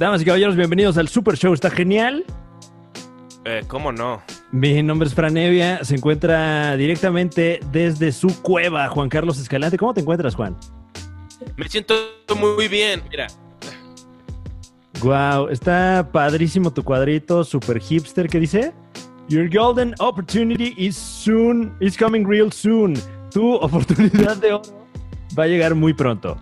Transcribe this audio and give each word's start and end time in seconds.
Damas 0.00 0.22
y 0.22 0.24
caballeros, 0.24 0.56
bienvenidos 0.56 0.96
al 0.96 1.08
Super 1.08 1.36
Show. 1.36 1.52
¿Está 1.52 1.68
genial? 1.68 2.24
Eh, 3.44 3.64
¿Cómo 3.68 3.92
no? 3.92 4.22
Mi 4.50 4.82
nombre 4.82 5.06
es 5.06 5.14
Fran 5.14 5.36
Evia. 5.36 5.84
Se 5.84 5.94
encuentra 5.94 6.74
directamente 6.78 7.60
desde 7.70 8.10
su 8.10 8.40
cueva, 8.40 8.88
Juan 8.88 9.10
Carlos 9.10 9.38
Escalante. 9.38 9.76
¿Cómo 9.76 9.92
te 9.92 10.00
encuentras, 10.00 10.34
Juan? 10.34 10.56
Me 11.58 11.68
siento 11.68 11.94
muy 12.34 12.66
bien. 12.66 13.02
Mira, 13.10 13.26
Wow, 15.02 15.48
está 15.48 16.08
padrísimo 16.10 16.72
tu 16.72 16.82
cuadrito, 16.82 17.44
super 17.44 17.78
hipster. 17.78 18.26
¿Qué 18.26 18.40
dice? 18.40 18.72
Your 19.28 19.50
golden 19.50 19.94
opportunity 19.98 20.72
is 20.78 20.96
soon, 20.96 21.76
is 21.78 21.94
coming 21.98 22.26
real 22.26 22.50
soon. 22.50 22.94
Tu 23.30 23.54
oportunidad 23.54 24.38
de 24.38 24.54
oro 24.54 24.62
va 25.38 25.42
a 25.44 25.46
llegar 25.46 25.74
muy 25.74 25.92
pronto. 25.92 26.38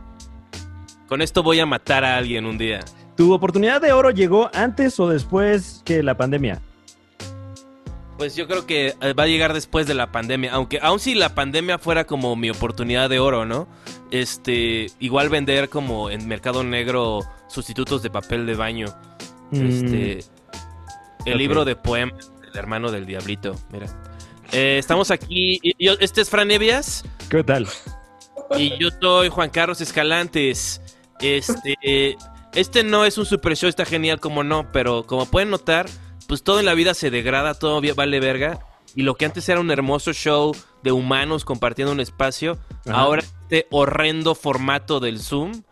con 1.09 1.23
esto 1.23 1.43
voy 1.43 1.59
a 1.59 1.67
matar 1.67 2.05
a 2.05 2.17
alguien 2.19 2.47
un 2.47 2.57
día. 2.57 2.79
¿Tu 3.19 3.35
oportunidad 3.35 3.81
de 3.83 3.93
oro 3.93 4.11
llegó 4.13 4.49
antes 4.55 5.01
o 5.01 5.09
después 5.09 5.83
que 5.85 6.05
la 6.05 6.17
pandemia? 6.17 6.63
Pues 8.17 8.37
yo 8.37 8.47
creo 8.47 8.65
que 8.65 8.95
eh, 9.01 9.13
va 9.13 9.25
a 9.25 9.27
llegar 9.27 9.53
después 9.55 9.89
de 9.89 9.95
la 9.95 10.13
pandemia. 10.13 10.53
Aunque, 10.53 10.79
aun 10.81 11.01
si 11.01 11.17
la 11.17 11.35
pandemia 11.35 11.79
fuera 11.79 12.05
como 12.05 12.37
mi 12.37 12.49
oportunidad 12.49 13.11
de 13.11 13.19
oro, 13.19 13.45
¿no? 13.45 13.67
Este, 14.13 14.87
igual 15.01 15.31
vender 15.31 15.69
como 15.69 16.11
en 16.11 16.29
Mercado 16.29 16.63
Negro 16.63 17.23
sustitutos 17.49 18.05
de 18.05 18.11
papel 18.11 18.47
de 18.47 18.55
baño. 18.55 18.87
Este, 19.51 20.21
el 21.25 21.39
libro 21.39 21.65
de 21.65 21.75
poemas 21.75 22.31
del 22.41 22.57
hermano 22.57 22.93
del 22.93 23.05
diablito. 23.05 23.57
Mira. 23.73 23.87
Eh, 24.53 24.77
estamos 24.79 25.11
aquí. 25.11 25.61
yo- 25.81 25.95
este 25.99 26.21
es 26.21 26.31
Fran 26.31 26.53
Evias. 26.53 27.05
¿Qué 27.29 27.43
tal? 27.43 27.67
Y 28.57 28.79
yo 28.79 28.91
soy 29.01 29.29
Juan 29.29 29.51
Carlos 29.51 29.81
Escalantes. 29.81 30.81
Este, 31.21 32.17
este 32.55 32.85
no 32.85 33.05
es 33.05 33.19
un 33.19 33.27
super 33.27 33.57
show, 33.57 33.69
está 33.69 33.85
genial 33.85 34.21
como 34.21 34.43
no, 34.45 34.71
pero 34.73 35.05
como 35.07 35.27
pueden 35.27 35.51
notar, 35.51 35.87
pues 36.27 36.43
todo 36.43 36.61
en 36.61 36.67
la 36.67 36.75
vida 36.75 36.95
se 36.95 37.11
degrada, 37.11 37.55
todo 37.55 37.81
vale 37.95 38.21
verga. 38.21 38.59
Y 38.95 39.03
lo 39.03 39.15
que 39.17 39.27
antes 39.27 39.49
era 39.49 39.61
un 39.61 39.71
hermoso 39.71 40.13
show 40.13 40.55
de 40.83 40.93
humanos 40.93 41.45
compartiendo 41.45 41.93
un 41.93 42.01
espacio, 42.01 42.59
Ajá. 42.87 42.99
ahora 43.01 43.23
este 43.23 43.67
horrendo 43.71 44.35
formato 44.35 44.99
del 45.01 45.21
Zoom, 45.21 45.63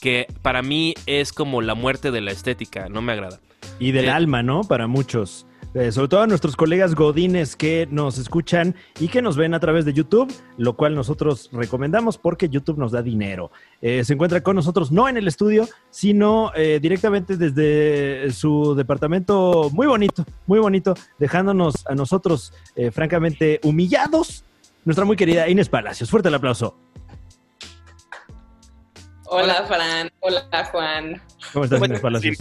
que 0.00 0.26
para 0.42 0.62
mí 0.62 0.94
es 1.06 1.32
como 1.32 1.62
la 1.62 1.74
muerte 1.74 2.10
de 2.10 2.20
la 2.20 2.32
estética, 2.32 2.88
no 2.88 3.00
me 3.02 3.12
agrada. 3.12 3.40
Y 3.78 3.92
del 3.92 4.06
Eh, 4.06 4.10
alma, 4.10 4.42
¿no? 4.42 4.62
Para 4.62 4.86
muchos. 4.86 5.46
Eh, 5.74 5.90
sobre 5.90 6.06
todo 6.06 6.22
a 6.22 6.26
nuestros 6.28 6.54
colegas 6.54 6.94
godines 6.94 7.56
que 7.56 7.88
nos 7.90 8.18
escuchan 8.18 8.76
y 9.00 9.08
que 9.08 9.20
nos 9.20 9.36
ven 9.36 9.54
a 9.54 9.60
través 9.60 9.84
de 9.84 9.92
YouTube, 9.92 10.32
lo 10.56 10.76
cual 10.76 10.94
nosotros 10.94 11.50
recomendamos 11.52 12.16
porque 12.16 12.48
YouTube 12.48 12.78
nos 12.78 12.92
da 12.92 13.02
dinero. 13.02 13.50
Eh, 13.82 14.04
se 14.04 14.12
encuentra 14.12 14.40
con 14.40 14.54
nosotros 14.54 14.92
no 14.92 15.08
en 15.08 15.16
el 15.16 15.26
estudio, 15.26 15.68
sino 15.90 16.52
eh, 16.54 16.78
directamente 16.80 17.36
desde 17.36 18.30
su 18.30 18.76
departamento 18.76 19.68
muy 19.72 19.88
bonito, 19.88 20.24
muy 20.46 20.60
bonito, 20.60 20.94
dejándonos 21.18 21.84
a 21.88 21.94
nosotros 21.94 22.52
francamente 22.92 23.60
humillados. 23.64 24.44
Nuestra 24.84 25.04
muy 25.04 25.16
querida 25.16 25.48
Inés 25.48 25.68
Palacios. 25.68 26.08
Fuerte 26.08 26.28
el 26.28 26.34
aplauso. 26.34 26.76
Hola, 29.26 29.64
Fran. 29.66 30.10
Hola, 30.20 30.68
Juan. 30.70 31.22
¿Cómo 31.52 31.64
estás, 31.64 31.82
Inés 31.82 32.00
Palacios? 32.00 32.38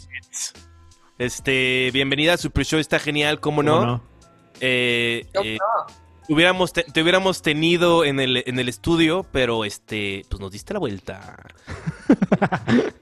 Este, 1.18 1.90
bienvenida 1.94 2.34
a 2.34 2.38
Super 2.38 2.66
Show, 2.66 2.80
está 2.80 3.00
genial, 3.00 3.40
¿cómo 3.40 3.64
no? 3.64 3.80
¿Cómo 3.80 4.02
Eh, 4.60 5.26
¿Cómo 5.34 5.46
eh, 5.46 5.58
no? 5.60 5.94
hubiéramos 6.30 6.74
te, 6.74 6.84
te 6.84 7.02
hubiéramos 7.02 7.42
tenido 7.42 8.04
en 8.06 8.20
el, 8.20 8.44
en 8.46 8.60
el 8.60 8.70
estudio, 8.70 9.26
pero 9.32 9.66
este, 9.66 10.24
pues 10.30 10.40
nos 10.40 10.52
diste 10.52 10.74
la 10.74 10.80
vuelta. 10.80 11.38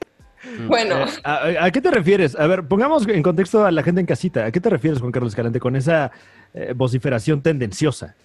Bueno, 0.67 1.05
Eh, 1.05 1.21
¿A, 1.23 1.65
a 1.65 1.71
qué 1.71 1.81
te 1.81 1.91
refieres? 1.91 2.35
A 2.37 2.47
ver, 2.47 2.67
pongamos 2.67 3.07
en 3.07 3.21
contexto 3.21 3.63
a 3.63 3.71
la 3.71 3.83
gente 3.83 4.01
en 4.01 4.07
casita. 4.07 4.45
¿A 4.45 4.51
qué 4.51 4.59
te 4.59 4.69
refieres, 4.69 4.99
Juan 4.99 5.11
Carlos 5.11 5.31
Escalante, 5.33 5.59
con 5.59 5.75
esa 5.75 6.11
eh, 6.53 6.73
vociferación 6.75 7.41
tendenciosa? 7.41 8.15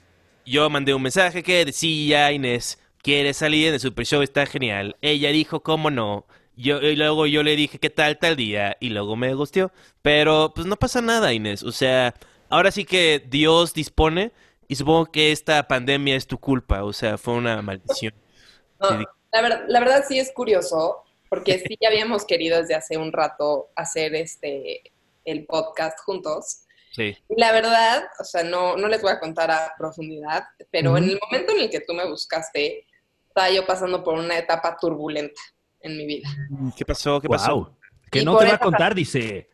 Yo 0.44 0.68
mandé 0.70 0.94
un 0.94 1.02
mensaje 1.02 1.42
que 1.42 1.64
decía 1.64 2.32
Inés, 2.32 2.78
quiere 3.02 3.34
salir 3.34 3.68
en 3.68 3.74
el 3.74 3.80
Super 3.80 4.06
Show, 4.06 4.22
está 4.22 4.46
genial. 4.46 4.96
Ella 5.02 5.30
dijo, 5.30 5.60
¿cómo 5.60 5.90
no? 5.90 6.26
Yo, 6.56 6.80
y 6.80 6.96
luego 6.96 7.26
yo 7.26 7.42
le 7.42 7.54
dije, 7.54 7.78
¿qué 7.78 7.90
tal 7.90 8.18
tal 8.18 8.34
día? 8.36 8.76
Y 8.80 8.88
luego 8.88 9.14
me 9.16 9.34
gusteó. 9.34 9.70
Pero 10.02 10.52
pues 10.54 10.66
no 10.66 10.76
pasa 10.76 11.02
nada, 11.02 11.32
Inés. 11.32 11.62
O 11.62 11.72
sea, 11.72 12.14
ahora 12.48 12.70
sí 12.70 12.84
que 12.84 13.22
Dios 13.28 13.74
dispone 13.74 14.32
y 14.68 14.76
supongo 14.76 15.06
que 15.06 15.32
esta 15.32 15.68
pandemia 15.68 16.16
es 16.16 16.26
tu 16.26 16.38
culpa. 16.38 16.84
O 16.84 16.92
sea, 16.92 17.18
fue 17.18 17.34
una 17.34 17.60
maldición. 17.62 18.14
no, 18.80 18.90
la, 19.32 19.42
ver- 19.42 19.64
la 19.68 19.80
verdad 19.80 20.04
sí 20.08 20.18
es 20.18 20.32
curioso, 20.32 21.04
porque 21.28 21.58
sí 21.58 21.76
ya 21.80 21.88
habíamos 21.90 22.24
querido 22.24 22.58
desde 22.60 22.74
hace 22.74 22.96
un 22.96 23.12
rato 23.12 23.68
hacer 23.76 24.14
este 24.14 24.92
el 25.24 25.44
podcast 25.44 25.98
juntos. 26.00 26.62
Sí. 26.92 27.16
Y 27.28 27.38
La 27.38 27.52
verdad, 27.52 28.04
o 28.18 28.24
sea, 28.24 28.44
no, 28.44 28.76
no 28.76 28.88
les 28.88 29.02
voy 29.02 29.10
a 29.10 29.20
contar 29.20 29.50
a 29.50 29.74
profundidad, 29.76 30.44
pero 30.70 30.96
en 30.96 31.04
el 31.04 31.18
momento 31.20 31.52
en 31.52 31.60
el 31.60 31.70
que 31.70 31.80
tú 31.80 31.92
me 31.92 32.08
buscaste, 32.08 32.86
estaba 33.28 33.50
yo 33.50 33.66
pasando 33.66 34.02
por 34.02 34.14
una 34.14 34.38
etapa 34.38 34.78
turbulenta 34.80 35.40
en 35.80 35.96
mi 35.96 36.06
vida. 36.06 36.28
¿Qué 36.76 36.84
pasó? 36.84 37.20
¿Qué 37.20 37.28
pasó? 37.28 37.54
Guau. 37.54 37.76
Que 38.10 38.20
Y 38.20 38.24
no 38.24 38.36
te 38.38 38.46
va 38.46 38.54
a 38.54 38.58
contar, 38.58 38.94
dice. 38.94 39.48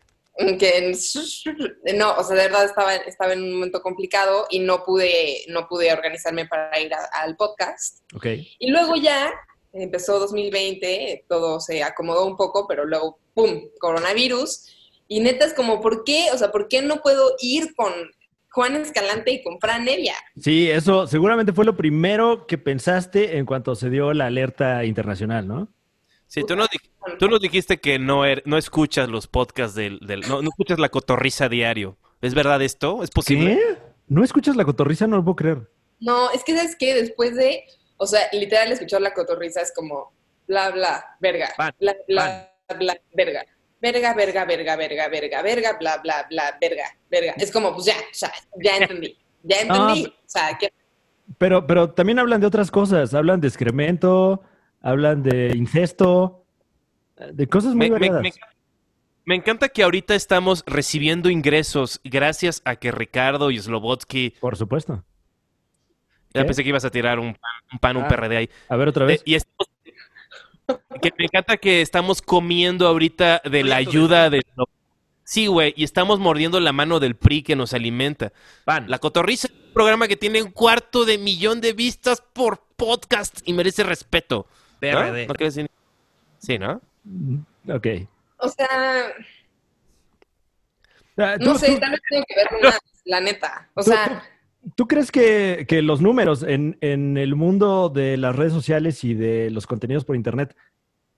que 0.59 0.93
no, 1.95 2.13
o 2.15 2.23
sea, 2.23 2.35
de 2.35 2.43
verdad 2.43 2.65
estaba, 2.65 2.95
estaba 2.95 3.33
en 3.33 3.43
un 3.43 3.53
momento 3.53 3.81
complicado 3.81 4.45
y 4.49 4.59
no 4.59 4.83
pude, 4.83 5.43
no 5.49 5.67
pude 5.67 5.91
organizarme 5.91 6.45
para 6.47 6.79
ir 6.79 6.93
a- 6.93 7.05
al 7.21 7.35
podcast. 7.35 7.99
Ok. 8.15 8.27
Y 8.59 8.69
luego 8.71 8.95
ya 8.95 9.31
empezó 9.73 10.19
2020, 10.19 11.25
todo 11.27 11.59
se 11.59 11.83
acomodó 11.83 12.25
un 12.25 12.37
poco, 12.37 12.67
pero 12.67 12.85
luego, 12.85 13.19
¡pum!, 13.33 13.69
coronavirus. 13.79 14.69
Y 15.07 15.19
neta 15.19 15.45
es 15.45 15.53
como, 15.53 15.81
¿por 15.81 16.03
qué? 16.03 16.27
O 16.33 16.37
sea, 16.37 16.51
¿por 16.51 16.67
qué 16.67 16.81
no 16.81 17.01
puedo 17.01 17.35
ir 17.39 17.75
con 17.75 17.91
Juan 18.51 18.75
Escalante 18.75 19.31
y 19.31 19.43
con 19.43 19.59
Fran 19.59 19.83
Nevia? 19.85 20.13
Sí, 20.39 20.69
eso 20.69 21.07
seguramente 21.07 21.53
fue 21.53 21.65
lo 21.65 21.75
primero 21.75 22.45
que 22.47 22.57
pensaste 22.57 23.37
en 23.37 23.45
cuanto 23.45 23.75
se 23.75 23.89
dio 23.89 24.13
la 24.13 24.27
alerta 24.27 24.85
internacional, 24.85 25.47
¿no? 25.47 25.67
Sí, 26.33 26.43
tú 26.47 26.55
nos, 26.55 26.67
tú 27.19 27.27
nos 27.27 27.39
dijiste 27.39 27.79
que 27.79 27.99
no, 27.99 28.25
er- 28.25 28.41
no 28.45 28.57
escuchas 28.57 29.07
los 29.07 29.27
podcasts 29.27 29.75
del... 29.75 29.99
del- 29.99 30.21
no, 30.21 30.41
no 30.41 30.49
escuchas 30.49 30.79
la 30.79 30.89
cotorriza 30.89 31.47
diario. 31.47 31.95
¿Es 32.21 32.33
verdad 32.33 32.59
esto? 32.63 33.03
¿Es 33.03 33.11
posible? 33.11 33.55
¿Qué? 33.55 33.77
¿No 34.07 34.23
escuchas 34.23 34.55
la 34.55 34.65
cotorriza? 34.65 35.05
No 35.05 35.17
lo 35.17 35.23
puedo 35.23 35.35
creer. 35.35 35.69
No, 35.99 36.31
es 36.31 36.43
que, 36.43 36.55
¿sabes 36.57 36.75
qué? 36.75 36.95
Después 36.95 37.35
de, 37.35 37.65
o 37.97 38.07
sea, 38.07 38.21
literal 38.31 38.71
escuchar 38.71 39.01
la 39.01 39.13
cotorriza 39.13 39.61
es 39.61 39.71
como, 39.75 40.11
bla, 40.47 40.71
bla, 40.71 41.05
verga, 41.19 41.49
Pan, 41.55 41.71
bla, 41.79 41.95
bla, 42.07 42.51
bla, 42.79 42.97
verga. 43.13 43.45
Verga, 43.79 44.15
verga, 44.15 44.45
verga, 44.45 44.75
verga, 44.75 45.07
verga, 45.09 45.41
verga, 45.43 45.77
bla, 45.79 45.97
bla, 45.97 46.25
bla, 46.31 46.57
verga, 46.59 46.85
verga. 47.11 47.33
Es 47.37 47.51
como, 47.51 47.75
pues 47.75 47.85
ya, 47.85 47.95
sea, 48.11 48.31
ya 48.59 48.77
entendí, 48.77 49.15
ya 49.43 49.59
entendí. 49.59 50.07
O 50.07 50.13
sea, 50.25 50.57
que 50.57 50.73
Pero, 51.37 51.67
pero 51.67 51.91
también 51.91 52.17
hablan 52.17 52.41
de 52.41 52.47
otras 52.47 52.71
cosas. 52.71 53.13
Hablan 53.13 53.39
de 53.39 53.49
excremento, 53.49 54.41
hablan 54.83 55.23
de 55.23 55.53
incesto, 55.55 56.45
de 57.31 57.47
cosas 57.47 57.73
muy 57.73 57.89
Me, 57.89 57.99
me- 57.99 58.09
variadas. 58.09 58.21
me- 58.21 58.33
me 59.25 59.35
encanta 59.35 59.69
que 59.69 59.83
ahorita 59.83 60.15
estamos 60.15 60.63
recibiendo 60.67 61.29
ingresos 61.29 62.01
gracias 62.03 62.61
a 62.65 62.75
que 62.75 62.91
Ricardo 62.91 63.51
y 63.51 63.57
Slobotsky... 63.57 64.31
Por 64.41 64.57
supuesto. 64.57 65.03
Ya 66.33 66.41
¿Qué? 66.41 66.45
pensé 66.45 66.61
que 66.63 66.69
ibas 66.69 66.83
a 66.83 66.89
tirar 66.91 67.19
un 67.19 67.33
pan, 67.33 67.51
un, 67.71 67.79
pan, 67.79 67.97
un 67.97 68.03
Ah. 68.03 68.07
PRD 68.09 68.35
ahí. 68.37 68.49
A 68.67 68.75
ver 68.75 68.89
otra 68.89 69.05
vez. 69.05 69.21
Eh, 69.21 69.23
y 69.27 69.35
estamos- 69.35 69.69
que 71.01 71.13
me 71.17 71.25
encanta 71.25 71.55
que 71.57 71.81
estamos 71.81 72.21
comiendo 72.21 72.85
ahorita 72.87 73.41
de 73.49 73.63
la 73.63 73.77
ayuda 73.77 74.29
de... 74.29 74.41
Sí, 75.23 75.47
güey, 75.47 75.73
y 75.77 75.85
estamos 75.85 76.19
mordiendo 76.19 76.59
la 76.59 76.73
mano 76.73 76.99
del 76.99 77.15
PRI 77.15 77.43
que 77.43 77.55
nos 77.55 77.73
alimenta. 77.73 78.33
Pan. 78.65 78.89
La 78.89 78.99
Cotorriza 78.99 79.47
es 79.47 79.53
un 79.53 79.73
programa 79.73 80.09
que 80.09 80.17
tiene 80.17 80.41
un 80.43 80.51
cuarto 80.51 81.05
de 81.05 81.17
millón 81.17 81.61
de 81.61 81.71
vistas 81.71 82.21
por 82.33 82.65
podcast 82.75 83.39
y 83.45 83.53
merece 83.53 83.83
respeto. 83.83 84.47
¿No? 84.91 84.99
PRD. 84.99 85.27
¿No 85.27 85.33
quieres 85.35 85.55
decir? 85.55 85.71
Sí, 86.39 86.59
¿no? 86.59 86.81
Ok. 87.73 87.87
O 88.37 88.49
sea, 88.49 89.13
Ah, 91.17 91.35
no 91.39 91.53
¿tú- 91.53 91.59
sé, 91.59 91.73
tú- 91.73 91.79
tal 91.79 91.91
vez 91.91 92.01
tiene 92.09 92.25
que 92.27 92.35
ver 92.35 92.47
más, 92.63 92.79
la 93.05 93.19
neta. 93.21 93.69
O 93.75 93.83
¿Tú- 93.83 93.91
sea, 93.91 94.23
¿Tú 94.75 94.87
crees 94.87 95.11
que, 95.11 95.65
que 95.67 95.81
los 95.81 96.01
números 96.01 96.41
en, 96.41 96.77
en 96.81 97.17
el 97.17 97.35
mundo 97.35 97.89
de 97.89 98.15
las 98.17 98.33
redes 98.35 98.53
sociales 98.53 99.03
y 99.03 99.13
de 99.13 99.51
los 99.51 99.67
contenidos 99.67 100.05
por 100.05 100.15
Internet, 100.15 100.55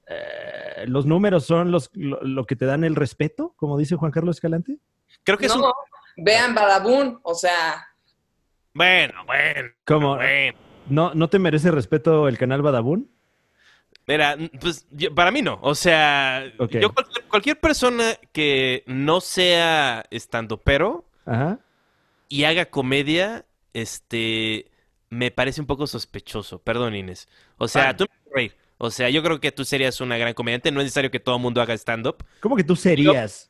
eh, 0.07 0.85
los 0.87 1.05
números 1.05 1.45
son 1.45 1.71
los, 1.71 1.91
lo, 1.93 2.19
lo 2.23 2.45
que 2.45 2.55
te 2.55 2.65
dan 2.65 2.83
el 2.83 2.95
respeto, 2.95 3.53
como 3.55 3.77
dice 3.77 3.95
Juan 3.95 4.11
Carlos 4.11 4.37
Escalante? 4.37 4.79
Creo 5.23 5.37
que 5.37 5.45
es 5.45 5.55
un... 5.55 5.61
no, 5.61 5.73
vean 6.17 6.55
Badabun, 6.55 7.19
o 7.21 7.35
sea, 7.35 7.87
Bueno, 8.73 9.23
bueno, 9.27 9.69
Como, 9.85 10.15
bueno. 10.15 10.57
¿no, 10.89 11.13
¿No 11.13 11.29
te 11.29 11.37
merece 11.39 11.69
respeto 11.71 12.27
el 12.27 12.37
canal 12.39 12.63
Badabun? 12.63 13.09
Mira, 14.07 14.37
pues 14.61 14.85
yo- 14.91 15.13
para 15.15 15.31
mí 15.31 15.41
no. 15.41 15.57
O 15.61 15.73
sea, 15.75 16.43
yo 16.59 16.93
cualquier, 16.93 17.25
cualquier 17.27 17.59
persona 17.59 18.13
que 18.31 18.83
no 18.85 19.19
sea 19.21 20.05
estando 20.11 20.57
pero 20.57 21.05
Ajá. 21.25 21.59
y 22.29 22.43
haga 22.43 22.65
comedia, 22.65 23.45
este, 23.73 24.69
me 25.09 25.31
parece 25.31 25.61
un 25.61 25.67
poco 25.67 25.87
sospechoso. 25.87 26.59
Perdón, 26.59 26.95
Inés. 26.95 27.27
O 27.57 27.67
sea, 27.67 27.95
tú 27.95 28.03
me 28.03 28.17
puedes 28.29 28.35
reír, 28.35 28.55
O 28.77 28.91
sea, 28.91 29.09
yo 29.09 29.23
creo 29.23 29.39
que 29.39 29.51
tú 29.51 29.63
serías 29.65 30.01
una 30.01 30.17
gran 30.17 30.33
comediante. 30.33 30.71
No 30.71 30.81
es 30.81 30.85
necesario 30.85 31.09
que 31.11 31.19
todo 31.19 31.37
el 31.37 31.41
mundo 31.41 31.61
haga 31.61 31.73
stand-up. 31.73 32.17
¿Cómo 32.41 32.55
que 32.55 32.63
tú 32.63 32.75
serías? 32.75 33.49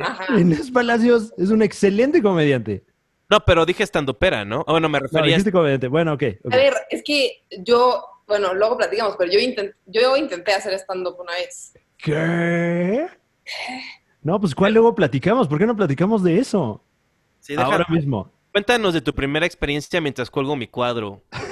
Ajá. 0.00 0.26
Inés 0.40 0.70
Palacios 0.70 1.32
es 1.38 1.50
un 1.50 1.62
excelente 1.62 2.20
comediante. 2.22 2.84
No, 3.30 3.40
pero 3.44 3.64
dije 3.66 3.82
stand-upera, 3.84 4.44
¿no? 4.44 4.64
Bueno, 4.68 4.88
me 4.88 4.98
No, 4.98 5.04
refería 5.04 5.28
dijiste 5.36 5.50
comediante. 5.52 5.88
Bueno, 5.88 6.12
ok. 6.12 6.22
ok. 6.44 6.52
A 6.54 6.56
ver, 6.56 6.74
es 6.90 7.02
que 7.02 7.42
yo, 7.64 8.04
bueno, 8.26 8.54
luego 8.54 8.76
platicamos, 8.76 9.16
pero 9.16 9.30
yo, 9.30 9.38
intent- 9.38 9.74
yo 9.86 10.16
intenté 10.16 10.52
hacer 10.52 10.72
stand-up 10.74 11.16
una 11.20 11.32
vez. 11.34 11.72
¿Qué? 11.96 13.06
No, 14.22 14.40
pues 14.40 14.54
¿cuál 14.54 14.74
luego 14.74 14.94
platicamos? 14.94 15.46
¿Por 15.48 15.58
qué 15.58 15.66
no 15.66 15.76
platicamos 15.76 16.22
de 16.22 16.38
eso? 16.38 16.82
Sí, 17.40 17.54
deja- 17.54 17.64
Ahora 17.64 17.86
mismo. 17.88 18.30
Cuéntanos 18.52 18.94
de 18.94 19.00
tu 19.02 19.14
primera 19.14 19.46
experiencia 19.46 20.00
mientras 20.00 20.30
cuelgo 20.30 20.56
mi 20.56 20.66
cuadro. 20.66 21.22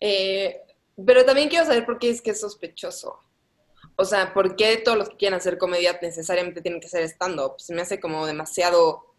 Eh, 0.00 0.60
pero 1.06 1.24
también 1.24 1.48
quiero 1.48 1.64
saber 1.64 1.86
por 1.86 1.98
qué 1.98 2.10
es 2.10 2.20
que 2.20 2.32
es 2.32 2.40
sospechoso. 2.40 3.18
O 3.96 4.04
sea, 4.04 4.34
¿por 4.34 4.56
qué 4.56 4.76
todos 4.76 4.98
los 4.98 5.08
que 5.08 5.16
quieren 5.16 5.38
hacer 5.38 5.56
comedia 5.56 5.98
necesariamente 6.02 6.60
tienen 6.60 6.80
que 6.80 6.88
hacer 6.88 7.04
stand-up? 7.04 7.54
Se 7.58 7.74
me 7.74 7.82
hace 7.82 8.00
como 8.00 8.26
demasiado... 8.26 9.13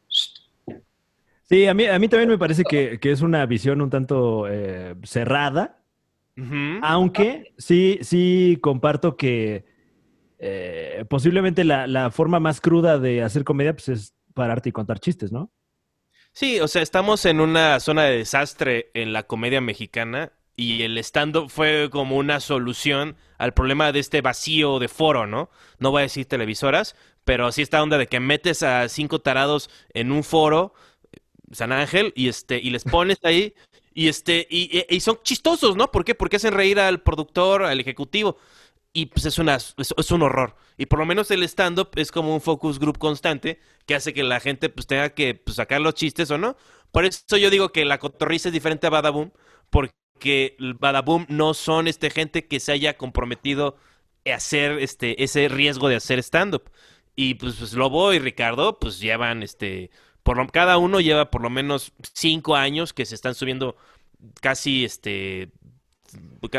Sí, 1.47 1.67
a 1.67 1.73
mí, 1.73 1.85
a 1.85 1.99
mí 1.99 2.07
también 2.07 2.29
me 2.29 2.37
parece 2.37 2.63
que, 2.63 2.99
que 2.99 3.11
es 3.11 3.21
una 3.21 3.45
visión 3.45 3.81
un 3.81 3.89
tanto 3.89 4.47
eh, 4.49 4.95
cerrada, 5.03 5.83
aunque 6.81 7.53
sí, 7.57 7.99
sí 8.01 8.57
comparto 8.61 9.15
que 9.15 9.65
eh, 10.39 11.05
posiblemente 11.07 11.63
la, 11.63 11.87
la 11.87 12.11
forma 12.11 12.39
más 12.39 12.59
cruda 12.61 12.97
de 12.99 13.21
hacer 13.23 13.43
comedia 13.43 13.73
pues, 13.73 13.89
es 13.89 14.15
pararte 14.33 14.69
y 14.69 14.71
contar 14.71 14.99
chistes, 14.99 15.31
¿no? 15.31 15.51
Sí, 16.33 16.59
o 16.59 16.67
sea, 16.67 16.81
estamos 16.81 17.25
en 17.25 17.39
una 17.39 17.79
zona 17.79 18.03
de 18.03 18.17
desastre 18.17 18.91
en 18.93 19.13
la 19.13 19.23
comedia 19.23 19.61
mexicana 19.61 20.33
y 20.57 20.83
el 20.83 20.97
stand-up 20.97 21.49
fue 21.49 21.89
como 21.91 22.17
una 22.17 22.39
solución 22.39 23.15
al 23.37 23.53
problema 23.53 23.91
de 23.91 23.99
este 23.99 24.21
vacío 24.21 24.79
de 24.79 24.87
foro, 24.87 25.27
¿no? 25.27 25.49
No 25.79 25.91
voy 25.91 25.99
a 25.99 26.03
decir 26.03 26.25
televisoras, 26.25 26.95
pero 27.23 27.51
sí 27.51 27.61
esta 27.61 27.81
onda 27.81 27.97
de 27.97 28.07
que 28.07 28.19
metes 28.19 28.63
a 28.63 28.89
cinco 28.89 29.19
tarados 29.19 29.69
en 29.93 30.11
un 30.11 30.23
foro, 30.23 30.73
San 31.51 31.71
Ángel, 31.71 32.13
y 32.15 32.27
este, 32.27 32.59
y 32.59 32.69
les 32.69 32.83
pones 32.83 33.19
ahí, 33.23 33.53
y 33.97 34.09
este, 34.09 34.45
y, 34.49 34.99
son 34.99 35.19
chistosos, 35.23 35.77
¿no? 35.77 35.89
¿Por 35.89 36.03
qué? 36.03 36.15
Porque 36.15 36.35
hacen 36.35 36.53
reír 36.53 36.79
al 36.79 37.01
productor, 37.01 37.63
al 37.63 37.79
ejecutivo. 37.79 38.37
Y 38.91 39.07
pues 39.07 39.25
es, 39.25 39.39
una, 39.39 39.55
es, 39.55 40.11
un 40.11 40.21
horror. 40.21 40.55
Y 40.77 40.85
por 40.87 40.99
lo 40.99 41.05
menos 41.05 41.31
el 41.31 41.43
stand-up 41.43 41.89
es 41.95 42.11
como 42.11 42.33
un 42.33 42.41
focus 42.41 42.77
group 42.77 42.97
constante 42.97 43.59
que 43.85 43.95
hace 43.95 44.13
que 44.13 44.23
la 44.23 44.41
gente 44.41 44.69
pues 44.69 44.85
tenga 44.87 45.09
que 45.11 45.35
pues, 45.35 45.55
sacar 45.55 45.79
los 45.79 45.95
chistes 45.95 46.29
o 46.31 46.37
no. 46.37 46.57
Por 46.91 47.05
eso 47.05 47.37
yo 47.37 47.49
digo 47.49 47.71
que 47.71 47.85
la 47.85 47.97
cotorriza 47.97 48.49
es 48.49 48.53
diferente 48.53 48.87
a 48.87 48.89
Badaboom, 48.89 49.31
porque 49.69 50.57
Badaboom 50.59 51.25
no 51.29 51.53
son 51.53 51.87
este 51.87 52.09
gente 52.09 52.47
que 52.47 52.59
se 52.59 52.73
haya 52.73 52.97
comprometido 52.97 53.77
a 54.25 54.35
hacer 54.35 54.79
este, 54.79 55.23
ese 55.23 55.47
riesgo 55.47 55.87
de 55.87 55.95
hacer 55.95 56.19
stand-up. 56.19 56.69
Y 57.15 57.35
pues, 57.35 57.55
pues 57.55 57.73
Lobo 57.73 58.13
y 58.13 58.19
Ricardo 58.19 58.77
pues 58.77 58.99
llevan 58.99 59.41
este, 59.41 59.89
por 60.25 60.37
lo, 60.37 60.47
cada 60.49 60.79
uno 60.79 61.01
lleva 61.01 61.31
por 61.31 61.43
lo 61.43 61.51
menos 61.51 61.93
cinco 62.13 62.57
años 62.57 62.93
que 62.93 63.05
se 63.07 63.15
están 63.15 63.35
subiendo 63.35 63.77
casi 64.41 64.85
este 64.85 65.51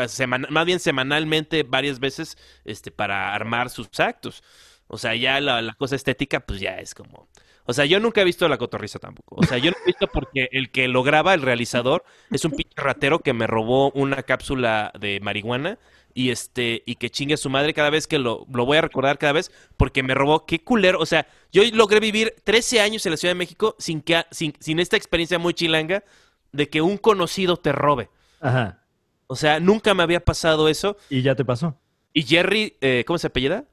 semana- 0.07 0.47
más 0.51 0.65
bien 0.65 0.79
semanalmente 0.79 1.63
varias 1.63 1.99
veces 1.99 2.37
este 2.65 2.91
para 2.91 3.33
armar 3.33 3.69
sus 3.69 3.87
actos. 3.99 4.43
O 4.87 4.97
sea, 4.97 5.15
ya 5.15 5.39
la, 5.41 5.61
la 5.61 5.73
cosa 5.73 5.95
estética 5.95 6.39
pues 6.41 6.59
ya 6.59 6.77
es 6.77 6.93
como 6.93 7.27
o 7.69 7.73
sea, 7.73 7.83
yo 7.85 7.99
nunca 7.99 8.21
he 8.21 8.23
visto 8.23 8.47
la 8.47 8.57
cotorriza 8.57 8.97
tampoco. 8.97 9.35
O 9.35 9.43
sea, 9.43 9.57
yo 9.57 9.71
no 9.71 9.77
he 9.83 9.87
visto 9.87 10.07
porque 10.07 10.47
el 10.53 10.71
que 10.71 10.87
lo 10.87 11.03
graba, 11.03 11.33
el 11.33 11.41
realizador, 11.41 12.05
es 12.31 12.45
un 12.45 12.53
pinche 12.53 12.73
ratero 12.81 13.19
que 13.19 13.33
me 13.33 13.45
robó 13.45 13.91
una 13.91 14.23
cápsula 14.23 14.93
de 14.97 15.19
marihuana 15.21 15.77
y 16.19 16.31
este 16.31 16.81
y 16.87 16.95
que 16.95 17.11
chingue 17.11 17.35
a 17.35 17.37
su 17.37 17.49
madre 17.49 17.73
cada 17.75 17.91
vez 17.91 18.07
que 18.07 18.17
lo, 18.17 18.45
lo 18.51 18.65
voy 18.65 18.77
a 18.77 18.81
recordar 18.81 19.19
cada 19.19 19.33
vez 19.33 19.51
porque 19.77 20.01
me 20.01 20.15
robó. 20.15 20.45
Qué 20.47 20.59
culero. 20.63 20.99
O 20.99 21.05
sea, 21.05 21.27
yo 21.51 21.61
logré 21.73 21.99
vivir 21.99 22.33
13 22.43 22.81
años 22.81 23.05
en 23.05 23.11
la 23.11 23.17
Ciudad 23.17 23.31
de 23.35 23.37
México 23.37 23.75
sin 23.77 24.01
que 24.01 24.23
sin, 24.31 24.53
sin 24.59 24.79
esta 24.79 24.97
experiencia 24.97 25.37
muy 25.37 25.53
chilanga 25.53 26.03
de 26.51 26.69
que 26.69 26.81
un 26.81 26.97
conocido 26.97 27.57
te 27.57 27.71
robe. 27.71 28.09
Ajá. 28.41 28.83
O 29.27 29.35
sea, 29.35 29.59
nunca 29.59 29.93
me 29.93 30.01
había 30.03 30.19
pasado 30.25 30.67
eso. 30.69 30.97
Y 31.09 31.21
ya 31.21 31.35
te 31.35 31.45
pasó. 31.45 31.77
Y 32.13 32.23
Jerry, 32.23 32.77
eh, 32.81 33.03
¿cómo 33.05 33.19
se 33.19 33.27
apellida? 33.27 33.65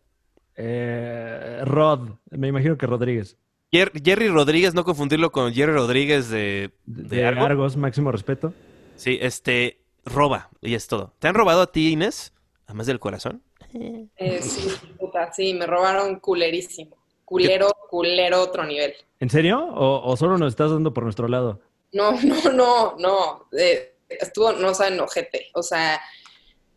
Eh, 0.57 1.61
Rod, 1.65 2.11
me 2.31 2.49
imagino 2.49 2.77
que 2.77 2.87
Rodríguez. 2.87 3.37
Jer- 3.73 3.93
Jerry 4.05 4.29
Rodríguez, 4.29 4.75
no 4.75 4.85
confundirlo 4.85 5.33
con 5.33 5.53
Jerry 5.53 5.73
Rodríguez 5.73 6.29
de, 6.29 6.71
De, 6.87 7.03
de 7.17 7.25
Argo. 7.27 7.45
Argos, 7.45 7.77
máximo 7.77 8.13
respeto. 8.13 8.53
Sí, 8.97 9.19
este, 9.21 9.81
roba, 10.05 10.51
y 10.61 10.75
es 10.75 10.87
todo. 10.87 11.15
¿Te 11.19 11.29
han 11.29 11.35
robado 11.35 11.63
a 11.63 11.73
ti, 11.73 11.93
Inés? 11.93 12.33
Además 12.67 12.87
del 12.87 13.01
corazón. 13.01 13.43
Eh, 13.73 14.09
sí, 14.43 14.69
puta, 14.99 15.33
sí, 15.33 15.55
me 15.55 15.67
robaron 15.67 16.21
culerísimo. 16.21 16.97
Culero, 17.25 17.71
culero, 17.91 18.43
otro 18.43 18.65
nivel. 18.65 18.95
¿En 19.19 19.31
serio? 19.31 19.59
¿O, 19.59 20.11
o 20.11 20.17
solo 20.17 20.37
nos 20.37 20.53
estás 20.53 20.71
dando 20.71 20.93
por 20.93 21.05
nuestro 21.05 21.27
lado? 21.29 21.61
No, 21.93 22.13
no, 22.23 22.53
no, 22.53 22.97
no. 22.99 23.49
eh, 23.59 23.97
estuvo, 24.09 24.53
no 24.53 24.75
saben, 24.75 25.01
ojete. 25.01 25.51
O 25.55 25.63
sea, 25.63 26.01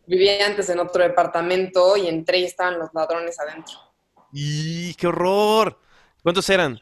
vivía 0.06 0.45
antes 0.45 0.69
en 0.69 0.79
otro 0.79 1.03
departamento 1.03 1.97
y 1.97 2.07
entré 2.07 2.39
y 2.39 2.45
estaban 2.45 2.79
los 2.79 2.94
ladrones 2.94 3.39
adentro. 3.39 3.77
¡Y 4.31 4.94
qué 4.95 5.07
horror! 5.07 5.79
¿Cuántos 6.24 6.50
eran? 6.50 6.79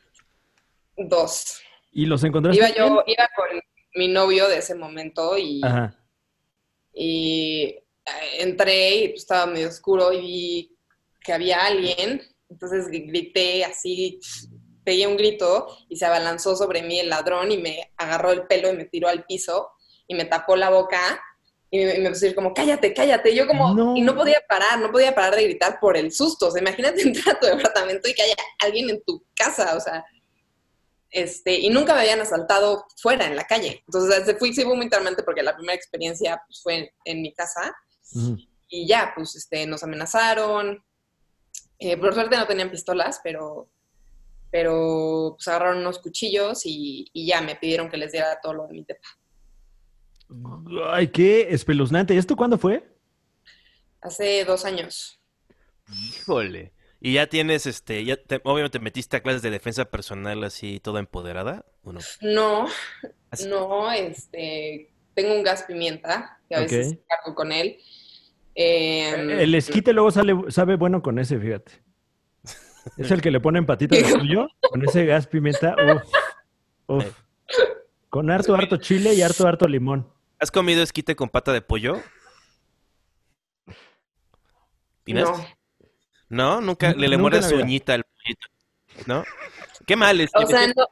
Dos. 0.98 1.62
¿Y 1.92 2.06
los 2.06 2.24
encontraste? 2.24 2.58
Iba 2.58 2.68
bien? 2.68 2.78
yo, 2.78 3.04
iba 3.06 3.30
con 3.36 3.48
mi 3.96 4.08
novio 4.08 4.48
de 4.48 4.58
ese 4.58 4.76
momento 4.76 5.38
y, 5.38 5.62
Ajá. 5.64 5.96
Y 6.96 7.64
eh, 7.64 7.82
entré 8.40 8.96
y 8.96 9.08
pues, 9.10 9.22
estaba 9.22 9.46
medio 9.46 9.68
oscuro 9.68 10.14
y 10.14 10.22
vi 10.22 10.78
que 11.22 11.34
había 11.34 11.66
alguien. 11.66 12.22
Entonces 12.50 12.88
grité 12.88 13.66
así, 13.66 14.20
pegué 14.84 15.06
un 15.08 15.18
grito 15.18 15.68
y 15.90 15.98
se 15.98 16.06
abalanzó 16.06 16.56
sobre 16.56 16.82
mí 16.84 17.00
el 17.00 17.10
ladrón 17.10 17.52
y 17.52 17.58
me 17.58 17.92
agarró 17.98 18.32
el 18.32 18.48
pelo 18.48 18.72
y 18.72 18.78
me 18.78 18.86
tiró 18.86 19.10
al 19.10 19.26
piso 19.26 19.72
y 20.08 20.16
me 20.16 20.26
tapó 20.26 20.56
la 20.56 20.70
boca 20.70 21.20
y 21.72 21.80
me, 21.80 21.86
me 21.86 22.10
puse 22.10 22.28
a 22.28 22.30
decir 22.30 22.36
como, 22.36 22.54
cállate, 22.54 22.94
cállate. 22.94 23.32
Y 23.32 23.36
yo 23.36 23.48
como, 23.48 23.74
No. 23.74 23.98
y 23.98 24.02
no 24.02 24.16
podía 24.16 24.42
parar, 24.48 24.80
no 24.80 24.92
podía 24.92 25.14
parar 25.14 25.36
de 25.36 25.44
gritar 25.44 25.80
por 25.80 25.98
el 25.98 26.12
susto. 26.12 26.48
O 26.48 26.52
sea, 26.52 26.62
imagínate 26.62 27.02
entrar 27.08 27.36
a 27.36 27.40
tu 27.40 27.48
departamento 27.48 28.08
y 28.08 28.14
que 28.14 28.22
haya 28.22 28.36
alguien 28.60 28.90
en 28.90 29.04
tu 29.04 29.26
casa, 29.36 29.76
o 29.76 29.80
sea, 29.82 30.06
este, 31.16 31.58
y 31.58 31.70
nunca 31.70 31.94
me 31.94 32.02
habían 32.02 32.20
asaltado 32.20 32.86
fuera, 32.98 33.26
en 33.26 33.38
la 33.38 33.46
calle. 33.46 33.82
Entonces, 33.88 34.26
se 34.26 34.36
fui, 34.36 34.54
sí 34.54 34.64
fue 34.64 34.76
muy 34.76 34.90
porque 35.24 35.44
la 35.44 35.56
primera 35.56 35.74
experiencia 35.74 36.42
pues, 36.46 36.62
fue 36.62 36.76
en, 36.76 36.90
en 37.06 37.22
mi 37.22 37.34
casa 37.34 37.74
y 38.68 38.86
ya, 38.86 39.14
pues, 39.16 39.34
este, 39.38 39.66
nos 39.66 39.82
amenazaron. 39.82 40.84
Eh, 41.80 41.96
por 41.96 42.14
suerte 42.14 42.36
no 42.36 42.46
tenían 42.46 42.70
pistolas, 42.70 43.22
pero, 43.24 43.70
pero 44.52 45.36
pues 45.38 45.48
agarraron 45.48 45.78
unos 45.78 46.00
cuchillos 46.00 46.66
y, 46.66 47.10
y 47.14 47.28
ya 47.28 47.40
me 47.40 47.56
pidieron 47.56 47.90
que 47.90 47.96
les 47.96 48.12
diera 48.12 48.38
todo 48.42 48.54
lo 48.54 48.68
de 48.68 48.74
mi 48.74 48.84
depa. 48.84 49.08
Ay, 50.90 51.08
qué 51.08 51.48
espeluznante. 51.50 52.18
¿Esto 52.18 52.36
cuándo 52.36 52.58
fue? 52.58 52.94
Hace 54.02 54.44
dos 54.44 54.66
años. 54.66 55.22
Híjole. 55.90 56.74
¿Y 57.06 57.14
ya 57.14 57.28
tienes, 57.28 57.68
este, 57.68 58.04
ya 58.04 58.18
te- 58.18 58.42
obviamente 58.46 58.80
metiste 58.80 59.16
a 59.16 59.20
clases 59.22 59.44
de 59.44 59.52
defensa 59.52 59.86
personal 59.86 60.44
así, 60.44 60.80
toda 60.80 61.00
empoderada? 61.00 61.64
¿O 61.84 61.94
no? 61.94 62.00
No, 62.22 62.68
Así- 63.30 63.48
no, 63.48 63.92
este, 63.92 64.92
tengo 65.14 65.36
un 65.36 65.44
gas 65.44 65.66
pimienta, 65.68 66.40
que 66.50 66.56
a 66.56 66.62
veces 66.62 66.98
cargo 67.08 67.36
con 67.36 67.52
él. 67.52 67.78
Eh, 68.56 69.38
El 69.44 69.54
esquite 69.54 69.94
luego 69.94 70.10
sale, 70.10 70.34
sabe 70.48 70.78
bueno 70.78 71.04
con 71.04 71.20
ese, 71.20 71.38
fíjate. 71.38 71.74
Es 72.98 73.12
el 73.12 73.22
que 73.22 73.30
le 73.30 73.40
ponen 73.40 73.68
patitas 73.68 74.00
de 74.02 74.18
pollo 74.18 74.48
con 74.72 74.84
ese 74.84 75.06
gas 75.06 75.28
pimienta. 75.28 75.76
Uf, 75.78 76.04
uf. 76.88 77.20
Con 78.10 78.32
harto, 78.32 78.56
harto 78.56 78.78
chile 78.78 79.14
y 79.14 79.22
harto, 79.22 79.48
harto 79.48 79.68
limón. 79.68 80.12
¿Has 80.40 80.50
comido 80.50 80.82
esquite 80.82 81.16
con 81.16 81.30
pata 81.30 81.54
de 81.54 81.62
pollo? 81.62 82.02
¿Inés? 85.06 85.26
no. 85.30 85.65
No, 86.30 86.62
nunca 86.62 86.94
le, 86.94 87.08
le 87.08 87.18
muerde 87.18 87.42
su 87.42 87.56
uñita 87.56 87.94
al 87.94 88.04
pollito, 88.04 88.48
¿no? 89.08 89.24
Qué 89.86 89.96
mal, 89.96 90.20
este, 90.22 90.44
O 90.44 90.48
sea, 90.48 90.68
no. 90.68 90.88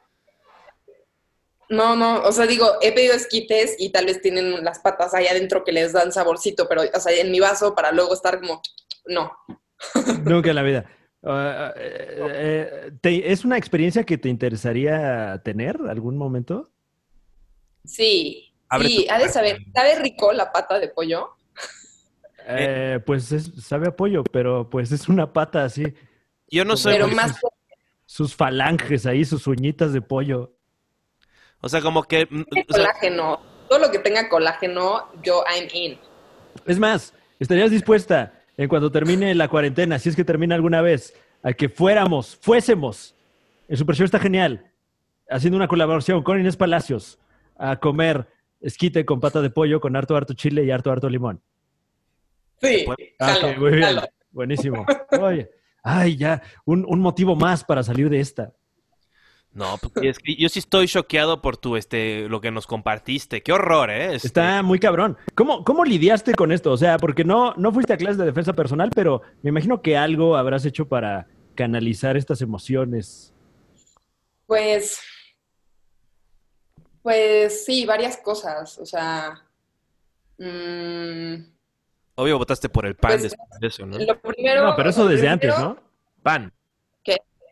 No, 1.70 1.96
no, 1.96 2.20
o 2.22 2.30
sea, 2.30 2.46
digo, 2.46 2.66
he 2.82 2.92
pedido 2.92 3.14
esquites 3.14 3.76
y 3.78 3.90
tal 3.90 4.04
vez 4.06 4.20
tienen 4.20 4.62
las 4.64 4.78
patas 4.80 5.14
ahí 5.14 5.26
adentro 5.26 5.64
que 5.64 5.72
les 5.72 5.92
dan 5.92 6.12
saborcito, 6.12 6.68
pero, 6.68 6.82
o 6.82 7.00
sea, 7.00 7.12
en 7.14 7.32
mi 7.32 7.40
vaso 7.40 7.74
para 7.74 7.90
luego 7.90 8.12
estar 8.12 8.38
como, 8.40 8.60
no. 9.06 9.32
Nunca 10.24 10.50
en 10.50 10.56
la 10.56 10.62
vida. 10.62 10.84
Ah, 11.22 11.72
eh, 11.76 12.18
eh, 12.20 12.90
¿te- 13.00 13.32
¿Es 13.32 13.46
una 13.46 13.56
experiencia 13.56 14.04
que 14.04 14.18
te 14.18 14.28
interesaría 14.28 15.40
tener 15.42 15.78
algún 15.88 16.18
momento? 16.18 16.70
Sí, 17.84 18.54
Abre 18.68 18.88
sí, 18.88 19.06
ha 19.10 19.18
de 19.18 19.28
saber, 19.30 19.58
¿sabe 19.74 19.98
rico 20.00 20.32
la 20.32 20.52
pata 20.52 20.78
de 20.78 20.88
pollo? 20.88 21.30
Eh, 22.46 23.00
pues 23.06 23.32
es- 23.32 23.50
sabe 23.64 23.88
a 23.88 23.96
pollo, 23.96 24.22
pero 24.24 24.68
pues 24.68 24.92
es 24.92 25.08
una 25.08 25.32
pata 25.32 25.64
así. 25.64 25.84
yo 26.50 26.64
no 26.64 26.76
soy 26.76 26.92
Pero 26.94 27.06
muy- 27.06 27.16
más, 27.16 27.38
Sus 28.06 28.36
falanges 28.36 29.06
ahí, 29.06 29.24
sus 29.24 29.46
uñitas 29.46 29.92
de 29.94 30.02
pollo. 30.02 30.52
o 31.60 31.68
sea, 31.70 31.80
como 31.80 32.02
que, 32.04 32.26
mm, 32.26 32.42
tiene 32.50 32.66
o 32.68 32.74
sea, 32.74 32.84
colágeno. 32.84 33.40
Todo 33.68 33.78
lo 33.78 33.90
que 33.90 33.98
tenga 33.98 34.28
colágeno, 34.28 35.08
yo 35.22 35.42
I'm 35.50 35.68
in. 35.72 35.98
Es 36.66 36.78
más, 36.78 37.14
¿estarías 37.40 37.70
dispuesta 37.70 38.34
en 38.58 38.68
cuando 38.68 38.92
termine 38.92 39.34
la 39.34 39.48
cuarentena, 39.48 39.98
si 39.98 40.10
es 40.10 40.16
que 40.16 40.24
termina 40.24 40.54
alguna 40.54 40.82
vez, 40.82 41.14
a 41.42 41.54
que 41.54 41.68
fuéramos, 41.70 42.36
fuésemos, 42.36 43.14
el 43.68 43.78
Super 43.78 43.96
Show 43.96 44.04
está 44.04 44.18
genial, 44.18 44.70
haciendo 45.30 45.56
una 45.56 45.66
colaboración 45.66 46.22
con 46.22 46.38
Inés 46.38 46.56
Palacios 46.58 47.18
a 47.56 47.76
comer 47.80 48.26
esquite 48.60 49.04
con 49.06 49.18
pata 49.20 49.40
de 49.40 49.48
pollo 49.50 49.80
con 49.80 49.96
harto 49.96 50.14
harto 50.14 50.34
chile 50.34 50.62
y 50.64 50.70
harto 50.70 50.92
harto 50.92 51.08
limón? 51.08 51.40
Sí, 52.64 52.86
Ah, 53.18 53.26
jalo, 53.40 53.60
muy 53.60 53.70
bien. 53.70 53.82
jalo. 53.82 54.02
Buenísimo. 54.30 54.84
Oye, 55.20 55.50
ay, 55.82 56.16
ya, 56.16 56.42
un, 56.64 56.84
un 56.88 57.00
motivo 57.00 57.36
más 57.36 57.64
para 57.64 57.82
salir 57.82 58.08
de 58.10 58.20
esta. 58.20 58.52
No, 59.52 59.78
porque 59.80 60.08
es 60.08 60.18
que 60.18 60.34
yo 60.34 60.48
sí 60.48 60.58
estoy 60.58 60.88
choqueado 60.88 61.40
por 61.40 61.56
tu, 61.56 61.76
este, 61.76 62.28
lo 62.28 62.40
que 62.40 62.50
nos 62.50 62.66
compartiste. 62.66 63.40
Qué 63.40 63.52
horror, 63.52 63.88
¿eh? 63.88 64.14
Este, 64.16 64.26
Está 64.26 64.64
muy 64.64 64.80
cabrón. 64.80 65.16
¿Cómo, 65.36 65.62
cómo 65.62 65.84
lidiaste 65.84 66.34
con 66.34 66.50
esto? 66.50 66.72
O 66.72 66.76
sea, 66.76 66.98
porque 66.98 67.22
no, 67.22 67.54
no 67.56 67.70
fuiste 67.72 67.92
a 67.92 67.96
clases 67.96 68.18
de 68.18 68.24
defensa 68.24 68.52
personal, 68.52 68.90
pero 68.92 69.22
me 69.42 69.50
imagino 69.50 69.80
que 69.80 69.96
algo 69.96 70.36
habrás 70.36 70.64
hecho 70.64 70.88
para 70.88 71.28
canalizar 71.54 72.16
estas 72.16 72.40
emociones. 72.42 73.32
Pues, 74.46 74.98
pues 77.02 77.64
sí, 77.64 77.86
varias 77.86 78.16
cosas. 78.16 78.76
O 78.78 78.86
sea, 78.86 79.40
mm, 80.38 81.34
Obvio 82.16 82.38
votaste 82.38 82.68
por 82.68 82.86
el 82.86 82.94
pan 82.94 83.12
Pues, 83.12 83.22
después 83.24 83.60
de 83.60 83.66
eso, 83.66 83.86
¿no? 83.86 83.98
lo 83.98 84.20
primero. 84.20 84.62
No, 84.64 84.76
pero 84.76 84.90
eso 84.90 85.04
lo 85.04 85.10
desde 85.10 85.28
antes, 85.28 85.56
¿no? 85.58 85.76
Pan. 86.22 86.52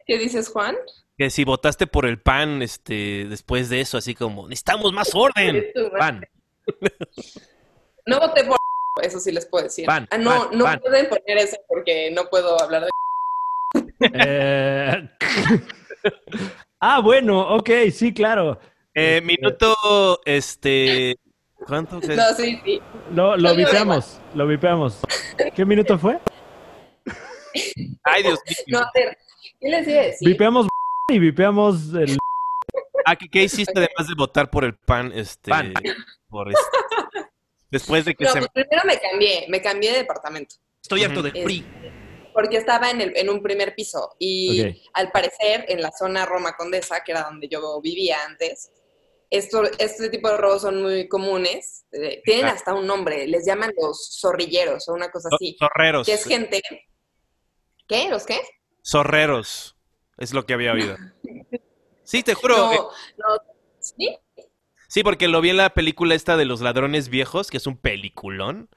¿Qué 0.04 0.18
dices, 0.18 0.48
Juan? 0.48 0.76
Que 1.16 1.30
si 1.30 1.44
votaste 1.44 1.86
por 1.86 2.06
el 2.06 2.20
pan, 2.20 2.60
este, 2.60 3.26
después 3.28 3.68
de 3.68 3.80
eso, 3.80 3.96
así 3.98 4.16
como, 4.16 4.48
necesitamos 4.48 4.92
más 4.92 5.14
orden. 5.14 5.64
Pan. 5.98 6.26
No 8.06 8.18
voté 8.18 8.42
por 8.44 8.56
eso 9.02 9.20
sí 9.20 9.30
les 9.30 9.46
puedo 9.46 9.64
decir. 9.64 9.86
Pan, 9.86 10.08
ah, 10.10 10.18
no, 10.18 10.48
pan, 10.48 10.58
no 10.58 10.64
pan. 10.64 10.80
pueden 10.80 11.08
poner 11.08 11.38
eso 11.38 11.56
porque 11.68 12.10
no 12.10 12.24
puedo 12.24 12.60
hablar 12.60 12.84
de 12.84 12.90
Eh, 14.14 15.08
ah, 16.80 17.00
bueno, 17.00 17.54
ok, 17.54 17.70
sí, 17.92 18.12
claro. 18.12 18.58
Eh, 18.94 19.18
Este- 19.18 19.20
minuto, 19.22 20.20
este, 20.24 21.16
¿cuánto? 21.66 22.00
crees? 22.00 22.16
No, 22.16 22.34
sí, 22.34 22.60
sí. 22.64 22.80
Lo, 23.14 23.36
lo 23.36 23.50
No, 23.50 23.54
vipeamos, 23.56 24.20
lo 24.34 24.46
vipeamos. 24.46 25.00
¿Qué 25.54 25.64
minuto 25.64 25.98
fue? 25.98 26.18
Ay, 28.04 28.22
Dios 28.22 28.40
mío. 28.66 28.78
No, 28.78 28.84
a 28.84 28.90
ver, 28.94 29.18
¿qué 29.60 29.68
les 29.68 29.88
iba 29.88 30.00
a 30.00 30.04
decir? 30.04 30.28
Vipeamos 30.28 30.66
y 31.08 31.18
vipeamos 31.18 31.94
el... 31.94 32.16
Ah, 33.04 33.16
¿qué, 33.16 33.28
qué 33.28 33.42
hiciste 33.42 33.72
además 33.74 34.06
de 34.06 34.14
votar 34.16 34.48
por 34.48 34.62
el 34.62 34.76
pan, 34.76 35.10
este, 35.12 35.50
Pan. 35.50 35.74
por 36.28 36.48
este, 36.48 36.62
después 37.68 38.04
de 38.04 38.14
que 38.14 38.24
No, 38.24 38.30
se... 38.30 38.38
pues 38.38 38.50
primero 38.52 38.82
me 38.86 38.96
cambié, 38.96 39.46
me 39.48 39.60
cambié 39.60 39.90
de 39.90 39.98
departamento. 39.98 40.54
Estoy 40.80 41.02
harto 41.02 41.20
del 41.20 41.32
PRI. 41.32 41.66
Porque 42.32 42.58
estaba 42.58 42.90
en, 42.90 43.00
el, 43.00 43.16
en 43.16 43.28
un 43.28 43.42
primer 43.42 43.74
piso 43.74 44.14
y 44.20 44.80
al 44.94 45.10
parecer 45.10 45.64
en 45.66 45.82
la 45.82 45.90
zona 45.90 46.26
Roma 46.26 46.54
Condesa, 46.56 47.02
que 47.04 47.10
era 47.10 47.22
donde 47.24 47.48
yo 47.48 47.80
vivía 47.80 48.18
antes, 48.24 48.70
esto, 49.32 49.62
este 49.78 50.08
tipo 50.10 50.28
de 50.30 50.36
robos 50.36 50.62
son 50.62 50.82
muy 50.82 51.08
comunes. 51.08 51.84
eh, 51.92 52.22
tienen 52.24 52.46
hasta 52.46 52.74
un 52.74 52.86
nombre, 52.86 53.26
les 53.26 53.44
llaman 53.46 53.72
los 53.80 54.18
zorrilleros 54.20 54.88
o 54.88 54.92
una 54.94 55.10
cosa 55.10 55.28
así. 55.32 55.56
Zorreros. 55.58 56.06
Que 56.06 56.14
es 56.14 56.24
gente... 56.24 56.62
¿Qué? 57.88 58.08
¿Los 58.08 58.24
qué? 58.26 58.40
Zorreros. 58.86 59.76
Es 60.18 60.32
lo 60.32 60.46
que 60.46 60.54
había 60.54 60.72
oído. 60.72 60.96
Sí, 62.04 62.22
te 62.24 62.34
juro. 62.34 62.72
eh, 62.72 62.76
No, 63.16 63.24
¿sí? 63.78 64.18
Sí, 64.88 65.02
porque 65.02 65.28
lo 65.28 65.40
vi 65.40 65.50
en 65.50 65.56
la 65.56 65.70
película 65.70 66.14
esta 66.14 66.36
de 66.36 66.44
los 66.44 66.60
ladrones 66.60 67.08
viejos, 67.08 67.48
que 67.48 67.56
es 67.56 67.66
un 67.66 67.78
peliculón. 67.78 68.68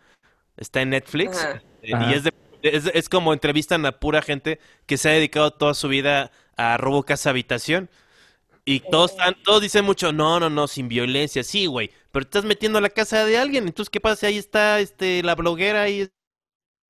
Está 0.56 0.82
en 0.84 0.92
Netflix. 0.92 1.36
Ajá. 1.38 1.62
Ajá. 1.94 2.12
Y 2.12 2.14
es, 2.16 2.24
de- 2.24 2.34
es, 2.62 2.86
es 2.94 3.10
como 3.10 3.34
entrevistan 3.34 3.86
a 3.88 4.00
pura 4.00 4.22
gente 4.22 4.60
que 4.86 4.98
se 4.98 5.10
ha 5.10 5.14
dedicado 5.14 5.52
toda 5.52 5.74
su 5.74 5.88
vida 5.90 6.32
a 6.56 6.78
robo 6.78 7.04
casa 7.04 7.32
habitación. 7.32 7.90
Y 8.67 8.79
todos, 8.79 9.12
están- 9.12 9.36
todos 9.43 9.62
dicen 9.62 9.86
mucho, 9.86 10.12
no, 10.12 10.39
no, 10.39 10.50
no, 10.50 10.67
sin 10.67 10.88
violencia. 10.88 11.43
Sí, 11.43 11.67
güey, 11.67 11.91
pero 12.12 12.25
te 12.25 12.29
estás 12.39 12.45
metiendo 12.45 12.79
a 12.79 12.81
la 12.81 12.89
casa 12.89 13.24
de 13.24 13.38
alguien. 13.38 13.67
Entonces, 13.67 13.89
¿qué 13.91 14.00
pasa 14.01 14.15
si 14.22 14.25
ahí 14.25 14.38
está 14.38 14.79
este, 14.79 15.22
la 15.22 15.36
bloguera 15.36 15.84
ahí, 15.84 16.10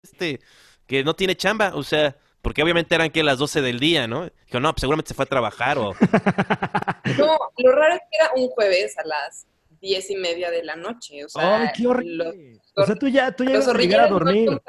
este, 0.03 0.39
que 0.88 1.03
no 1.03 1.15
tiene 1.15 1.36
chamba? 1.36 1.72
O 1.75 1.84
sea, 1.84 2.15
porque 2.41 2.63
obviamente 2.63 2.96
eran 2.96 3.10
que 3.10 3.24
las 3.24 3.39
12 3.39 3.62
del 3.62 3.79
día, 3.79 4.08
¿no? 4.08 4.29
Dijo, 4.46 4.60
no, 4.60 4.72
pues 4.72 4.82
seguramente 4.82 5.10
se 5.10 5.13
fue 5.15 5.24
a 5.24 5.27
trabajar 5.27 5.77
o... 5.77 5.94
No, 7.17 7.38
lo 7.58 7.72
raro 7.72 7.96
es 7.96 8.01
que 8.12 8.17
era 8.20 8.32
un 8.36 8.48
jueves 8.50 8.98
a 8.98 9.05
las 9.05 9.46
diez 9.82 10.10
y 10.10 10.15
media 10.15 10.50
de 10.51 10.63
la 10.63 10.75
noche. 10.75 11.25
O 11.25 11.29
sea, 11.29 11.62
¡Ay, 11.62 11.67
qué 11.75 11.84
los, 11.84 11.91
horrible! 11.91 12.60
O 12.75 12.86
sea, 12.86 12.96
tú 12.96 13.08
ya, 13.08 13.32
tú 13.32 13.44
ya 13.44 13.51
ibas 13.51 13.67
a 13.67 13.74
llegar 13.74 14.00
a 14.01 14.10
no 14.10 14.20
dormir. 14.20 14.62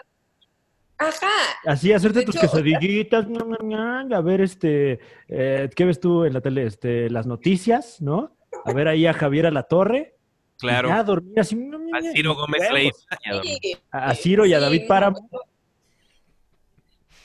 Ajá, 0.99 1.31
Así, 1.67 1.93
hacerte 1.93 2.21
De 2.21 2.25
tus 2.27 2.37
hecho, 2.37 2.47
o 2.47 2.49
sea- 2.51 2.63
quesadillitas, 2.63 3.27
a 4.13 4.21
ver, 4.23 4.41
este, 4.41 4.99
eh, 5.29 5.69
¿qué 5.75 5.85
ves 5.85 6.01
tú 6.01 6.25
en 6.25 6.33
la 6.33 6.41
tele? 6.41 6.65
Este, 6.67 7.11
las 7.11 7.27
noticias, 7.27 8.01
¿no? 8.01 8.37
A 8.65 8.73
ver 8.73 8.89
ahí 8.89 9.07
a 9.07 9.13
Javier 9.13 9.47
a 9.47 9.51
la 9.51 9.65
Torre. 9.65 10.15
y 10.57 10.59
Claro. 10.61 10.89
Ya 10.89 11.03
dormir 11.03 11.39
así. 11.39 11.55
A 11.93 12.01
Ciro 12.13 12.35
Gómez. 12.35 12.63
Leiva. 12.73 12.97
a 13.91 14.15
sí. 14.15 14.23
Ciro 14.23 14.47
y 14.47 14.55
a 14.55 14.59
Sí, 14.59 14.65
David 14.65 14.83
no, 14.83 14.89
Páramo. 14.89 15.29
no. 15.31 15.41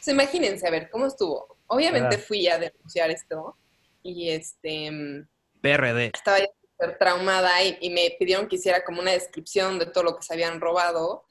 Pues 0.03 0.07
imagínense, 0.07 0.67
a 0.67 0.71
ver, 0.71 0.89
¿cómo 0.89 1.05
estuvo? 1.07 1.57
Obviamente 1.67 2.15
Ah. 2.17 2.19
fui 2.19 2.47
a 2.47 2.57
denunciar 2.59 3.09
esto 3.11 3.55
y 4.03 4.29
este 4.29 4.91
mm, 4.91 5.27
PRD. 5.61 6.11
estaba 6.13 6.39
ya 6.39 6.47
súper 6.71 6.97
traumada 6.97 7.63
y, 7.63 7.77
y 7.81 7.89
me 7.91 8.15
pidieron 8.19 8.47
que 8.47 8.55
hiciera 8.55 8.83
como 8.83 8.99
una 9.01 9.11
descripción 9.11 9.77
de 9.79 9.85
todo 9.85 10.03
lo 10.03 10.15
que 10.17 10.23
se 10.23 10.33
habían 10.33 10.59
robado. 10.59 11.23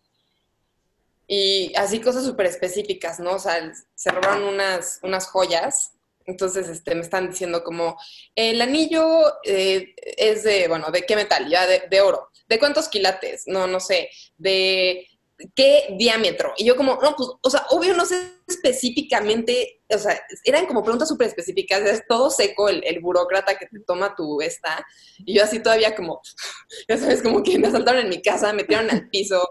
Y 1.32 1.72
así 1.76 2.00
cosas 2.00 2.24
súper 2.24 2.46
específicas, 2.46 3.20
¿no? 3.20 3.36
O 3.36 3.38
sea, 3.38 3.72
se 3.94 4.10
robaron 4.10 4.42
unas, 4.42 4.98
unas 5.04 5.28
joyas. 5.28 5.92
Entonces, 6.26 6.68
este, 6.68 6.92
me 6.96 7.02
están 7.02 7.30
diciendo 7.30 7.62
como, 7.62 7.96
el 8.34 8.60
anillo 8.60 9.32
eh, 9.44 9.94
es 10.16 10.42
de, 10.42 10.66
bueno, 10.66 10.90
¿de 10.90 11.02
qué 11.06 11.14
metal? 11.14 11.48
Ya, 11.48 11.68
de, 11.68 11.84
de 11.88 12.00
oro. 12.00 12.30
¿De 12.48 12.58
cuántos 12.58 12.88
quilates? 12.88 13.44
No, 13.46 13.68
no 13.68 13.78
sé. 13.78 14.10
¿De 14.38 15.06
qué 15.54 15.94
diámetro? 15.96 16.52
Y 16.56 16.64
yo 16.64 16.74
como, 16.74 16.98
no, 17.00 17.14
pues, 17.14 17.28
o 17.40 17.48
sea, 17.48 17.64
obvio 17.70 17.94
no 17.94 18.04
sé 18.06 18.32
específicamente, 18.48 19.82
o 19.88 19.98
sea, 19.98 20.20
eran 20.42 20.66
como 20.66 20.82
preguntas 20.82 21.08
súper 21.08 21.28
específicas, 21.28 21.82
es 21.82 22.02
todo 22.08 22.30
seco 22.30 22.68
el, 22.68 22.82
el 22.84 22.98
burócrata 22.98 23.56
que 23.56 23.66
te 23.66 23.78
toma 23.86 24.16
tu 24.16 24.40
esta. 24.40 24.84
Y 25.18 25.34
yo 25.36 25.44
así 25.44 25.62
todavía 25.62 25.94
como, 25.94 26.20
ya 26.88 26.96
sabes, 26.96 27.22
como 27.22 27.40
que 27.44 27.56
me 27.56 27.68
asaltaron 27.68 28.02
en 28.02 28.08
mi 28.08 28.20
casa, 28.20 28.52
me 28.52 28.64
tiraron 28.64 28.90
al 28.90 29.08
piso. 29.08 29.48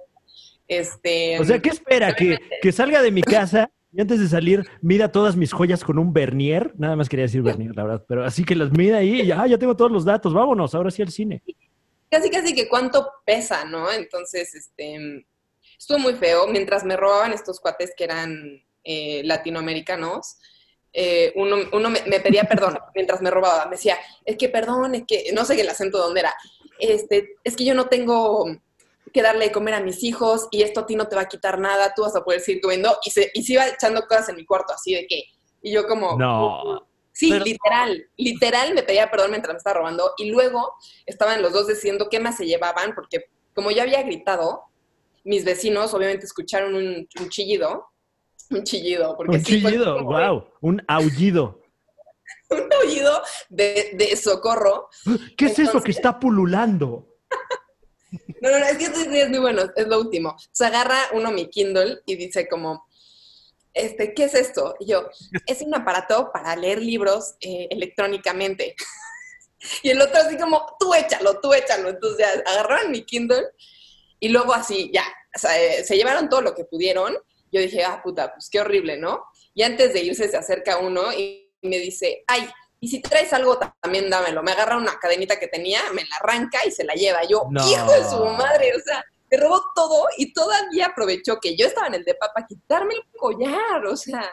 Este, 0.69 1.39
O 1.39 1.43
sea, 1.43 1.59
¿qué 1.59 1.69
espera? 1.69 2.13
¿Que, 2.13 2.38
que 2.61 2.71
salga 2.71 3.01
de 3.01 3.11
mi 3.11 3.23
casa 3.23 3.71
y 3.91 4.01
antes 4.01 4.19
de 4.19 4.27
salir 4.27 4.63
mida 4.81 5.11
todas 5.11 5.35
mis 5.35 5.51
joyas 5.51 5.83
con 5.83 5.97
un 5.97 6.13
vernier. 6.13 6.73
Nada 6.77 6.95
más 6.95 7.09
quería 7.09 7.25
decir 7.25 7.41
vernier, 7.41 7.75
la 7.75 7.83
verdad. 7.83 8.05
Pero 8.07 8.23
así 8.23 8.43
que 8.43 8.55
las 8.55 8.71
mida 8.71 8.97
ahí 8.97 9.21
y 9.21 9.25
ya, 9.25 9.41
ah, 9.41 9.47
ya 9.47 9.57
tengo 9.57 9.75
todos 9.75 9.91
los 9.91 10.05
datos. 10.05 10.31
Vámonos, 10.31 10.75
ahora 10.75 10.91
sí 10.91 11.01
al 11.01 11.11
cine. 11.11 11.41
casi 12.09 12.29
casi 12.29 12.53
que 12.53 12.69
cuánto 12.69 13.11
pesa, 13.25 13.65
¿no? 13.65 13.91
Entonces, 13.91 14.53
este, 14.53 15.25
estuvo 15.77 15.97
muy 15.97 16.13
feo. 16.13 16.47
Mientras 16.47 16.83
me 16.83 16.95
robaban 16.95 17.33
estos 17.33 17.59
cuates 17.59 17.93
que 17.97 18.03
eran 18.03 18.63
eh, 18.83 19.23
latinoamericanos, 19.23 20.38
eh, 20.93 21.33
uno, 21.35 21.57
uno 21.73 21.89
me, 21.89 22.01
me 22.05 22.19
pedía 22.19 22.43
perdón 22.43 22.77
mientras 22.93 23.23
me 23.23 23.31
robaba. 23.31 23.65
Me 23.65 23.71
decía, 23.71 23.97
es 24.23 24.38
que 24.38 24.49
perdón, 24.49 24.93
es 24.93 25.03
que, 25.07 25.31
no 25.33 25.45
sé 25.45 25.59
el 25.59 25.67
acento 25.69 25.97
de 25.97 26.03
dónde 26.03 26.19
era. 26.19 26.35
Este, 26.77 27.38
es 27.43 27.55
que 27.55 27.65
yo 27.65 27.73
no 27.73 27.88
tengo 27.88 28.45
que 29.11 29.21
darle 29.21 29.45
de 29.45 29.51
comer 29.51 29.73
a 29.75 29.79
mis 29.81 30.03
hijos 30.03 30.47
y 30.51 30.61
esto 30.63 30.81
a 30.81 30.85
ti 30.85 30.95
no 30.95 31.07
te 31.07 31.15
va 31.15 31.23
a 31.23 31.27
quitar 31.27 31.59
nada, 31.59 31.93
tú 31.95 32.03
vas 32.03 32.15
a 32.15 32.23
poder 32.23 32.41
seguir 32.41 32.61
comiendo. 32.61 32.97
Y 33.05 33.11
se, 33.11 33.31
y 33.33 33.43
se 33.43 33.53
iba 33.53 33.67
echando 33.67 34.01
cosas 34.07 34.29
en 34.29 34.35
mi 34.35 34.45
cuarto, 34.45 34.73
así 34.73 34.93
de 34.93 35.07
que, 35.07 35.23
y 35.61 35.71
yo 35.71 35.87
como... 35.87 36.17
No. 36.17 36.85
Sí, 37.11 37.31
Pero- 37.31 37.43
literal, 37.43 38.05
literal 38.15 38.73
me 38.73 38.83
pedía 38.83 39.11
perdón 39.11 39.31
mientras 39.31 39.53
me 39.53 39.57
estaba 39.57 39.79
robando 39.79 40.13
y 40.17 40.29
luego 40.31 40.73
estaban 41.05 41.41
los 41.41 41.51
dos 41.51 41.67
diciendo 41.67 42.07
qué 42.09 42.17
más 42.21 42.37
se 42.37 42.45
llevaban 42.45 42.95
porque 42.95 43.25
como 43.53 43.71
yo 43.71 43.81
había 43.81 44.01
gritado, 44.03 44.63
mis 45.25 45.43
vecinos 45.43 45.93
obviamente 45.93 46.25
escucharon 46.25 46.75
un, 46.75 47.09
un 47.19 47.29
chillido, 47.29 47.87
un 48.51 48.63
chillido, 48.63 49.17
porque 49.17 49.35
Un 49.35 49.43
sí 49.43 49.61
chillido, 49.61 49.97
como 49.97 50.11
wow. 50.11 50.45
Un 50.61 50.81
aullido. 50.87 51.59
un 52.51 52.71
aullido 52.81 53.21
de, 53.49 53.91
de 53.95 54.15
socorro. 54.15 54.87
¿Qué 55.35 55.47
es 55.47 55.59
eso 55.59 55.81
que 55.81 55.91
está 55.91 56.19
pululando? 56.19 57.08
No, 58.41 58.49
no, 58.49 58.65
es 58.65 58.77
que 58.77 58.85
esto 58.85 58.99
sí 59.01 59.19
es 59.19 59.29
muy 59.29 59.39
bueno, 59.39 59.63
es 59.75 59.87
lo 59.87 59.99
último. 59.99 60.35
Se 60.51 60.65
agarra 60.65 60.97
uno 61.13 61.31
mi 61.31 61.49
Kindle 61.49 61.99
y 62.05 62.15
dice 62.15 62.47
como, 62.47 62.87
este, 63.73 64.13
¿qué 64.13 64.25
es 64.25 64.33
esto? 64.33 64.75
Y 64.79 64.87
yo, 64.87 65.09
es 65.45 65.61
un 65.61 65.75
aparato 65.75 66.31
para 66.31 66.55
leer 66.55 66.81
libros 66.81 67.35
eh, 67.41 67.67
electrónicamente. 67.69 68.75
y 69.83 69.89
el 69.89 70.01
otro 70.01 70.21
así 70.21 70.37
como, 70.37 70.75
tú 70.79 70.93
échalo, 70.93 71.39
tú 71.39 71.53
échalo. 71.53 71.89
Entonces 71.89 72.19
ya, 72.19 72.51
agarraron 72.51 72.91
mi 72.91 73.03
Kindle 73.03 73.43
y 74.19 74.29
luego 74.29 74.53
así, 74.53 74.89
ya, 74.93 75.05
o 75.35 75.39
sea, 75.39 75.59
eh, 75.61 75.83
se 75.83 75.95
llevaron 75.95 76.29
todo 76.29 76.41
lo 76.41 76.55
que 76.55 76.65
pudieron. 76.65 77.17
Yo 77.51 77.61
dije, 77.61 77.83
ah, 77.83 78.01
puta, 78.03 78.33
pues 78.33 78.49
qué 78.49 78.59
horrible, 78.59 78.97
¿no? 78.97 79.23
Y 79.53 79.63
antes 79.63 79.93
de 79.93 80.01
irse 80.01 80.27
se 80.29 80.37
acerca 80.37 80.79
uno 80.79 81.13
y 81.13 81.51
me 81.61 81.77
dice, 81.77 82.23
ay, 82.27 82.49
y 82.79 82.88
si 82.88 83.01
traes 83.01 83.31
algo 83.33 83.57
ta- 83.57 83.75
también 83.81 84.09
dámelo. 84.09 84.41
Me 84.43 84.51
agarra 84.51 84.77
una 84.77 84.98
cadenita 85.00 85.39
que 85.39 85.48
tenía, 85.48 85.81
me 85.93 86.03
la 86.05 86.15
arranca 86.17 86.59
y 86.65 86.71
se 86.71 86.83
la 86.83 86.93
lleva. 86.93 87.24
Yo, 87.24 87.45
No. 87.50 87.67
hijo 87.69 87.91
de 87.91 88.03
su 88.09 88.24
madre, 88.25 88.74
o 88.75 88.79
sea, 88.79 89.03
me 89.31 89.38
robó 89.38 89.62
todo 89.75 90.07
y 90.17 90.33
todavía 90.33 90.88
aprovechó 90.88 91.39
que 91.39 91.55
yo 91.57 91.67
estaba 91.67 91.88
en 91.88 91.95
el 91.95 92.03
depa 92.05 92.31
para 92.33 92.45
quitarme 92.48 92.95
el 92.95 93.03
collar, 93.17 93.86
o 93.86 93.95
sea. 93.95 94.25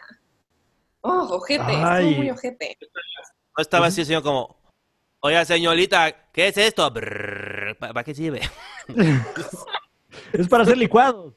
Oh, 1.03 1.29
ojete, 1.37 1.63
Ay. 1.67 2.05
estuvo 2.07 2.17
muy 2.23 2.31
ojete. 2.31 2.79
No 2.81 3.63
estaba 3.63 3.87
así, 3.87 4.05
señor, 4.05 4.23
como, 4.23 4.57
oiga, 5.21 5.45
señorita, 5.45 6.31
¿qué 6.33 6.49
es 6.49 6.57
esto? 6.57 6.93
¿Para 6.93 8.05
qué 8.05 8.15
sirve? 8.15 8.41
Es 10.33 10.49
para 10.49 10.63
hacer 10.63 10.79
licuados. 10.79 11.35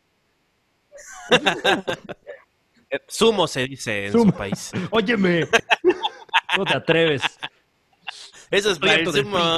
Sumo 3.08 3.48
se 3.48 3.68
dice 3.68 4.08
en 4.08 4.12
Sumo. 4.12 4.32
su 4.32 4.38
país. 4.38 4.72
Óyeme. 4.92 5.48
No 6.58 6.66
te 6.66 6.74
atreves. 6.78 7.22
Eso 8.52 8.72
es 8.72 8.80
para 8.80 8.96
el 8.96 9.06
sumo. 9.12 9.58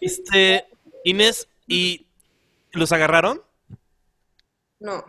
Este, 0.00 0.66
Inés, 1.04 1.48
¿y 1.66 2.06
los 2.72 2.92
agarraron? 2.92 3.42
No. 4.78 5.04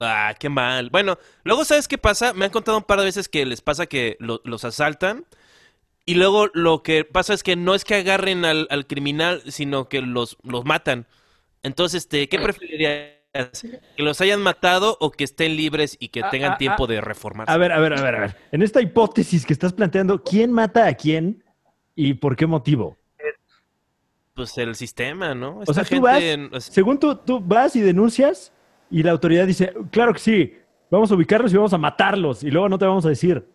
Ah, 0.00 0.34
qué 0.38 0.48
mal. 0.48 0.90
Bueno, 0.90 1.18
luego, 1.44 1.64
¿sabes 1.64 1.86
qué 1.86 1.98
pasa? 1.98 2.32
Me 2.32 2.44
han 2.44 2.50
contado 2.50 2.76
un 2.78 2.84
par 2.84 2.98
de 2.98 3.04
veces 3.04 3.28
que 3.28 3.46
les 3.46 3.60
pasa 3.60 3.86
que 3.86 4.16
lo- 4.18 4.40
los 4.44 4.64
asaltan 4.64 5.26
y 6.04 6.14
luego 6.14 6.48
lo 6.54 6.82
que 6.82 7.04
pasa 7.04 7.34
es 7.34 7.42
que 7.44 7.54
no 7.54 7.74
es 7.76 7.84
que 7.84 7.94
agarren 7.94 8.44
al, 8.44 8.66
al 8.70 8.86
criminal, 8.88 9.42
sino 9.46 9.88
que 9.88 10.00
los, 10.02 10.36
los 10.42 10.64
matan. 10.64 11.06
Entonces, 11.62 12.02
este, 12.04 12.28
¿qué 12.28 12.38
preferirías? 12.40 13.12
¿Que 13.32 14.02
los 14.02 14.20
hayan 14.20 14.42
matado 14.42 14.98
o 15.00 15.10
que 15.10 15.24
estén 15.24 15.56
libres 15.56 15.96
y 15.98 16.08
que 16.08 16.22
Ah, 16.22 16.30
tengan 16.30 16.52
ah, 16.52 16.58
tiempo 16.58 16.84
ah. 16.84 16.86
de 16.86 17.00
reformarse? 17.00 17.52
A 17.52 17.56
ver, 17.56 17.72
a 17.72 17.80
ver, 17.80 17.94
a 17.94 18.02
ver, 18.02 18.14
a 18.14 18.20
ver. 18.20 18.36
En 18.52 18.62
esta 18.62 18.80
hipótesis 18.82 19.46
que 19.46 19.54
estás 19.54 19.72
planteando, 19.72 20.22
¿quién 20.22 20.52
mata 20.52 20.86
a 20.86 20.94
quién 20.94 21.42
y 21.94 22.14
por 22.14 22.36
qué 22.36 22.46
motivo? 22.46 22.98
Pues 24.34 24.56
el 24.58 24.74
sistema, 24.74 25.34
¿no? 25.34 25.60
O 25.66 25.74
sea, 25.74 25.84
tú 25.84 26.00
vas, 26.00 26.20
gente, 26.20 26.56
o 26.56 26.60
sea, 26.60 26.72
según 26.72 26.98
tú, 26.98 27.16
tú 27.16 27.40
vas 27.40 27.76
y 27.76 27.80
denuncias 27.80 28.52
y 28.90 29.02
la 29.02 29.12
autoridad 29.12 29.46
dice, 29.46 29.72
claro 29.90 30.12
que 30.12 30.20
sí, 30.20 30.58
vamos 30.90 31.10
a 31.10 31.14
ubicarlos 31.14 31.52
y 31.52 31.56
vamos 31.56 31.72
a 31.72 31.78
matarlos 31.78 32.42
y 32.42 32.50
luego 32.50 32.68
no 32.68 32.78
te 32.78 32.86
vamos 32.86 33.04
a 33.06 33.10
decir. 33.10 33.46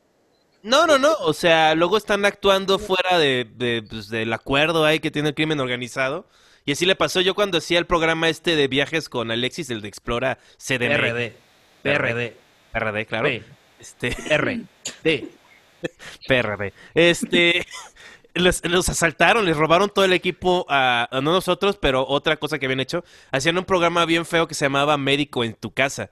No, 0.63 0.85
no, 0.85 0.97
no. 0.97 1.13
O 1.21 1.33
sea, 1.33 1.75
luego 1.75 1.97
están 1.97 2.25
actuando 2.25 2.79
fuera 2.79 3.17
de, 3.17 3.47
de, 3.55 3.83
pues, 3.87 4.09
del 4.09 4.33
acuerdo 4.33 4.85
ahí 4.85 4.99
que 4.99 5.11
tiene 5.11 5.29
el 5.29 5.35
crimen 5.35 5.59
organizado. 5.59 6.27
Y 6.67 6.73
así 6.73 6.85
le 6.85 6.95
pasó 6.95 7.21
yo 7.21 7.33
cuando 7.33 7.57
hacía 7.59 7.79
el 7.79 7.85
programa 7.85 8.27
este 8.27 8.57
de 8.57 8.67
viajes 8.67 9.07
con 9.07 9.31
Alexis, 9.31 9.69
el 9.69 9.81
de 9.81 9.87
Explora 9.87 10.37
CDM. 10.57 10.89
PRD, 10.97 11.33
PRD, 11.81 12.37
PRD, 12.73 13.05
claro. 13.05 13.23
P, 13.29 13.43
Este, 13.79 14.15
R, 14.29 14.61
D. 15.01 15.29
PRD. 16.27 16.73
Este, 16.93 17.65
los, 18.33 18.63
los 18.65 18.89
asaltaron, 18.89 19.45
les 19.45 19.55
robaron 19.55 19.89
todo 19.89 20.03
el 20.03 20.11
equipo 20.11 20.65
a, 20.67 21.07
a 21.09 21.21
no 21.21 21.31
nosotros, 21.31 21.77
pero 21.77 22.05
otra 22.05 22.35
cosa 22.35 22.59
que 22.59 22.65
habían 22.65 22.81
hecho. 22.81 23.05
Hacían 23.31 23.57
un 23.57 23.63
programa 23.63 24.05
bien 24.05 24.25
feo 24.25 24.47
que 24.49 24.53
se 24.53 24.65
llamaba 24.65 24.97
Médico 24.97 25.45
en 25.45 25.53
tu 25.53 25.71
casa. 25.73 26.09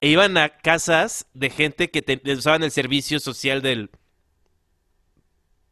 E 0.00 0.08
iban 0.08 0.36
a 0.38 0.50
casas 0.50 1.26
de 1.34 1.50
gente 1.50 1.90
que 1.90 2.02
te- 2.02 2.20
usaban 2.32 2.62
el 2.62 2.70
servicio 2.70 3.18
social 3.18 3.60
del, 3.60 3.90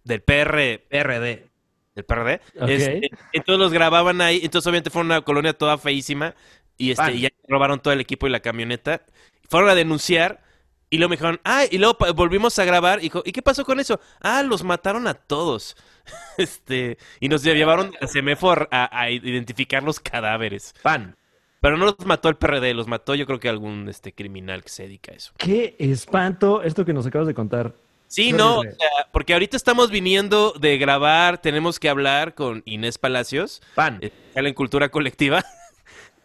del 0.03 0.23
PR, 0.23 0.81
PRD. 0.89 1.47
Del 1.95 2.05
PRD. 2.05 2.41
Ok. 2.61 2.69
Este, 2.69 3.11
entonces 3.33 3.59
los 3.59 3.73
grababan 3.73 4.21
ahí. 4.21 4.41
Entonces, 4.43 4.67
obviamente, 4.67 4.91
fue 4.91 5.03
una 5.03 5.23
colonia 5.23 5.53
toda 5.53 5.79
feísima. 5.79 6.35
Y 6.77 6.91
este, 6.91 7.13
y 7.13 7.21
ya 7.21 7.31
robaron 7.49 7.81
todo 7.81 7.93
el 7.93 8.01
equipo 8.01 8.27
y 8.27 8.31
la 8.31 8.41
camioneta. 8.41 9.03
Fueron 9.49 9.71
a 9.71 9.75
denunciar. 9.75 10.43
Y 10.91 10.99
luego 10.99 11.11
me 11.11 11.17
dijeron, 11.17 11.41
ah, 11.45 11.65
y 11.69 11.79
luego 11.79 11.97
volvimos 12.15 12.59
a 12.59 12.65
grabar. 12.65 13.01
Y, 13.01 13.05
dijo, 13.05 13.23
¿y 13.25 13.33
qué 13.33 13.43
pasó 13.43 13.65
con 13.65 13.81
eso? 13.81 14.01
Ah, 14.21 14.43
los 14.43 14.63
mataron 14.63 15.07
a 15.07 15.15
todos. 15.15 15.77
Este, 16.37 16.99
y 17.21 17.29
nos 17.31 17.43
llevaron 17.43 17.93
a 18.01 18.07
Semefor 18.09 18.69
a, 18.71 19.01
a 19.01 19.11
identificar 19.11 19.83
los 19.83 20.01
cadáveres. 20.01 20.75
PAN. 20.83 21.17
Pero 21.65 21.79
no 21.79 21.87
los 21.87 22.05
mató 22.05 22.29
el 22.29 22.37
PRD, 22.37 22.75
los 22.75 22.89
mató 22.89 23.15
yo 23.15 23.25
creo 23.25 23.41
que 23.41 23.49
algún 23.49 23.89
este 23.89 24.13
criminal 24.13 24.63
que 24.63 24.69
se 24.69 24.83
dedica 24.83 25.13
a 25.13 25.15
eso. 25.15 25.33
Qué 25.39 25.77
espanto 25.79 26.63
esto 26.63 26.85
que 26.85 26.93
nos 26.93 27.07
acabas 27.07 27.27
de 27.27 27.33
contar. 27.33 27.73
Sí, 28.09 28.33
no, 28.33 28.61
o 28.61 28.63
sea, 28.63 29.09
porque 29.13 29.33
ahorita 29.33 29.57
estamos 29.57 29.91
viniendo 29.91 30.53
de 30.53 30.79
grabar, 30.79 31.39
tenemos 31.43 31.81
que 31.81 31.89
hablar 31.89 32.35
con 32.35 32.63
Inés 32.65 32.97
Palacios, 32.99 33.61
PAN. 33.75 33.99
eh, 34.03 34.13
en 34.35 34.55
Cultura 34.55 34.89
Colectiva. 34.91 35.45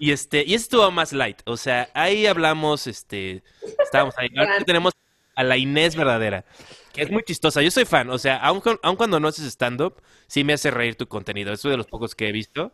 Y 0.01 0.11
este, 0.11 0.45
y 0.47 0.53
estuvo 0.53 0.89
más 0.91 1.11
light. 1.11 1.41
O 1.43 1.57
sea, 1.57 1.89
ahí 1.93 2.25
hablamos, 2.25 2.87
este, 2.87 3.43
estábamos 3.83 4.17
ahí. 4.17 4.29
Ahorita 4.37 4.63
tenemos 4.63 4.93
a 5.35 5.43
la 5.43 5.57
Inés 5.57 5.97
verdadera, 5.97 6.45
que 6.93 7.01
es 7.01 7.11
muy 7.11 7.21
chistosa. 7.23 7.61
Yo 7.61 7.69
soy 7.69 7.83
fan, 7.83 8.09
o 8.09 8.17
sea, 8.17 8.37
aun, 8.37 8.61
con- 8.61 8.79
aun 8.81 8.95
cuando 8.95 9.19
no 9.19 9.27
haces 9.27 9.45
stand-up, 9.47 9.95
sí 10.25 10.45
me 10.45 10.53
hace 10.53 10.71
reír 10.71 10.95
tu 10.95 11.05
contenido. 11.09 11.51
Es 11.51 11.63
de 11.63 11.75
los 11.75 11.85
pocos 11.87 12.15
que 12.15 12.29
he 12.29 12.31
visto. 12.31 12.71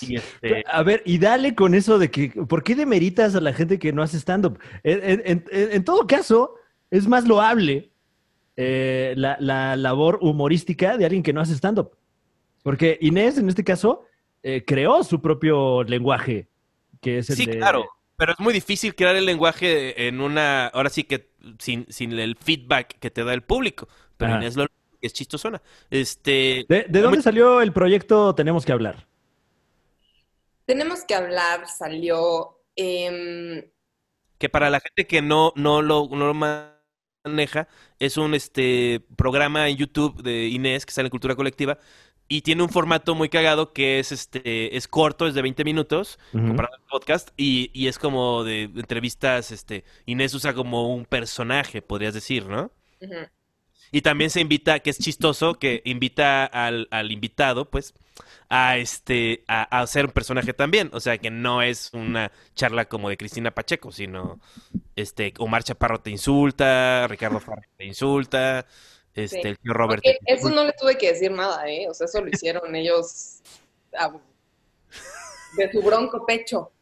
Y 0.00 0.16
este, 0.16 0.64
A 0.66 0.82
ver, 0.82 1.02
y 1.04 1.18
dale 1.18 1.54
con 1.54 1.74
eso 1.74 1.98
de 1.98 2.10
que, 2.10 2.30
¿por 2.48 2.62
qué 2.62 2.74
demeritas 2.74 3.34
a 3.34 3.42
la 3.42 3.52
gente 3.52 3.78
que 3.78 3.92
no 3.92 4.02
hace 4.02 4.16
stand-up? 4.16 4.58
En, 4.84 5.02
en- 5.26 5.44
en- 5.50 5.72
en 5.72 5.84
todo 5.84 6.06
caso, 6.06 6.54
es 6.90 7.06
más 7.06 7.26
loable 7.26 7.90
eh, 8.56 9.14
la, 9.16 9.36
la 9.40 9.76
labor 9.76 10.18
humorística 10.22 10.96
de 10.96 11.04
alguien 11.04 11.22
que 11.22 11.32
no 11.32 11.40
hace 11.40 11.54
stand-up. 11.54 11.96
Porque 12.62 12.98
Inés, 13.00 13.38
en 13.38 13.48
este 13.48 13.64
caso, 13.64 14.04
eh, 14.42 14.64
creó 14.66 15.02
su 15.04 15.20
propio 15.20 15.82
lenguaje, 15.84 16.48
que 17.00 17.18
es 17.18 17.30
el 17.30 17.36
sí, 17.36 17.46
de... 17.46 17.58
claro. 17.58 17.88
Pero 18.16 18.32
es 18.32 18.38
muy 18.40 18.52
difícil 18.54 18.94
crear 18.94 19.16
el 19.16 19.26
lenguaje 19.26 20.06
en 20.06 20.20
una, 20.20 20.68
ahora 20.68 20.88
sí 20.88 21.02
que 21.04 21.30
sin, 21.58 21.84
sin 21.90 22.12
el 22.12 22.36
feedback 22.36 22.98
que 23.00 23.10
te 23.10 23.24
da 23.24 23.34
el 23.34 23.42
público. 23.42 23.88
Pero 24.16 24.34
Ajá. 24.34 24.40
Inés 24.42 24.56
lo 24.56 24.66
que 24.66 24.72
es 25.02 25.12
chistosona. 25.12 25.60
Este, 25.90 26.64
¿De, 26.68 26.86
de 26.88 27.00
dónde 27.00 27.22
salió 27.22 27.60
el 27.60 27.72
proyecto 27.72 28.34
Tenemos 28.34 28.64
que 28.64 28.72
hablar? 28.72 29.06
Tenemos 30.66 31.04
que 31.04 31.14
hablar, 31.14 31.66
salió. 31.68 32.60
em, 32.76 33.62
que 34.38 34.48
para 34.48 34.70
la 34.70 34.80
gente 34.80 35.06
que 35.06 35.22
no, 35.22 35.52
no 35.56 35.82
lo, 35.82 36.08
no 36.10 36.26
lo 36.32 36.34
maneja, 37.24 37.68
es 37.98 38.16
un 38.18 38.34
este 38.34 39.00
programa 39.16 39.68
en 39.68 39.76
YouTube 39.76 40.22
de 40.22 40.48
Inés 40.48 40.84
que 40.84 40.92
sale 40.92 41.06
en 41.06 41.10
Cultura 41.10 41.34
Colectiva 41.34 41.78
y 42.28 42.42
tiene 42.42 42.62
un 42.62 42.68
formato 42.68 43.14
muy 43.14 43.28
cagado 43.30 43.72
que 43.72 43.98
es 43.98 44.12
este 44.12 44.76
es 44.76 44.88
corto, 44.88 45.26
es 45.26 45.34
de 45.34 45.42
20 45.42 45.64
minutos, 45.64 46.18
comparado 46.32 46.74
al 46.74 46.82
podcast, 46.82 47.30
y, 47.36 47.70
y 47.72 47.88
es 47.88 47.98
como 47.98 48.44
de 48.44 48.64
entrevistas, 48.64 49.52
este, 49.52 49.84
Inés 50.06 50.34
usa 50.34 50.54
como 50.54 50.94
un 50.94 51.06
personaje, 51.06 51.82
podrías 51.82 52.14
decir, 52.14 52.46
¿no? 52.46 52.70
Y 53.92 54.02
también 54.02 54.30
se 54.30 54.40
invita, 54.40 54.80
que 54.80 54.90
es 54.90 54.98
chistoso, 54.98 55.54
que 55.54 55.80
invita 55.84 56.44
al, 56.46 56.88
al 56.90 57.12
invitado, 57.12 57.70
pues, 57.70 57.94
a 58.48 58.76
este, 58.76 59.44
a, 59.46 59.62
a 59.80 59.86
ser 59.86 60.06
un 60.06 60.10
personaje 60.10 60.52
también. 60.52 60.90
O 60.92 61.00
sea, 61.00 61.16
que 61.18 61.30
no 61.30 61.62
es 61.62 61.90
una 61.92 62.32
charla 62.54 62.86
como 62.86 63.08
de 63.08 63.16
Cristina 63.16 63.52
Pacheco, 63.52 63.92
sino 63.92 64.40
este, 64.96 65.32
Omar 65.38 65.62
Chaparro 65.62 66.00
te 66.00 66.10
insulta, 66.10 67.06
Ricardo 67.08 67.38
Farrell 67.40 67.68
te 67.76 67.84
insulta, 67.84 68.66
este, 69.14 69.42
Sí. 69.42 69.48
el 69.48 69.58
tío 69.60 69.72
Robert 69.72 70.02
te 70.02 70.18
eso 70.26 70.50
no 70.50 70.64
le 70.64 70.72
tuve 70.72 70.98
que 70.98 71.12
decir 71.12 71.30
nada, 71.30 71.68
¿eh? 71.68 71.86
O 71.88 71.94
sea, 71.94 72.06
eso 72.06 72.20
lo 72.20 72.28
hicieron 72.28 72.74
ellos 72.74 73.42
a- 73.96 74.12
de 75.56 75.70
su 75.72 75.82
bronco 75.82 76.24
pecho. 76.26 76.72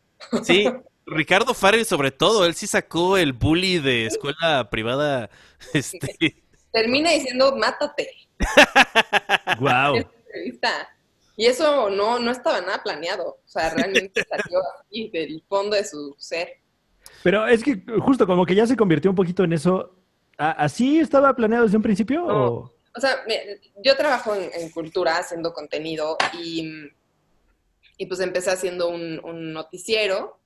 Sí, 0.44 0.64
Ricardo 1.06 1.52
Farrell 1.52 1.84
sobre 1.84 2.10
todo, 2.10 2.46
él 2.46 2.54
sí 2.54 2.66
sacó 2.66 3.16
el 3.18 3.32
bully 3.34 3.78
de 3.80 4.06
escuela 4.06 4.70
privada, 4.70 5.28
este, 5.74 6.41
Termina 6.72 7.10
diciendo, 7.10 7.54
mátate. 7.56 8.10
Entrevista. 9.96 10.88
Y 11.36 11.46
eso 11.46 11.90
no, 11.90 12.18
no 12.18 12.30
estaba 12.30 12.60
nada 12.60 12.82
planeado. 12.82 13.38
O 13.44 13.48
sea, 13.48 13.70
realmente 13.70 14.24
salió 14.28 14.58
así 14.80 15.08
del 15.10 15.42
fondo 15.48 15.76
de 15.76 15.84
su 15.84 16.14
ser. 16.18 16.54
Pero 17.22 17.46
es 17.46 17.62
que 17.62 17.82
justo 18.00 18.26
como 18.26 18.44
que 18.46 18.54
ya 18.54 18.66
se 18.66 18.76
convirtió 18.76 19.10
un 19.10 19.16
poquito 19.16 19.44
en 19.44 19.52
eso. 19.52 19.94
¿A- 20.38 20.52
¿Así 20.52 20.98
estaba 20.98 21.34
planeado 21.34 21.64
desde 21.64 21.76
un 21.76 21.82
principio? 21.82 22.20
No. 22.26 22.46
o- 22.46 22.72
O 22.96 23.00
sea, 23.00 23.16
yo 23.82 23.96
trabajo 23.96 24.34
en, 24.34 24.50
en 24.54 24.70
cultura 24.70 25.18
haciendo 25.18 25.52
contenido 25.54 26.16
y, 26.38 26.68
y 27.96 28.06
pues 28.06 28.20
empecé 28.20 28.50
haciendo 28.50 28.88
un, 28.88 29.20
un 29.24 29.52
noticiero 29.52 30.38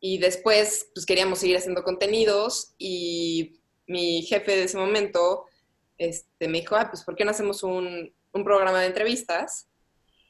y 0.00 0.18
después 0.18 0.90
pues 0.94 1.04
queríamos 1.06 1.38
seguir 1.38 1.56
haciendo 1.58 1.82
contenidos 1.82 2.74
y 2.78 3.59
mi 3.90 4.22
jefe 4.22 4.52
de 4.56 4.64
ese 4.64 4.78
momento 4.78 5.46
este, 5.98 6.48
me 6.48 6.60
dijo, 6.60 6.76
ah, 6.76 6.88
pues 6.90 7.04
¿por 7.04 7.16
qué 7.16 7.24
no 7.24 7.32
hacemos 7.32 7.62
un, 7.62 8.14
un 8.32 8.44
programa 8.44 8.80
de 8.80 8.86
entrevistas? 8.86 9.68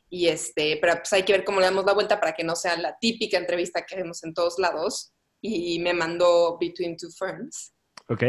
Y 0.08 0.26
este, 0.26 0.78
pero 0.80 0.94
pues 0.94 1.12
hay 1.12 1.22
que 1.22 1.32
ver 1.32 1.44
cómo 1.44 1.60
le 1.60 1.66
damos 1.66 1.84
la 1.84 1.92
vuelta 1.94 2.18
para 2.18 2.32
que 2.32 2.42
no 2.42 2.56
sea 2.56 2.76
la 2.76 2.96
típica 2.98 3.38
entrevista 3.38 3.86
que 3.86 3.96
vemos 3.96 4.24
en 4.24 4.34
todos 4.34 4.58
lados. 4.58 5.12
Y 5.42 5.78
me 5.78 5.94
mandó 5.94 6.58
Between 6.60 6.96
Two 6.96 7.10
Ferns, 7.10 7.72
Ok. 8.08 8.24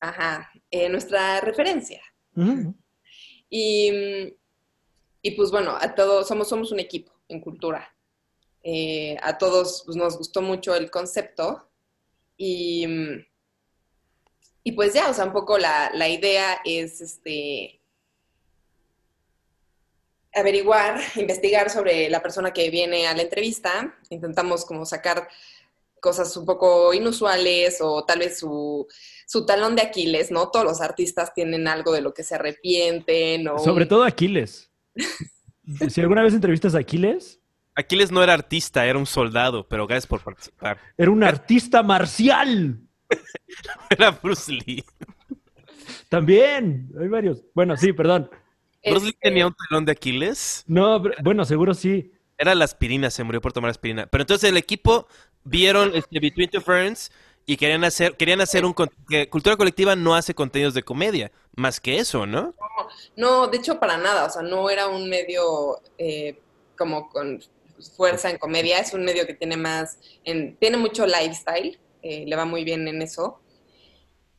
ajá, 0.00 0.50
eh, 0.70 0.88
nuestra 0.88 1.40
referencia. 1.40 2.02
Y, 3.48 4.34
y 5.22 5.30
pues 5.32 5.50
bueno, 5.50 5.76
a 5.80 5.94
todos, 5.94 6.26
somos, 6.26 6.48
somos 6.48 6.72
un 6.72 6.80
equipo 6.80 7.12
en 7.28 7.40
cultura. 7.40 7.94
Eh, 8.62 9.16
a 9.22 9.38
todos 9.38 9.82
pues, 9.84 9.96
nos 9.96 10.16
gustó 10.18 10.42
mucho 10.42 10.74
el 10.74 10.90
concepto 10.90 11.70
y, 12.36 12.86
y 14.62 14.72
pues 14.72 14.92
ya, 14.92 15.08
o 15.08 15.14
sea, 15.14 15.24
un 15.24 15.32
poco 15.32 15.58
la, 15.58 15.90
la 15.94 16.08
idea 16.08 16.60
es 16.64 17.00
este, 17.00 17.80
averiguar, 20.34 21.00
investigar 21.16 21.70
sobre 21.70 22.08
la 22.10 22.22
persona 22.22 22.52
que 22.52 22.70
viene 22.70 23.06
a 23.06 23.14
la 23.14 23.22
entrevista. 23.22 23.94
Intentamos 24.10 24.64
como 24.64 24.84
sacar 24.84 25.28
cosas 26.00 26.34
un 26.36 26.46
poco 26.46 26.94
inusuales 26.94 27.78
o 27.80 28.04
tal 28.04 28.20
vez 28.20 28.38
su, 28.38 28.86
su 29.26 29.44
talón 29.44 29.76
de 29.76 29.82
Aquiles, 29.82 30.30
¿no? 30.30 30.50
Todos 30.50 30.64
los 30.64 30.80
artistas 30.80 31.34
tienen 31.34 31.68
algo 31.68 31.92
de 31.92 32.00
lo 32.00 32.14
que 32.14 32.24
se 32.24 32.34
arrepienten 32.34 33.48
o... 33.48 33.58
Sobre 33.58 33.86
todo 33.86 34.04
Aquiles. 34.04 34.70
Si 35.88 36.00
alguna 36.00 36.24
vez 36.24 36.34
entrevistas 36.34 36.74
a 36.74 36.78
Aquiles, 36.78 37.38
Aquiles 37.76 38.10
no 38.10 38.24
era 38.24 38.32
artista, 38.32 38.86
era 38.86 38.98
un 38.98 39.06
soldado, 39.06 39.68
pero 39.68 39.86
gracias 39.86 40.08
por 40.08 40.20
participar. 40.20 40.78
era 40.98 41.10
un 41.12 41.22
artista 41.22 41.84
marcial. 41.84 42.80
Era 43.90 44.10
Bruce 44.12 44.52
Lee. 44.52 44.84
También, 46.08 46.90
hay 47.00 47.08
varios. 47.08 47.42
Bueno, 47.54 47.76
sí, 47.76 47.92
perdón. 47.92 48.30
¿Bruce 48.84 49.04
Lee 49.06 49.10
Este, 49.10 49.28
tenía 49.28 49.46
un 49.46 49.54
talón 49.68 49.84
de 49.84 49.92
Aquiles? 49.92 50.64
No, 50.66 51.02
pero- 51.02 51.14
bueno, 51.22 51.44
seguro 51.44 51.74
sí. 51.74 52.12
Era 52.38 52.54
la 52.54 52.64
aspirina, 52.64 53.10
se 53.10 53.22
murió 53.22 53.40
por 53.40 53.52
tomar 53.52 53.70
aspirina. 53.70 54.06
Pero 54.06 54.22
entonces 54.22 54.48
el 54.48 54.56
equipo 54.56 55.06
vieron 55.44 55.94
este 55.94 56.20
Between 56.20 56.48
Two 56.48 56.60
Ferns 56.62 57.12
y 57.44 57.56
querían 57.56 57.84
hacer, 57.84 58.16
querían 58.16 58.40
hacer 58.40 58.64
un... 58.64 58.74
que 59.08 59.28
Cultura 59.28 59.56
Colectiva 59.56 59.94
no 59.94 60.14
hace 60.14 60.34
contenidos 60.34 60.72
de 60.74 60.82
comedia, 60.82 61.30
más 61.54 61.80
que 61.80 61.98
eso, 61.98 62.26
¿no? 62.26 62.54
No, 63.16 63.46
de 63.48 63.58
hecho, 63.58 63.78
para 63.78 63.98
nada. 63.98 64.24
O 64.26 64.30
sea, 64.30 64.42
no 64.42 64.70
era 64.70 64.88
un 64.88 65.08
medio 65.10 65.80
eh, 65.98 66.40
como 66.78 67.10
con 67.10 67.42
fuerza 67.96 68.30
en 68.30 68.38
comedia. 68.38 68.78
Es 68.78 68.94
un 68.94 69.04
medio 69.04 69.26
que 69.26 69.34
tiene 69.34 69.56
más, 69.58 69.98
en- 70.24 70.56
tiene 70.56 70.78
mucho 70.78 71.06
lifestyle. 71.06 71.78
Eh, 72.02 72.24
le 72.26 72.36
va 72.36 72.44
muy 72.44 72.64
bien 72.64 72.86
en 72.88 73.02
eso. 73.02 73.40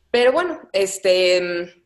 Pero 0.10 0.32
bueno, 0.32 0.60
este, 0.74 1.84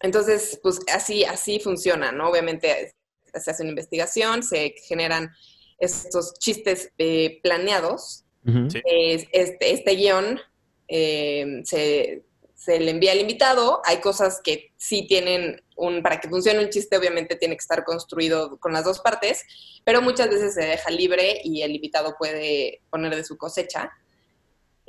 entonces, 0.00 0.58
pues 0.62 0.80
así, 0.92 1.24
así 1.24 1.60
funciona, 1.60 2.12
¿no? 2.12 2.30
Obviamente 2.30 2.94
se 3.34 3.50
hace 3.50 3.62
una 3.62 3.70
investigación, 3.70 4.42
se 4.42 4.74
generan 4.86 5.30
estos 5.78 6.34
chistes 6.38 6.92
eh, 6.98 7.40
planeados. 7.42 8.24
Sí. 8.70 8.80
este, 8.86 9.72
este 9.72 9.94
guion 9.94 10.40
eh, 10.88 11.60
se, 11.64 12.24
se 12.54 12.80
le 12.80 12.90
envía 12.90 13.12
al 13.12 13.20
invitado. 13.20 13.82
Hay 13.84 13.98
cosas 13.98 14.40
que 14.42 14.72
sí 14.76 15.06
tienen 15.06 15.62
un, 15.76 16.02
para 16.02 16.20
que 16.20 16.28
funcione 16.28 16.64
un 16.64 16.70
chiste, 16.70 16.96
obviamente 16.96 17.36
tiene 17.36 17.54
que 17.54 17.60
estar 17.62 17.84
construido 17.84 18.58
con 18.58 18.72
las 18.72 18.84
dos 18.84 19.00
partes, 19.00 19.44
pero 19.84 20.02
muchas 20.02 20.28
veces 20.28 20.54
se 20.54 20.64
deja 20.64 20.90
libre 20.90 21.40
y 21.44 21.62
el 21.62 21.74
invitado 21.74 22.16
puede 22.18 22.82
poner 22.90 23.14
de 23.14 23.24
su 23.24 23.36
cosecha. 23.36 23.92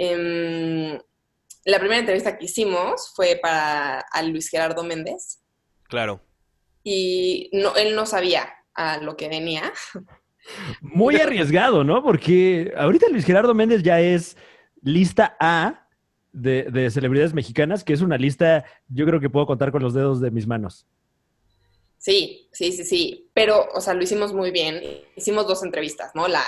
Em, 0.01 0.97
la 1.65 1.77
primera 1.77 1.99
entrevista 1.99 2.37
que 2.37 2.45
hicimos 2.45 3.11
fue 3.15 3.37
para 3.41 3.99
a 3.99 4.23
Luis 4.23 4.49
Gerardo 4.49 4.81
Méndez 4.81 5.41
Claro. 5.89 6.21
y 6.83 7.49
no, 7.51 7.75
él 7.75 7.95
no 7.95 8.05
sabía 8.05 8.49
a 8.73 8.97
lo 8.99 9.17
que 9.17 9.27
venía. 9.27 9.73
Muy 10.81 11.17
arriesgado, 11.17 11.83
¿no? 11.83 12.01
Porque 12.01 12.71
ahorita 12.77 13.09
Luis 13.09 13.25
Gerardo 13.25 13.53
Méndez 13.53 13.83
ya 13.83 13.99
es 13.99 14.37
lista 14.81 15.35
A 15.39 15.85
de, 16.31 16.63
de 16.71 16.89
celebridades 16.89 17.33
mexicanas, 17.33 17.83
que 17.83 17.91
es 17.93 18.01
una 18.01 18.17
lista, 18.17 18.63
yo 18.87 19.05
creo 19.05 19.19
que 19.19 19.29
puedo 19.29 19.45
contar 19.45 19.71
con 19.71 19.83
los 19.83 19.93
dedos 19.93 20.21
de 20.21 20.31
mis 20.31 20.47
manos. 20.47 20.87
Sí, 21.97 22.47
sí, 22.53 22.71
sí, 22.71 22.85
sí. 22.85 23.29
Pero, 23.33 23.67
o 23.75 23.81
sea, 23.81 23.93
lo 23.93 24.01
hicimos 24.01 24.31
muy 24.33 24.51
bien. 24.51 24.81
Hicimos 25.17 25.45
dos 25.45 25.61
entrevistas, 25.63 26.11
¿no? 26.15 26.29
La 26.29 26.43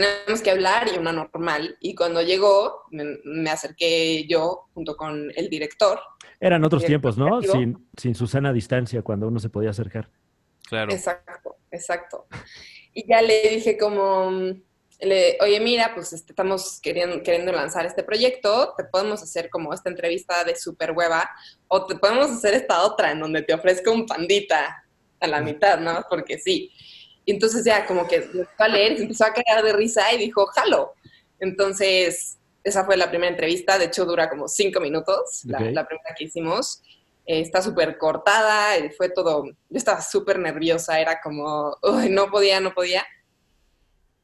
tenemos 0.00 0.42
que 0.42 0.50
hablar 0.50 0.88
y 0.94 0.98
una 0.98 1.12
normal. 1.12 1.78
Y 1.80 1.94
cuando 1.94 2.20
llegó, 2.20 2.82
me, 2.90 3.16
me 3.24 3.48
acerqué 3.50 4.26
yo 4.28 4.66
junto 4.74 4.94
con 4.96 5.32
el 5.34 5.48
director. 5.48 5.98
Eran 6.38 6.62
otros 6.64 6.84
tiempos, 6.84 7.16
¿no? 7.16 7.38
creativo. 7.38 7.54
Sin, 7.54 7.88
sin 7.96 8.14
Susana 8.14 8.50
a 8.50 8.52
distancia, 8.52 9.00
cuando 9.00 9.26
uno 9.28 9.40
se 9.40 9.48
podía 9.48 9.70
acercar. 9.70 10.10
Claro. 10.68 10.92
Exacto, 10.92 11.56
exacto. 11.70 12.26
Y 12.92 13.08
ya 13.08 13.22
le 13.22 13.48
dije 13.48 13.78
como, 13.78 14.30
le- 15.00 15.38
oye, 15.40 15.60
mira, 15.60 15.92
pues 15.94 16.12
este, 16.12 16.32
estamos 16.32 16.78
queriendo, 16.82 17.22
queriendo 17.22 17.52
lanzar 17.52 17.86
este 17.86 18.02
proyecto, 18.02 18.74
te 18.76 18.84
podemos 18.84 19.22
hacer 19.22 19.48
como 19.48 19.72
esta 19.72 19.88
entrevista 19.88 20.44
de 20.44 20.56
super 20.56 20.92
hueva, 20.92 21.30
o 21.68 21.86
te 21.86 21.96
podemos 21.96 22.30
hacer 22.30 22.52
esta 22.52 22.82
otra 22.82 23.12
en 23.12 23.20
donde 23.20 23.42
te 23.42 23.54
ofrezco 23.54 23.92
un 23.92 24.04
pandita 24.04 24.84
a 25.20 25.26
la 25.26 25.40
mitad, 25.40 25.78
¿no? 25.80 26.04
Porque 26.10 26.38
sí. 26.38 26.70
Y 27.26 27.32
entonces 27.32 27.64
ya 27.64 27.84
como 27.84 28.08
que 28.08 28.16
empezó 28.16 28.48
a 28.56 28.68
leer, 28.68 28.96
se 28.96 29.02
empezó 29.02 29.24
a 29.26 29.34
cagar 29.34 29.62
de 29.62 29.74
risa 29.74 30.10
y 30.14 30.18
dijo, 30.18 30.46
jalo. 30.46 30.94
Entonces, 31.38 32.38
esa 32.64 32.84
fue 32.84 32.96
la 32.96 33.10
primera 33.10 33.30
entrevista, 33.30 33.78
de 33.78 33.86
hecho 33.86 34.06
dura 34.06 34.30
como 34.30 34.48
cinco 34.48 34.80
minutos, 34.80 35.42
la, 35.44 35.60
la 35.60 35.86
primera 35.86 36.14
que 36.16 36.24
hicimos. 36.24 36.82
Eh, 37.26 37.40
está 37.40 37.60
súper 37.60 37.98
cortada, 37.98 38.76
eh, 38.76 38.92
fue 38.96 39.08
todo, 39.08 39.44
yo 39.44 39.54
estaba 39.70 40.00
súper 40.00 40.38
nerviosa, 40.38 41.00
era 41.00 41.20
como, 41.20 41.76
uy, 41.82 42.08
no 42.08 42.30
podía, 42.30 42.60
no 42.60 42.72
podía. 42.72 43.04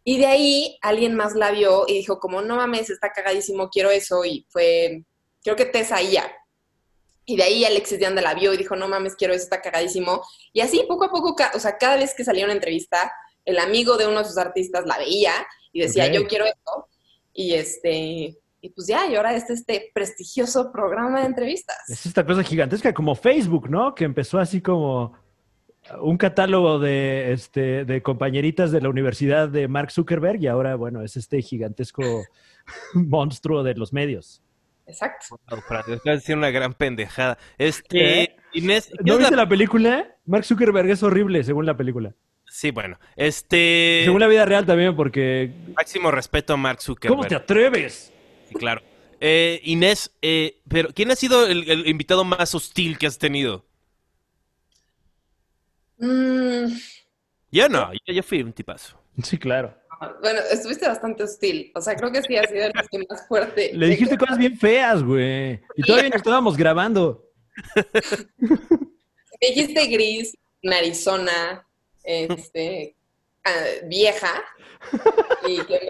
Y 0.05 0.19
de 0.19 0.27
ahí 0.27 0.79
alguien 0.83 1.17
más 1.17 1.35
la 1.35 1.51
vio 1.51 1.85
y 1.89 1.95
dijo 1.95 2.21
como, 2.21 2.43
no 2.43 2.57
mames, 2.57 2.91
está 2.91 3.11
cagadísimo, 3.13 3.71
quiero 3.71 3.91
eso, 3.91 4.25
y 4.25 4.47
fue, 4.51 5.05
creo 5.43 5.57
que 5.57 5.65
Tessa 5.65 6.01
Ia. 6.01 6.33
Y 7.25 7.37
de 7.37 7.45
ahí 7.45 7.65
Alexis 7.65 7.99
de 7.99 8.11
la 8.11 8.35
vio 8.35 8.53
y 8.53 8.57
dijo, 8.57 8.75
no 8.75 8.89
mames, 8.89 9.15
quiero 9.15 9.33
eso, 9.33 9.45
está 9.45 9.61
cagadísimo. 9.61 10.23
Y 10.53 10.61
así 10.61 10.85
poco 10.89 11.05
a 11.05 11.11
poco, 11.11 11.37
o 11.55 11.59
sea, 11.59 11.79
cada 11.79 11.97
vez 11.97 12.15
que 12.15 12.25
salía 12.25 12.45
una 12.45 12.55
entrevista, 12.55 13.13
el 13.45 13.59
amigo 13.59 13.97
de 13.97 14.07
uno 14.07 14.21
de 14.21 14.25
sus 14.25 14.39
artistas 14.39 14.87
la 14.87 14.99
veía 14.99 15.33
y 15.73 15.81
decía, 15.81 16.13
yo 16.13 16.27
quiero 16.27 16.45
esto. 16.45 16.89
Y 17.33 17.55
este, 17.55 18.39
y 18.61 18.69
pues 18.71 18.87
ya, 18.87 19.09
y 19.09 19.17
ahora 19.17 19.35
es 19.35 19.51
este 19.51 19.91
prestigioso 19.95 20.71
programa 20.71 21.21
de 21.21 21.27
entrevistas. 21.27 21.79
Es 21.89 22.07
esta 22.07 22.25
cosa 22.25 22.43
gigantesca 22.43 22.93
como 22.93 23.15
Facebook, 23.15 23.69
¿no? 23.69 23.95
Que 23.95 24.05
empezó 24.05 24.39
así 24.39 24.61
como 24.61 25.15
un 26.01 26.17
catálogo 26.17 26.79
de, 26.79 27.33
este, 27.33 27.85
de 27.85 28.03
compañeritas 28.03 28.71
de 28.71 28.81
la 28.81 28.89
universidad 28.89 29.49
de 29.49 29.67
Mark 29.67 29.91
Zuckerberg 29.91 30.41
y 30.41 30.47
ahora, 30.47 30.77
bueno, 30.77 31.03
es 31.03 31.17
este 31.17 31.43
gigantesco 31.43 32.03
monstruo 32.95 33.63
de 33.63 33.75
los 33.75 33.93
medios. 33.93 34.43
Exacto. 34.93 35.41
Wow, 35.49 35.61
Fran, 35.63 35.81
acabas 35.81 36.03
de 36.05 36.13
decir 36.13 36.37
una 36.37 36.51
gran 36.51 36.75
pendejada. 36.75 37.39
Este, 37.59 38.37
Inés, 38.53 38.89
¿qué 38.91 38.97
¿No 39.05 39.15
la- 39.15 39.19
viste 39.21 39.37
la 39.37 39.49
película? 39.49 40.17
Mark 40.27 40.45
Zuckerberg 40.45 40.91
es 40.91 41.03
horrible, 41.03 41.43
según 41.45 41.65
la 41.67 41.77
película. 41.77 42.15
Sí, 42.47 42.71
bueno. 42.71 42.99
Este. 43.17 44.03
Según 44.05 44.21
la 44.21 44.27
vida 44.29 44.45
real 44.45 44.67
también, 44.67 44.95
porque... 44.95 45.51
Máximo 45.75 46.11
respeto 46.11 46.53
a 46.53 46.57
Mark 46.59 46.83
Zuckerberg. 46.83 47.17
¿Cómo 47.17 47.27
te 47.27 47.35
atreves? 47.35 48.13
Sí, 48.49 48.55
claro. 48.55 48.83
Eh, 49.21 49.61
Inés, 49.65 50.13
eh, 50.21 50.61
pero 50.69 50.91
¿quién 50.95 51.11
ha 51.11 51.17
sido 51.17 51.47
el, 51.47 51.71
el 51.71 51.87
invitado 51.89 52.25
más 52.25 52.55
hostil 52.55 52.99
que 52.99 53.07
has 53.07 53.17
tenido? 53.19 53.65
Mm, 55.99 56.67
Yo 57.51 57.69
no, 57.69 57.93
yo, 57.93 58.13
yo 58.15 58.23
fui 58.23 58.43
un 58.43 58.53
tipazo. 58.53 58.99
Sí, 59.23 59.39
claro. 59.39 59.75
Bueno, 60.21 60.41
estuviste 60.51 60.87
bastante 60.87 61.23
hostil. 61.25 61.71
O 61.75 61.81
sea, 61.81 61.95
creo 61.97 62.11
que 62.13 62.23
sí 62.23 62.37
ha 62.37 62.47
sido 62.47 62.65
el 62.67 62.73
que 62.91 62.99
más 63.09 63.27
fuerte. 63.29 63.71
Le 63.75 63.87
dijiste 63.89 64.17
cosas 64.19 64.39
bien 64.39 64.57
feas, 64.57 65.03
güey. 65.03 65.61
Y 65.77 65.83
todavía 65.83 66.11
no 66.11 66.17
estábamos 66.17 66.57
grabando. 66.57 67.25
Me 68.39 69.49
dijiste 69.49 69.87
gris, 69.89 70.37
narizona, 70.63 71.67
este, 72.05 72.97
ah, 73.45 73.51
vieja. 73.87 74.31
Y 75.47 75.59
que- 75.67 75.89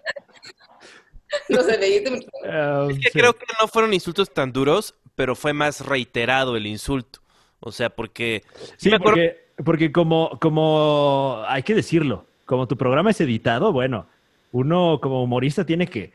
no 1.48 1.62
sé, 1.62 1.78
me 1.78 1.86
dijiste. 1.86 2.26
Ah, 2.46 2.88
Es 2.90 2.96
que 2.98 3.10
sí. 3.10 3.18
creo 3.18 3.32
que 3.34 3.46
no 3.60 3.66
fueron 3.68 3.94
insultos 3.94 4.32
tan 4.32 4.52
duros, 4.52 4.94
pero 5.14 5.34
fue 5.34 5.52
más 5.52 5.80
reiterado 5.84 6.56
el 6.56 6.66
insulto. 6.66 7.20
O 7.60 7.72
sea, 7.72 7.90
porque 7.90 8.42
Sí, 8.76 8.90
me 8.90 8.96
acuerdo- 8.96 9.16
porque, 9.16 9.62
porque 9.64 9.92
como, 9.92 10.38
como, 10.40 11.42
hay 11.46 11.62
que 11.62 11.74
decirlo, 11.74 12.26
como 12.52 12.68
tu 12.68 12.76
programa 12.76 13.10
es 13.10 13.20
editado, 13.20 13.72
bueno, 13.72 14.06
uno 14.52 15.00
como 15.02 15.22
humorista 15.24 15.64
tiene 15.66 15.86
que 15.88 16.12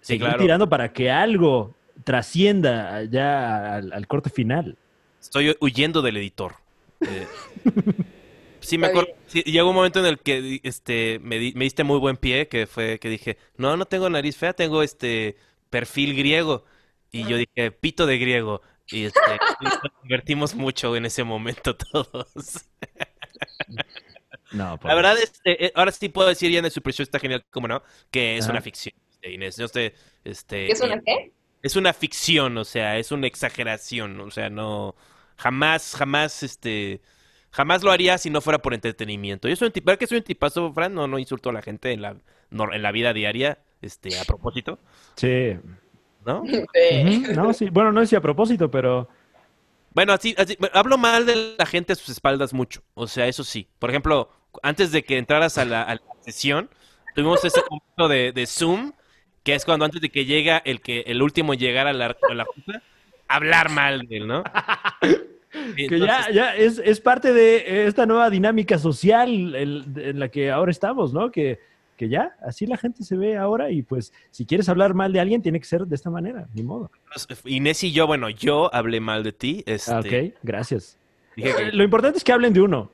Sí, 0.00 0.18
seguir 0.18 0.18
claro. 0.18 0.38
tirando 0.38 0.68
para 0.68 0.92
que 0.92 1.10
algo 1.10 1.74
trascienda 2.04 3.04
ya 3.04 3.76
al, 3.76 3.92
al 3.92 4.06
corte 4.06 4.30
final. 4.30 4.76
estoy 5.20 5.56
huyendo 5.60 6.02
del 6.02 6.16
editor. 6.18 6.56
Eh, 7.00 7.26
sí, 8.60 8.78
me 8.78 8.88
acuerdo. 8.88 9.10
sí, 9.26 9.42
llegó 9.42 9.70
un 9.70 9.76
momento 9.76 10.00
en 10.00 10.06
el 10.06 10.18
que 10.20 10.60
este, 10.62 11.18
me, 11.22 11.38
di- 11.38 11.52
me 11.54 11.64
diste 11.64 11.84
muy 11.84 11.98
buen 11.98 12.16
pie, 12.16 12.48
que 12.48 12.66
fue 12.66 12.98
que 12.98 13.08
dije, 13.08 13.38
no, 13.56 13.76
no 13.76 13.86
tengo 13.86 14.08
nariz 14.10 14.36
fea, 14.36 14.52
tengo 14.54 14.82
este 14.82 15.36
perfil 15.70 16.14
griego. 16.16 16.64
Y 17.12 17.26
yo 17.26 17.36
dije, 17.36 17.72
pito 17.72 18.06
de 18.06 18.18
griego. 18.18 18.62
Y, 18.90 19.04
este, 19.04 19.20
nos 19.60 19.78
divertimos 20.04 20.54
mucho 20.54 20.96
en 20.96 21.06
ese 21.06 21.24
momento 21.24 21.76
todos. 21.92 22.66
No, 24.52 24.78
La 24.82 24.94
verdad, 24.94 25.16
este, 25.18 25.66
eh, 25.66 25.72
ahora 25.74 25.92
sí 25.92 26.08
puedo 26.08 26.28
decir, 26.28 26.50
ya 26.50 26.58
en 26.58 26.64
el 26.66 26.70
Super 26.70 26.92
Show 26.92 27.02
está 27.04 27.18
genial, 27.18 27.44
como 27.50 27.68
no, 27.68 27.82
que 28.10 28.36
es 28.36 28.44
Ajá. 28.44 28.50
una 28.50 28.60
ficción, 28.60 28.94
este, 29.10 29.32
Inés. 29.32 29.58
No 29.58 29.68
sé, 29.68 29.94
este, 30.24 30.66
¿Qué 30.66 30.72
es 30.72 30.80
una 30.80 30.96
eh, 30.96 31.02
qué? 31.04 31.32
es 31.62 31.76
una 31.76 31.92
ficción, 31.92 32.58
o 32.58 32.64
sea, 32.64 32.98
es 32.98 33.12
una 33.12 33.26
exageración, 33.26 34.20
o 34.20 34.30
sea, 34.30 34.50
no, 34.50 34.94
jamás, 35.36 35.94
jamás, 35.96 36.42
este, 36.42 37.00
jamás 37.50 37.82
lo 37.82 37.90
haría 37.90 38.18
si 38.18 38.30
no 38.30 38.40
fuera 38.42 38.60
por 38.60 38.74
entretenimiento. 38.74 39.48
Yo 39.48 39.56
soy 39.56 39.68
un 39.68 39.84
¿verdad 39.84 39.98
que 39.98 40.06
soy 40.06 40.18
un 40.18 40.24
tipazo, 40.24 40.72
Fran? 40.72 40.94
No, 40.94 41.06
no 41.08 41.18
insulto 41.18 41.50
a 41.50 41.52
la 41.52 41.62
gente 41.62 41.92
en 41.92 42.02
la, 42.02 42.16
no- 42.50 42.72
en 42.72 42.82
la 42.82 42.92
vida 42.92 43.12
diaria, 43.14 43.58
este, 43.80 44.18
a 44.18 44.24
propósito, 44.24 44.78
Sí. 45.16 45.56
¿no? 46.24 46.42
Sí. 46.74 47.22
No, 47.34 47.52
sí. 47.52 47.68
Bueno, 47.70 47.92
no 47.92 48.00
decía 48.00 48.18
a 48.18 48.22
propósito, 48.22 48.70
pero 48.70 49.08
Bueno, 49.94 50.12
así, 50.14 50.34
así, 50.38 50.56
hablo 50.72 50.98
mal 50.98 51.26
de 51.26 51.56
la 51.58 51.66
gente 51.66 51.92
a 51.92 51.96
sus 51.96 52.10
espaldas 52.10 52.54
mucho, 52.54 52.82
o 52.94 53.06
sea, 53.06 53.26
eso 53.28 53.44
sí. 53.44 53.68
Por 53.78 53.90
ejemplo, 53.90 54.30
antes 54.62 54.92
de 54.92 55.02
que 55.04 55.18
entraras 55.18 55.58
a 55.58 55.64
la, 55.64 55.82
a 55.82 55.94
la 55.96 56.02
sesión, 56.20 56.68
tuvimos 57.14 57.44
ese 57.44 57.60
momento 57.70 58.08
de, 58.08 58.32
de 58.32 58.46
Zoom, 58.46 58.92
que 59.42 59.54
es 59.54 59.64
cuando 59.64 59.84
antes 59.84 60.00
de 60.00 60.08
que 60.10 60.24
llega 60.24 60.58
el 60.64 60.80
que 60.80 61.00
el 61.06 61.22
último 61.22 61.52
en 61.54 61.58
llegar 61.60 61.86
a 61.86 61.92
la, 61.92 62.16
a 62.30 62.34
la 62.34 62.44
junta, 62.44 62.82
hablar 63.28 63.70
mal 63.70 64.06
de 64.06 64.16
él, 64.18 64.26
¿no? 64.26 64.42
Que 65.76 66.00
ya, 66.00 66.30
ya 66.30 66.56
es, 66.56 66.78
es 66.82 66.98
parte 67.00 67.34
de 67.34 67.86
esta 67.86 68.06
nueva 68.06 68.30
dinámica 68.30 68.78
social 68.78 69.54
en 69.54 70.18
la 70.18 70.28
que 70.30 70.50
ahora 70.50 70.70
estamos, 70.70 71.12
¿no? 71.12 71.30
Que, 71.30 71.60
que 71.98 72.08
ya, 72.08 72.34
así 72.42 72.64
la 72.66 72.78
gente 72.78 73.04
se 73.04 73.18
ve 73.18 73.36
ahora 73.36 73.70
y 73.70 73.82
pues 73.82 74.14
si 74.30 74.46
quieres 74.46 74.70
hablar 74.70 74.94
mal 74.94 75.12
de 75.12 75.20
alguien 75.20 75.42
tiene 75.42 75.60
que 75.60 75.66
ser 75.66 75.82
de 75.82 75.94
esta 75.94 76.08
manera, 76.08 76.48
ni 76.54 76.62
modo. 76.62 76.90
Inés 77.44 77.84
y 77.84 77.92
yo, 77.92 78.06
bueno, 78.06 78.30
yo 78.30 78.74
hablé 78.74 79.00
mal 79.00 79.22
de 79.22 79.32
ti. 79.32 79.62
Este, 79.66 79.92
Ah, 79.92 80.00
ok, 80.00 80.34
gracias. 80.42 80.96
dije 81.36 81.54
que- 81.54 81.62
Eh, 81.64 81.72
Lo 81.72 81.84
importante 81.84 82.16
es 82.16 82.24
que 82.24 82.32
hablen 82.32 82.54
de 82.54 82.62
uno. 82.62 82.90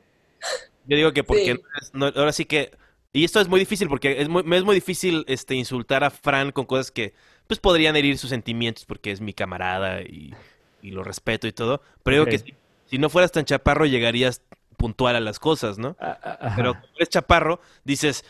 Yo 0.88 0.96
digo 0.96 1.12
que 1.12 1.22
porque 1.24 1.54
Sí. 1.54 1.90
no 1.92 2.06
ahora 2.06 2.32
sí 2.32 2.44
que 2.46 2.72
y 3.12 3.24
esto 3.24 3.40
es 3.40 3.48
muy 3.48 3.60
difícil 3.60 3.88
porque 3.88 4.20
es 4.20 4.28
muy, 4.28 4.42
me 4.42 4.56
es 4.58 4.64
muy 4.64 4.74
difícil 4.74 5.24
este 5.28 5.54
insultar 5.54 6.02
a 6.04 6.10
Fran 6.10 6.50
con 6.52 6.66
cosas 6.66 6.90
que 6.90 7.14
pues 7.46 7.60
podrían 7.60 7.94
herir 7.96 8.18
sus 8.18 8.30
sentimientos 8.30 8.84
porque 8.84 9.12
es 9.12 9.20
mi 9.20 9.32
camarada 9.32 10.02
y, 10.02 10.34
y 10.82 10.90
lo 10.90 11.04
respeto 11.04 11.46
y 11.46 11.52
todo. 11.52 11.80
Pero 12.02 12.16
digo 12.16 12.26
que 12.26 12.38
si, 12.38 12.54
si 12.86 12.98
no 12.98 13.08
fueras 13.08 13.32
tan 13.32 13.44
chaparro 13.46 13.86
llegarías 13.86 14.42
puntual 14.76 15.16
a 15.16 15.20
las 15.20 15.38
cosas, 15.38 15.78
¿no? 15.78 15.96
Ajá. 16.00 16.52
Pero 16.56 16.74
como 16.74 16.86
eres 16.96 17.08
chaparro, 17.08 17.60
dices, 17.84 18.24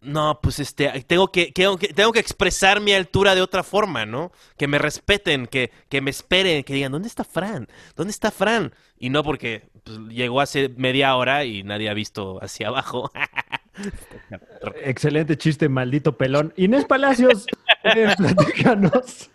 no, 0.00 0.40
pues 0.40 0.60
este, 0.60 0.88
tengo 1.06 1.32
que, 1.32 1.52
que- 1.52 1.76
que- 1.78 1.88
tengo 1.92 2.12
que 2.12 2.20
expresar 2.20 2.80
mi 2.80 2.92
altura 2.92 3.34
de 3.34 3.42
otra 3.42 3.62
forma, 3.62 4.06
¿no? 4.06 4.30
Que 4.56 4.68
me 4.68 4.78
respeten, 4.78 5.46
que, 5.46 5.70
que 5.88 6.00
me 6.00 6.10
esperen, 6.10 6.62
que 6.64 6.74
digan, 6.74 6.92
¿dónde 6.92 7.08
está 7.08 7.24
Fran? 7.24 7.66
¿Dónde 7.96 8.12
está 8.12 8.30
Fran? 8.30 8.72
Y 8.98 9.10
no 9.10 9.22
porque 9.24 9.68
pues, 9.84 9.98
llegó 10.08 10.40
hace 10.40 10.68
media 10.76 11.14
hora 11.16 11.44
y 11.44 11.62
nadie 11.64 11.88
ha 11.90 11.94
visto 11.94 12.38
hacia 12.42 12.68
abajo. 12.68 13.10
Excelente 14.84 15.36
chiste, 15.36 15.68
maldito 15.68 16.16
pelón. 16.16 16.52
Inés 16.56 16.84
Palacios, 16.84 17.46
eh, 17.84 18.12
platícanos. 18.16 19.30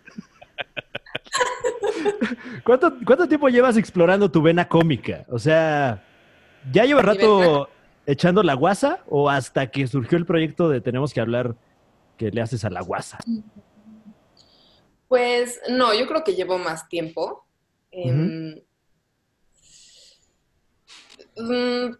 ¿Cuánto, 2.64 2.94
¿Cuánto 3.04 3.28
tiempo 3.28 3.48
llevas 3.48 3.76
explorando 3.76 4.30
tu 4.30 4.42
vena 4.42 4.68
cómica? 4.68 5.24
O 5.28 5.38
sea, 5.38 6.02
¿ya 6.72 6.84
llevas 6.84 7.04
Mi 7.04 7.12
rato 7.12 7.68
echando 8.06 8.42
la 8.42 8.54
guasa 8.54 9.02
o 9.08 9.28
hasta 9.30 9.70
que 9.70 9.86
surgió 9.86 10.18
el 10.18 10.26
proyecto 10.26 10.68
de 10.68 10.80
Tenemos 10.80 11.12
que 11.12 11.20
hablar 11.20 11.56
que 12.18 12.30
le 12.30 12.40
haces 12.40 12.64
a 12.64 12.70
la 12.70 12.80
guasa? 12.82 13.18
Pues 15.08 15.60
no, 15.70 15.94
yo 15.94 16.06
creo 16.06 16.24
que 16.24 16.34
llevo 16.34 16.58
más 16.58 16.88
tiempo. 16.88 17.46
Em, 17.90 18.60
mm, 21.36 21.94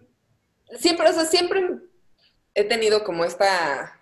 siempre, 0.78 1.08
o 1.08 1.12
sea, 1.12 1.24
siempre 1.24 1.64
he 2.54 2.64
tenido 2.64 3.04
como 3.04 3.24
esta, 3.24 4.00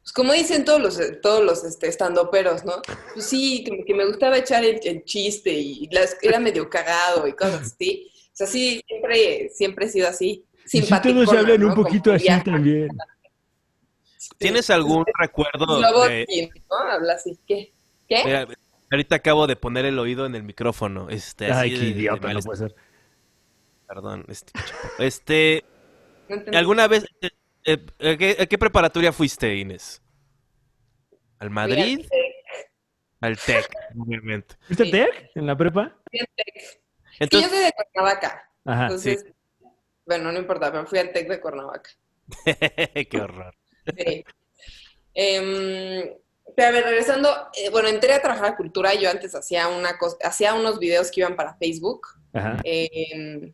pues 0.00 0.12
como 0.12 0.32
dicen 0.32 0.64
todos 0.64 0.80
los, 0.80 0.98
todos 1.20 1.44
los 1.44 1.64
este, 1.64 1.88
estandoperos, 1.88 2.64
¿no? 2.64 2.82
Pues 3.14 3.26
sí, 3.26 3.64
que, 3.64 3.84
que 3.84 3.94
me 3.94 4.06
gustaba 4.06 4.38
echar 4.38 4.64
el, 4.64 4.80
el 4.82 5.04
chiste 5.04 5.52
y 5.52 5.88
las- 5.90 6.16
era 6.22 6.38
medio 6.40 6.68
cagado 6.70 7.26
y 7.28 7.32
cosas 7.34 7.72
así. 7.72 8.10
O 8.32 8.36
sea, 8.38 8.46
sí, 8.46 8.80
siempre, 8.86 9.50
siempre 9.50 9.86
he 9.86 9.88
sido 9.88 10.08
así. 10.08 10.44
Si 10.68 10.82
todos 10.88 11.32
hablan 11.32 11.62
un 11.62 11.68
¿no? 11.70 11.74
Poquito 11.74 12.12
así 12.12 12.24
viaja. 12.24 12.44
también. 12.44 12.88
¿Tienes 14.38 14.68
algún 14.70 15.04
recuerdo 15.18 15.80
de... 16.06 16.50
¿no? 16.70 16.76
Habla 16.76 17.14
así. 17.14 17.38
¿Qué? 17.46 17.72
¿Qué? 18.08 18.22
Mira, 18.24 18.46
ahorita 18.90 19.16
acabo 19.16 19.46
de 19.46 19.56
poner 19.56 19.84
el 19.86 19.98
oído 19.98 20.26
en 20.26 20.34
el 20.34 20.42
micrófono. 20.42 21.08
Este, 21.10 21.50
Ay, 21.52 21.70
de- 21.70 21.76
qué 21.78 21.82
de 21.84 21.90
idiota, 21.90 22.20
no 22.20 22.26
malestar. 22.28 22.44
puede 22.56 22.68
ser. 22.70 22.74
Perdón, 23.86 24.24
este, 24.28 24.52
chapo. 24.52 24.88
este, 24.98 25.64
No. 26.28 26.58
¿alguna 26.58 26.86
vez, 26.88 27.06
eh, 27.22 27.30
eh, 27.64 28.12
¿a 28.12 28.16
qué, 28.16 28.36
a 28.40 28.46
qué 28.46 28.58
preparatoria 28.58 29.12
fuiste, 29.12 29.56
Inés? 29.56 30.02
¿Al 31.38 31.50
Madrid? 31.50 32.04
Al 33.20 33.38
TEC, 33.38 33.68
obviamente. 33.98 34.56
¿Fuiste 34.66 34.84
Sí. 34.84 34.90
Tech 34.90 35.30
en 35.34 35.46
la 35.46 35.56
prepa? 35.56 35.96
Es 36.12 36.20
que 36.20 36.58
yo 36.60 36.66
Entonces, 37.20 37.50
soy 37.50 37.60
de 37.60 37.72
Cuernavaca. 37.72 38.50
Ajá. 38.64 38.82
Entonces, 38.84 39.24
bueno, 40.08 40.32
no 40.32 40.38
importa, 40.38 40.72
pero 40.72 40.86
fui 40.86 40.98
al 40.98 41.12
TEC 41.12 41.28
de 41.28 41.40
Cuernavaca. 41.40 41.90
qué 43.10 43.20
horror. 43.20 43.54
Sí. 43.96 44.24
Em, 45.14 46.14
pero 46.56 46.68
a 46.68 46.70
ver, 46.72 46.84
regresando, 46.84 47.28
eh, 47.54 47.68
bueno, 47.70 47.88
entré 47.88 48.14
a 48.14 48.22
trabajar 48.22 48.46
a 48.46 48.56
cultura. 48.56 48.94
Yo 48.94 49.10
antes 49.10 49.34
hacía 49.34 49.68
una 49.68 49.98
cosa, 49.98 50.16
hacía 50.22 50.54
unos 50.54 50.78
videos 50.78 51.10
que 51.10 51.20
iban 51.20 51.36
para 51.36 51.54
Facebook, 51.56 52.06
Ajá. 52.32 52.58
em, 52.64 53.52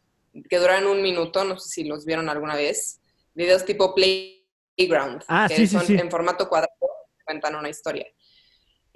que 0.49 0.59
duraban 0.59 0.87
un 0.87 1.03
minuto, 1.03 1.45
no 1.45 1.59
sé 1.59 1.69
si 1.69 1.85
los 1.85 2.05
vieron 2.05 2.29
alguna 2.29 2.55
vez. 2.55 3.01
Videos 3.35 3.65
tipo 3.65 3.95
Playground, 3.95 5.25
Ah, 5.27 5.47
que 5.49 5.57
sí, 5.57 5.67
son 5.67 5.85
sí. 5.85 5.95
en 5.95 6.11
formato 6.11 6.49
cuadrado, 6.49 6.73
cuentan 7.25 7.57
una 7.57 7.69
historia. 7.69 8.07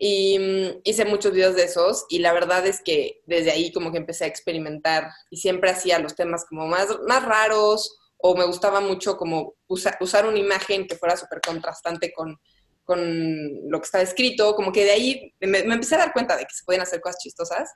Y 0.00 0.38
mm, 0.38 0.80
hice 0.84 1.04
muchos 1.04 1.32
videos 1.32 1.56
de 1.56 1.64
esos 1.64 2.06
y 2.08 2.20
la 2.20 2.32
verdad 2.32 2.64
es 2.66 2.80
que 2.82 3.20
desde 3.26 3.50
ahí 3.50 3.72
como 3.72 3.90
que 3.90 3.98
empecé 3.98 4.24
a 4.24 4.28
experimentar 4.28 5.11
y 5.28 5.38
siempre 5.38 5.70
hacía 5.70 5.98
los 5.98 6.14
temas 6.14 6.44
como 6.48 6.68
más, 6.68 6.87
más 7.08 7.24
raros 7.24 7.98
o 8.16 8.37
me 8.37 8.44
gustaba 8.46 8.80
mucho 8.80 9.16
como 9.16 9.54
usa- 9.66 9.96
usar 10.00 10.26
una 10.26 10.38
imagen 10.38 10.87
que 10.87 10.96
fuera 10.96 11.16
súper 11.16 11.40
contrastante 11.40 12.12
con, 12.12 12.38
con 12.84 13.68
lo 13.68 13.80
que 13.80 13.84
estaba 13.84 14.04
escrito, 14.04 14.54
como 14.54 14.70
que 14.70 14.84
de 14.84 14.92
ahí 14.92 15.34
me, 15.40 15.64
me 15.64 15.74
empecé 15.74 15.96
a 15.96 15.98
dar 15.98 16.12
cuenta 16.12 16.37
de 16.37 16.44
que 16.44 16.54
se 16.54 16.64
podían 16.64 16.82
hacer 16.82 17.00
cosas 17.00 17.18
chistosas. 17.20 17.68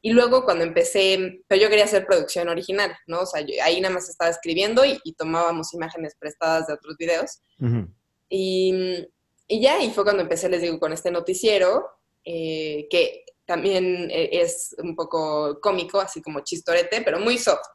Y 0.00 0.12
luego 0.12 0.44
cuando 0.44 0.62
empecé, 0.62 1.42
pero 1.48 1.60
yo 1.60 1.68
quería 1.68 1.84
hacer 1.84 2.06
producción 2.06 2.48
original, 2.48 2.96
¿no? 3.08 3.22
O 3.22 3.26
sea, 3.26 3.40
yo 3.40 3.54
ahí 3.64 3.80
nada 3.80 3.94
más 3.94 4.08
estaba 4.08 4.30
escribiendo 4.30 4.84
y, 4.84 5.00
y 5.02 5.14
tomábamos 5.14 5.74
imágenes 5.74 6.14
prestadas 6.16 6.68
de 6.68 6.74
otros 6.74 6.96
videos. 6.96 7.40
Ujú. 7.60 7.88
Y, 8.28 9.08
y 9.48 9.60
ya, 9.62 9.82
y 9.82 9.90
fue 9.90 10.04
cuando 10.04 10.22
empecé, 10.22 10.48
les 10.48 10.62
digo, 10.62 10.78
con 10.78 10.92
este 10.92 11.10
noticiero, 11.10 11.86
eh, 12.24 12.86
que 12.90 13.24
también 13.46 14.10
eh, 14.10 14.28
es 14.32 14.76
un 14.78 14.94
poco 14.94 15.58
cómico, 15.60 16.00
así 16.00 16.22
como 16.22 16.40
chistorete, 16.40 17.02
pero 17.02 17.18
muy 17.20 17.38
soft. 17.38 17.66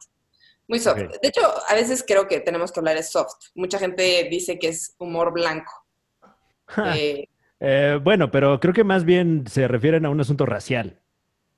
Muy 0.67 0.79
soft. 0.79 0.99
De 1.21 1.27
hecho, 1.29 1.41
a 1.67 1.75
veces 1.75 2.03
creo 2.07 2.27
que 2.27 2.39
tenemos 2.39 2.71
que 2.71 2.79
hablar 2.79 2.95
de 2.95 3.03
soft. 3.03 3.33
Mucha 3.55 3.79
gente 3.79 4.27
dice 4.31 4.59
que 4.59 4.69
es 4.69 4.95
humor 4.99 5.33
blanco. 5.33 5.71
Eh, 6.85 7.25
Eh, 7.59 7.97
bueno, 8.03 8.29
pero 8.29 8.59
creo 8.59 8.73
que 8.73 8.83
más 8.83 9.05
bien 9.05 9.45
se 9.47 9.67
refieren 9.69 10.05
a 10.05 10.09
un 10.09 10.19
asunto 10.19 10.45
racial. 10.45 10.99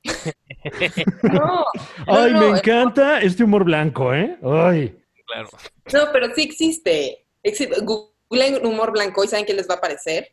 no, 1.23 1.65
Ay, 2.07 2.33
no, 2.33 2.39
me 2.41 2.51
no, 2.51 2.57
encanta 2.57 3.21
este 3.21 3.43
humor 3.43 3.63
blanco, 3.65 4.13
¿eh? 4.13 4.37
Ay. 4.43 4.95
Claro. 5.25 5.49
no, 5.93 6.11
pero 6.13 6.33
sí 6.35 6.43
existe. 6.43 7.25
Exi- 7.43 7.69
Googleen 8.35 8.65
humor 8.65 8.91
blanco 8.91 9.23
y 9.23 9.27
¿saben 9.27 9.45
qué 9.45 9.53
les 9.53 9.69
va 9.69 9.75
a 9.75 9.77
aparecer? 9.77 10.29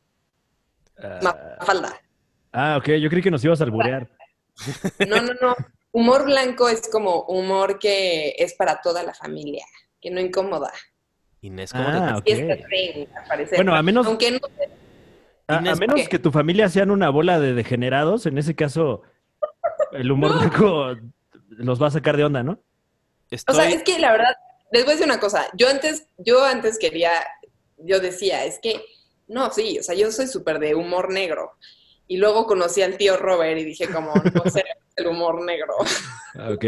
Ah, 0.98 1.20
Mafalda. 1.58 2.00
ah, 2.52 2.76
ok, 2.78 2.88
yo 3.00 3.08
creí 3.08 3.22
que 3.22 3.30
nos 3.30 3.44
ibas 3.44 3.60
a 3.60 3.64
alburear. 3.64 4.08
No, 5.08 5.20
no, 5.22 5.32
no. 5.40 5.56
Humor 5.92 6.24
blanco 6.24 6.68
es 6.68 6.88
como 6.88 7.22
humor 7.24 7.78
que 7.78 8.34
es 8.38 8.54
para 8.54 8.80
toda 8.80 9.02
la 9.02 9.14
familia, 9.14 9.64
que 10.00 10.10
no 10.10 10.20
incomoda. 10.20 10.72
Inés, 11.42 11.72
¿cómo 11.72 11.84
Ah, 11.86 12.20
te 12.24 12.34
tren. 12.56 13.08
Bueno, 13.56 13.74
a 13.74 13.82
menos, 13.82 14.06
Aunque 14.06 14.30
no, 14.32 14.38
a, 15.48 15.60
menos 15.60 16.08
que 16.08 16.18
tu 16.18 16.30
familia 16.30 16.68
sean 16.68 16.90
una 16.90 17.10
bola 17.10 17.40
de 17.40 17.52
degenerados, 17.54 18.26
en 18.26 18.38
ese 18.38 18.54
caso, 18.54 19.02
el 19.92 20.10
humor 20.10 20.38
blanco 20.38 20.94
los 21.48 21.82
va 21.82 21.88
a 21.88 21.90
sacar 21.90 22.16
de 22.16 22.24
onda, 22.24 22.42
¿no? 22.42 22.58
o 23.48 23.52
sea, 23.54 23.68
es 23.68 23.82
que 23.82 23.98
la 23.98 24.12
verdad, 24.12 24.34
les 24.70 24.84
voy 24.84 24.92
a 24.92 24.96
decir 24.96 25.10
una 25.10 25.20
cosa. 25.20 25.46
Yo 25.54 25.68
antes, 25.68 26.06
yo 26.18 26.44
antes 26.44 26.78
quería, 26.78 27.12
yo 27.84 28.00
decía, 28.00 28.44
es 28.44 28.58
que, 28.60 28.84
no, 29.28 29.50
sí, 29.52 29.78
o 29.78 29.82
sea, 29.82 29.94
yo 29.94 30.10
soy 30.12 30.26
súper 30.26 30.58
de 30.58 30.74
humor 30.74 31.12
negro. 31.12 31.52
Y 32.08 32.16
luego 32.18 32.46
conocí 32.46 32.82
al 32.82 32.96
tío 32.96 33.16
Robert 33.16 33.58
y 33.58 33.64
dije 33.64 33.88
como, 33.88 34.12
no 34.14 34.42
sé, 34.50 34.64
el 34.96 35.06
humor 35.06 35.42
negro. 35.44 35.74
Ok. 36.52 36.64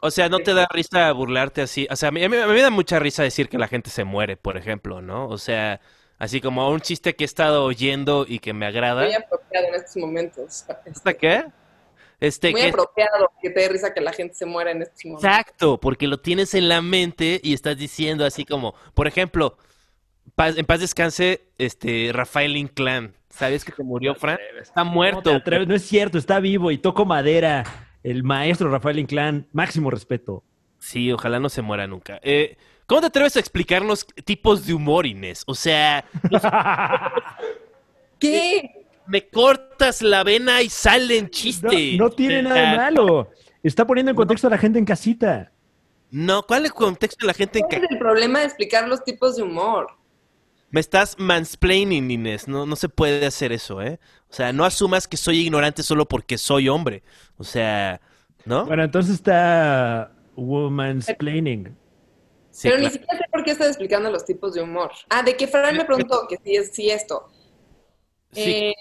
O 0.00 0.10
sea, 0.10 0.28
¿no 0.28 0.40
te 0.40 0.54
da 0.54 0.66
risa 0.70 1.12
burlarte 1.12 1.62
así? 1.62 1.86
O 1.90 1.96
sea, 1.96 2.08
a 2.08 2.12
mí, 2.12 2.24
a 2.24 2.28
mí- 2.28 2.36
a 2.36 2.46
mí 2.46 2.52
me 2.54 2.62
da 2.62 2.70
mucha 2.70 2.98
risa 2.98 3.22
decir 3.22 3.48
que 3.48 3.58
la 3.58 3.68
gente 3.68 3.90
se 3.90 4.04
muere, 4.04 4.36
por 4.36 4.56
ejemplo, 4.56 5.00
¿no? 5.00 5.28
O 5.28 5.38
sea, 5.38 5.80
así 6.18 6.40
como 6.40 6.68
un 6.70 6.80
chiste 6.80 7.14
que 7.14 7.24
he 7.24 7.26
estado 7.26 7.64
oyendo 7.64 8.24
y 8.28 8.38
que 8.40 8.52
me 8.52 8.66
agrada. 8.66 9.04
Muy 9.04 9.14
apropiado 9.14 9.68
en 9.68 9.74
estos 9.74 9.96
momentos. 9.96 10.64
¿Hasta 10.90 11.14
qué? 11.14 11.44
Este, 12.18 12.50
Muy 12.52 12.62
que... 12.62 12.68
apropiado 12.68 13.30
que 13.40 13.50
te 13.50 13.60
dé 13.60 13.68
risa 13.68 13.92
que 13.94 14.00
la 14.00 14.12
gente 14.12 14.34
se 14.34 14.46
muera 14.46 14.70
en 14.72 14.82
estos 14.82 15.04
momentos. 15.04 15.24
Exacto, 15.24 15.78
porque 15.80 16.06
lo 16.06 16.20
tienes 16.20 16.54
en 16.54 16.68
la 16.68 16.80
mente 16.82 17.40
y 17.42 17.52
estás 17.52 17.76
diciendo 17.76 18.24
así 18.24 18.44
como, 18.44 18.74
por 18.94 19.06
ejemplo, 19.08 19.56
paz- 20.34 20.56
en 20.58 20.64
paz 20.66 20.80
descanse, 20.80 21.48
este, 21.58 22.10
Rafael 22.12 22.56
Inclán. 22.56 23.14
¿Sabes 23.30 23.64
que 23.64 23.72
se 23.72 23.82
murió, 23.82 24.14
Fran? 24.14 24.38
Está 24.60 24.82
¿Cómo 24.82 24.90
te 25.22 25.30
muerto. 25.30 25.40
No 25.66 25.74
es 25.74 25.82
cierto, 25.86 26.18
está 26.18 26.38
vivo 26.40 26.70
y 26.70 26.78
toco 26.78 27.04
madera. 27.06 27.64
El 28.02 28.22
maestro 28.24 28.70
Rafael 28.70 28.98
Inclán, 28.98 29.48
máximo 29.52 29.90
respeto. 29.90 30.44
Sí, 30.78 31.10
ojalá 31.12 31.38
no 31.38 31.48
se 31.48 31.62
muera 31.62 31.86
nunca. 31.86 32.18
Eh, 32.22 32.56
¿cómo 32.86 33.00
te 33.00 33.06
atreves 33.06 33.36
a 33.36 33.40
explicarnos 33.40 34.06
tipos 34.24 34.66
de 34.66 34.74
humor, 34.74 35.06
Inés? 35.06 35.44
O 35.46 35.54
sea, 35.54 36.04
¿Qué? 38.18 38.70
me 39.06 39.28
cortas 39.28 40.02
la 40.02 40.22
vena 40.24 40.62
y 40.62 40.68
sale 40.68 41.18
en 41.18 41.24
No, 41.24 41.30
chiste. 41.30 41.96
no 41.96 42.10
tiene 42.10 42.42
nada 42.42 42.70
de 42.70 42.76
malo. 42.76 43.30
Está 43.62 43.86
poniendo 43.86 44.10
en 44.10 44.16
contexto 44.16 44.46
a 44.46 44.50
la 44.50 44.58
gente 44.58 44.78
en 44.78 44.84
casita. 44.84 45.52
No, 46.10 46.42
¿cuál 46.42 46.62
es 46.64 46.70
el 46.70 46.74
contexto 46.74 47.24
de 47.24 47.26
la 47.28 47.34
gente 47.34 47.58
en 47.58 47.64
¿Cuál 47.66 47.80
ca- 47.80 47.86
es 47.86 47.92
el 47.92 47.98
problema 47.98 48.40
de 48.40 48.44
explicar 48.46 48.86
los 48.88 49.02
tipos 49.04 49.36
de 49.36 49.42
humor? 49.42 49.86
Me 50.72 50.80
estás 50.80 51.16
mansplaining, 51.18 52.10
Inés. 52.10 52.48
No, 52.48 52.66
no 52.66 52.76
se 52.76 52.88
puede 52.88 53.26
hacer 53.26 53.52
eso, 53.52 53.82
¿eh? 53.82 54.00
O 54.30 54.32
sea, 54.34 54.52
no 54.52 54.64
asumas 54.64 55.06
que 55.06 55.16
soy 55.16 55.40
ignorante 55.40 55.82
solo 55.82 56.08
porque 56.08 56.38
soy 56.38 56.68
hombre. 56.68 57.02
O 57.36 57.44
sea, 57.44 58.00
¿no? 58.44 58.64
Bueno, 58.66 58.82
entonces 58.82 59.14
está 59.14 60.12
woman's 60.34 61.12
planning. 61.18 61.76
Sí, 62.50 62.68
Pero 62.68 62.80
ni 62.82 62.90
siquiera 62.90 63.16
sé 63.18 63.24
por 63.30 63.44
qué 63.44 63.50
estás 63.52 63.68
explicando 63.68 64.10
los 64.10 64.24
tipos 64.24 64.54
de 64.54 64.62
humor. 64.62 64.90
Ah, 65.10 65.22
de 65.22 65.36
que 65.36 65.46
Fran 65.46 65.76
me 65.76 65.84
preguntó 65.84 66.26
que 66.28 66.36
sí 66.44 66.56
es 66.56 66.72
sí 66.74 66.90
esto. 66.90 67.30
Sí. 68.32 68.40
Eh, 68.50 68.74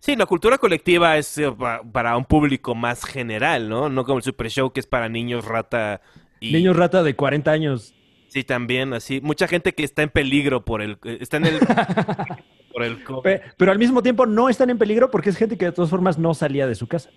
Sí, 0.00 0.16
la 0.16 0.26
cultura 0.26 0.58
colectiva 0.58 1.16
es 1.16 1.38
eh, 1.38 1.50
pa- 1.50 1.82
para 1.82 2.16
un 2.18 2.26
público 2.26 2.74
más 2.74 3.04
general, 3.04 3.68
¿no? 3.70 3.88
No 3.88 4.04
como 4.04 4.18
el 4.18 4.22
Super 4.22 4.50
Show 4.50 4.70
que 4.70 4.80
es 4.80 4.86
para 4.86 5.08
niños 5.08 5.46
rata 5.46 6.02
y 6.40 6.52
Niños 6.52 6.76
rata 6.76 7.02
de 7.02 7.16
40 7.16 7.52
años. 7.52 7.94
Sí 8.34 8.42
también 8.44 8.92
así, 8.94 9.20
mucha 9.20 9.46
gente 9.46 9.74
que 9.74 9.84
está 9.84 10.02
en 10.02 10.10
peligro 10.10 10.64
por 10.64 10.82
el 10.82 10.98
eh, 11.04 11.18
está 11.20 11.36
en 11.36 11.46
el 11.46 11.58
por 12.72 12.82
el 12.82 13.04
COVID. 13.04 13.22
Pe- 13.22 13.42
Pero 13.56 13.70
al 13.70 13.78
mismo 13.78 14.02
tiempo 14.02 14.26
no 14.26 14.48
están 14.48 14.70
en 14.70 14.76
peligro 14.78 15.08
porque 15.10 15.30
es 15.30 15.36
gente 15.36 15.56
que 15.56 15.66
de 15.66 15.72
todas 15.72 15.88
formas 15.90 16.18
no 16.18 16.34
salía 16.34 16.66
de 16.66 16.74
su 16.74 16.88
casa. 16.88 17.10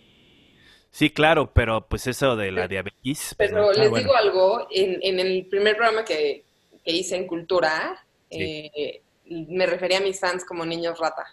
Sí, 0.91 1.09
claro, 1.09 1.51
pero 1.53 1.87
pues 1.87 2.05
eso 2.07 2.35
de 2.35 2.51
la 2.51 2.67
diabetes, 2.67 2.99
pues, 3.03 3.35
pero 3.37 3.57
no. 3.61 3.71
les 3.73 3.89
bueno. 3.89 3.97
digo 4.03 4.15
algo, 4.15 4.67
en, 4.71 4.99
en 5.01 5.19
el 5.19 5.47
primer 5.47 5.75
programa 5.75 6.05
que, 6.05 6.45
que 6.85 6.91
hice 6.91 7.15
en 7.15 7.25
Cultura, 7.27 7.97
Sí. 8.29 8.69
eh, 8.75 9.01
me 9.25 9.65
refería 9.65 9.97
a 9.97 10.01
mis 10.01 10.19
fans 10.19 10.45
como 10.45 10.65
niños 10.65 10.99
rata. 10.99 11.25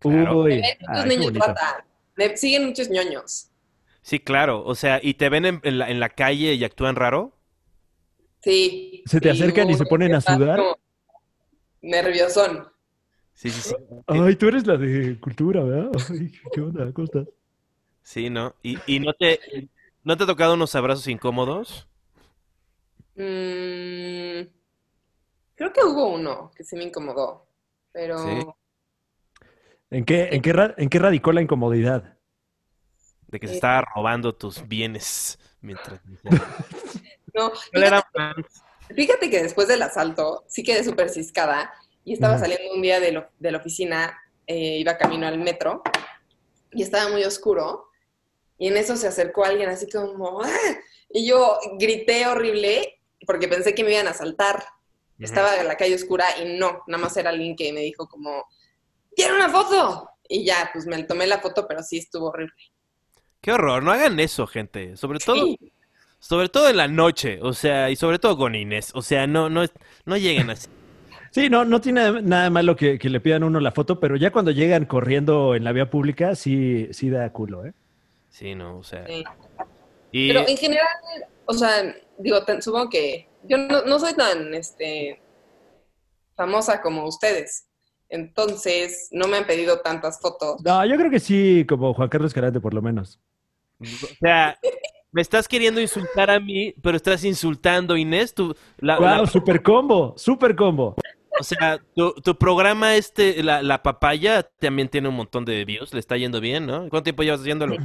Claro. 0.00 0.38
Uy, 0.40 0.50
ven 0.56 0.64
ay, 0.88 1.08
niños 1.08 1.34
rata. 1.34 1.84
Me 2.16 2.36
siguen 2.36 2.64
muchos 2.66 2.88
ñoños. 2.90 3.48
Sí, 4.02 4.18
claro, 4.18 4.64
o 4.64 4.74
sea, 4.74 4.98
y 5.02 5.14
te 5.14 5.28
ven 5.28 5.44
en, 5.46 5.60
en 5.62 5.78
la, 5.78 5.88
en 5.90 6.00
la 6.00 6.08
calle 6.08 6.54
y 6.54 6.64
actúan 6.64 6.96
raro. 6.96 7.36
Sí. 8.42 9.02
¿Se 9.06 9.20
te 9.20 9.32
sí, 9.32 9.40
acercan 9.42 9.70
y 9.70 9.74
se 9.74 9.84
ponen 9.86 10.14
a 10.14 10.20
sudar? 10.20 10.60
Nerviosón. 11.80 12.68
Sí, 13.34 13.50
sí, 13.50 13.60
sí. 13.60 13.74
Ay, 14.06 14.36
tú 14.36 14.48
eres 14.48 14.66
la 14.66 14.76
de 14.76 15.18
cultura, 15.20 15.62
¿verdad? 15.64 15.90
Ay, 16.10 16.32
¿qué 16.52 16.60
onda? 16.60 16.92
¿Cómo 16.92 17.04
estás? 17.06 17.28
Sí, 18.02 18.30
¿no? 18.30 18.54
Y, 18.62 18.78
y 18.86 19.00
no 19.00 19.12
te 19.14 19.68
no 20.04 20.16
te 20.16 20.24
ha 20.24 20.26
tocado 20.26 20.54
unos 20.54 20.74
abrazos 20.74 21.06
incómodos. 21.08 21.88
Mm, 23.14 24.48
creo 25.54 25.72
que 25.72 25.84
hubo 25.84 26.08
uno 26.14 26.50
que 26.56 26.64
sí 26.64 26.76
me 26.76 26.84
incomodó, 26.84 27.46
pero 27.92 28.18
Sí. 28.18 28.46
¿En 29.90 30.04
qué, 30.04 30.30
en 30.32 30.40
qué, 30.42 30.74
en 30.78 30.88
qué 30.88 30.98
radicó 30.98 31.32
la 31.32 31.42
incomodidad? 31.42 32.16
De 33.28 33.38
que 33.38 33.46
se 33.46 33.52
Eh. 33.54 33.56
estaba 33.56 33.82
robando 33.94 34.34
tus 34.34 34.66
bienes 34.66 35.38
mientras. 35.60 36.00
no. 37.34 37.52
Fíjate, 37.72 38.08
fíjate 38.94 39.30
que 39.30 39.42
después 39.42 39.68
del 39.68 39.82
asalto 39.82 40.44
sí 40.48 40.62
quedé 40.62 40.84
súper 40.84 41.08
ciscada 41.10 41.72
y 42.04 42.14
estaba 42.14 42.34
saliendo 42.38 42.74
un 42.74 42.82
día 42.82 43.00
de, 43.00 43.12
lo- 43.12 43.28
de 43.38 43.52
la 43.52 43.58
oficina, 43.58 44.18
eh, 44.46 44.78
iba 44.78 44.96
camino 44.98 45.26
al 45.26 45.38
metro 45.38 45.82
y 46.72 46.82
estaba 46.82 47.10
muy 47.10 47.24
oscuro 47.24 47.86
y 48.58 48.68
en 48.68 48.76
eso 48.76 48.96
se 48.96 49.06
acercó 49.08 49.44
alguien 49.44 49.68
así 49.70 49.88
como 49.90 50.42
¡ah! 50.42 50.48
y 51.10 51.26
yo 51.26 51.58
grité 51.78 52.26
horrible 52.26 53.00
porque 53.26 53.48
pensé 53.48 53.74
que 53.74 53.84
me 53.84 53.92
iban 53.92 54.08
a 54.08 54.10
asaltar. 54.10 54.64
Estaba 55.18 55.56
en 55.60 55.68
la 55.68 55.76
calle 55.76 55.94
oscura 55.94 56.24
y 56.42 56.58
no, 56.58 56.82
nada 56.88 57.00
más 57.04 57.16
era 57.16 57.30
alguien 57.30 57.54
que 57.54 57.72
me 57.72 57.80
dijo 57.82 58.08
como, 58.08 58.44
¡quiero 59.14 59.36
una 59.36 59.48
foto! 59.48 60.08
Y 60.28 60.44
ya, 60.44 60.68
pues 60.72 60.84
me 60.86 61.00
tomé 61.04 61.28
la 61.28 61.38
foto, 61.38 61.66
pero 61.68 61.80
sí 61.84 61.98
estuvo 61.98 62.28
horrible. 62.30 62.54
Qué 63.40 63.52
horror, 63.52 63.84
no 63.84 63.92
hagan 63.92 64.18
eso, 64.18 64.48
gente. 64.48 64.96
Sobre 64.96 65.20
todo, 65.20 65.44
Sí. 65.44 65.72
Sobre 66.22 66.48
todo 66.48 66.68
en 66.68 66.76
la 66.76 66.86
noche, 66.86 67.40
o 67.42 67.52
sea, 67.52 67.90
y 67.90 67.96
sobre 67.96 68.20
todo 68.20 68.36
con 68.36 68.54
Inés. 68.54 68.92
O 68.94 69.02
sea, 69.02 69.26
no, 69.26 69.50
no, 69.50 69.64
no 70.04 70.16
lleguen 70.16 70.50
así. 70.50 70.68
Sí, 71.32 71.50
no, 71.50 71.64
no 71.64 71.80
tiene 71.80 72.22
nada 72.22 72.48
malo 72.48 72.76
que, 72.76 72.96
que 72.96 73.10
le 73.10 73.18
pidan 73.18 73.42
a 73.42 73.46
uno 73.46 73.58
la 73.58 73.72
foto, 73.72 73.98
pero 73.98 74.14
ya 74.14 74.30
cuando 74.30 74.52
llegan 74.52 74.84
corriendo 74.84 75.56
en 75.56 75.64
la 75.64 75.72
vía 75.72 75.90
pública, 75.90 76.36
sí, 76.36 76.88
sí 76.92 77.10
da 77.10 77.32
culo, 77.32 77.66
¿eh? 77.66 77.72
Sí, 78.28 78.54
no, 78.54 78.78
o 78.78 78.84
sea. 78.84 79.04
Sí. 79.08 79.24
Y 80.12 80.28
Pero 80.28 80.46
en 80.46 80.56
general, 80.56 80.86
o 81.44 81.54
sea, 81.54 81.92
digo, 82.18 82.38
supongo 82.60 82.88
que 82.88 83.26
yo 83.42 83.58
no, 83.58 83.82
no 83.82 83.98
soy 83.98 84.14
tan 84.14 84.54
este, 84.54 85.20
famosa 86.36 86.80
como 86.82 87.04
ustedes. 87.04 87.66
Entonces, 88.08 89.08
no 89.10 89.26
me 89.26 89.38
han 89.38 89.46
pedido 89.46 89.80
tantas 89.80 90.20
fotos. 90.20 90.62
No, 90.62 90.86
yo 90.86 90.96
creo 90.96 91.10
que 91.10 91.18
sí, 91.18 91.66
como 91.68 91.94
Juan 91.94 92.08
Carlos 92.08 92.30
Escalante, 92.30 92.60
por 92.60 92.74
lo 92.74 92.80
menos. 92.82 93.18
o 93.80 94.06
sea, 94.20 94.56
me 95.12 95.22
estás 95.22 95.46
queriendo 95.46 95.80
insultar 95.80 96.30
a 96.30 96.40
mí, 96.40 96.74
pero 96.82 96.96
estás 96.96 97.24
insultando 97.24 97.94
a 97.94 97.98
Inés. 97.98 98.34
Tu, 98.34 98.54
la- 98.78 98.98
la- 98.98 99.18
¡Wow! 99.18 99.26
¡Super 99.28 99.62
combo! 99.62 100.14
¡Super 100.16 100.56
combo! 100.56 100.96
o 101.40 101.44
sea, 101.44 101.78
tu, 101.94 102.12
tu 102.14 102.36
programa 102.36 102.94
este, 102.96 103.42
la, 103.42 103.62
la 103.62 103.82
papaya, 103.82 104.42
también 104.58 104.88
tiene 104.88 105.08
un 105.08 105.14
montón 105.16 105.44
de 105.44 105.64
views. 105.64 105.92
Le 105.94 106.00
está 106.00 106.16
yendo 106.16 106.40
bien, 106.40 106.66
¿no? 106.66 106.88
¿Cuánto 106.88 107.04
tiempo 107.04 107.22
llevas 107.22 107.40
haciéndolo? 107.40 107.76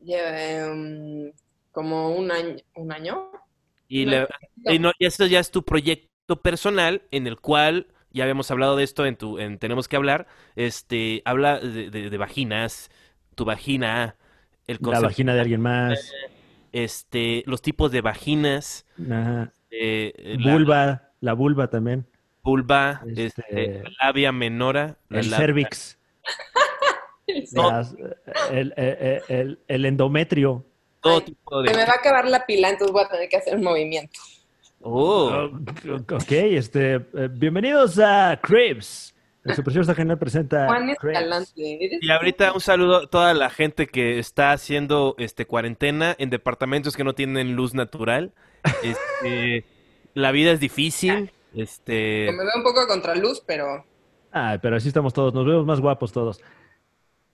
Lleva 0.00 0.72
um, 0.72 1.30
como 1.70 2.14
un 2.16 2.30
año. 2.30 2.56
¿Un 2.74 2.92
año? 2.92 3.30
Y, 3.88 4.06
le- 4.06 4.26
y 4.64 4.78
no- 4.78 4.92
y 4.98 5.06
esto 5.06 5.26
ya 5.26 5.40
es 5.40 5.50
tu 5.50 5.62
proyecto 5.64 6.40
personal 6.42 7.02
en 7.10 7.26
el 7.26 7.38
cual 7.38 7.88
ya 8.10 8.24
habíamos 8.24 8.50
hablado 8.50 8.76
de 8.76 8.84
esto 8.84 9.06
en 9.06 9.16
tu 9.16 9.38
en 9.38 9.58
Tenemos 9.58 9.88
que 9.88 9.96
hablar. 9.96 10.26
Este 10.56 11.22
habla 11.24 11.58
de, 11.60 11.90
de- 11.90 12.10
de 12.10 12.18
vaginas, 12.18 12.90
tu 13.34 13.44
vagina, 13.44 14.16
el 14.66 14.78
La 14.80 15.00
vagina 15.00 15.34
de 15.34 15.40
alguien 15.40 15.60
más. 15.60 16.12
este, 16.72 17.42
los 17.46 17.60
tipos 17.62 17.90
de 17.92 18.00
vaginas, 18.00 18.86
Ajá. 19.10 19.52
eh, 19.70 20.36
la 20.38 20.52
Vulva, 20.52 21.02
la 21.20 21.32
vulva 21.34 21.68
también. 21.68 22.06
vulva, 22.42 23.02
Este- 23.06 23.26
este, 23.26 23.82
la 23.84 23.90
labia 24.06 24.32
menora, 24.32 24.96
El 25.10 25.24
cervix. 25.30 25.98
No. 27.52 27.70
las- 27.70 27.94
el, 28.50 28.72
el- 28.76 29.22
el- 29.28 29.58
el 29.68 29.84
endometrio. 29.84 30.64
todo 31.00 31.18
Ay, 31.18 31.24
tipo 31.24 31.62
Se 31.64 31.70
de. 31.70 31.76
me 31.76 31.84
va 31.84 31.92
a 31.92 31.96
acabar 31.98 32.28
la 32.28 32.44
pila, 32.46 32.70
entonces 32.70 32.92
voy 32.92 33.02
a 33.04 33.08
tener 33.08 33.28
que 33.28 33.36
hacer 33.36 33.56
un 33.56 33.62
movimiento. 33.64 34.18
Oh, 34.80 35.48
Ok, 36.10 36.32
este, 36.32 36.94
eh, 36.94 37.28
bienvenidos 37.30 37.98
a 38.00 38.38
Cribs. 38.42 39.11
El 39.44 39.54
Super 39.56 39.72
Show 39.74 39.80
está 39.82 39.94
genial 39.94 40.18
presenta 40.18 40.66
Juan. 40.66 40.88
Escalante. 40.90 41.84
eres- 41.84 41.98
Y 42.02 42.10
ahorita 42.10 42.52
un 42.52 42.60
saludo 42.60 42.96
a 42.98 43.06
toda 43.08 43.34
la 43.34 43.50
gente 43.50 43.86
que 43.88 44.18
está 44.18 44.52
haciendo 44.52 45.14
este 45.18 45.46
cuarentena 45.46 46.14
en 46.18 46.30
departamentos 46.30 46.96
que 46.96 47.02
no 47.04 47.14
tienen 47.14 47.56
luz 47.56 47.74
natural. 47.74 48.32
Este, 48.84 49.64
la 50.14 50.30
vida 50.32 50.52
es 50.52 50.60
difícil. 50.60 51.32
Este, 51.54 52.28
Me 52.30 52.44
veo 52.44 52.52
un 52.56 52.62
poco 52.62 52.80
a 52.80 52.86
contraluz, 52.86 53.42
pero 53.46 53.84
Ah, 54.32 54.58
pero 54.62 54.76
así 54.76 54.88
estamos 54.88 55.12
todos, 55.12 55.34
nos 55.34 55.44
vemos 55.44 55.66
más 55.66 55.80
guapos 55.80 56.12
todos. 56.12 56.40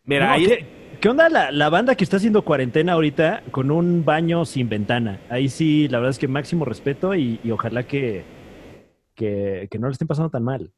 mira, 0.04 0.26
No, 0.28 0.32
ahí 0.32 0.46
¿qué, 0.46 0.66
qué 1.00 1.08
onda 1.08 1.28
la, 1.28 1.52
la 1.52 1.68
banda 1.68 1.94
que 1.94 2.02
está 2.02 2.16
haciendo 2.16 2.42
cuarentena 2.42 2.94
ahorita 2.94 3.44
con 3.52 3.70
un 3.70 4.04
baño 4.04 4.44
sin 4.44 4.68
ventana? 4.68 5.20
Ahí 5.30 5.48
sí, 5.48 5.86
la 5.88 5.98
verdad 5.98 6.10
es 6.10 6.18
que 6.18 6.26
máximo 6.26 6.64
respeto 6.64 7.14
y, 7.14 7.38
y 7.44 7.50
ojalá 7.52 7.84
que, 7.86 8.24
que, 9.14 9.68
que 9.70 9.78
no 9.78 9.86
le 9.86 9.92
estén 9.92 10.08
pasando 10.08 10.30
tan 10.30 10.42
mal. 10.42 10.72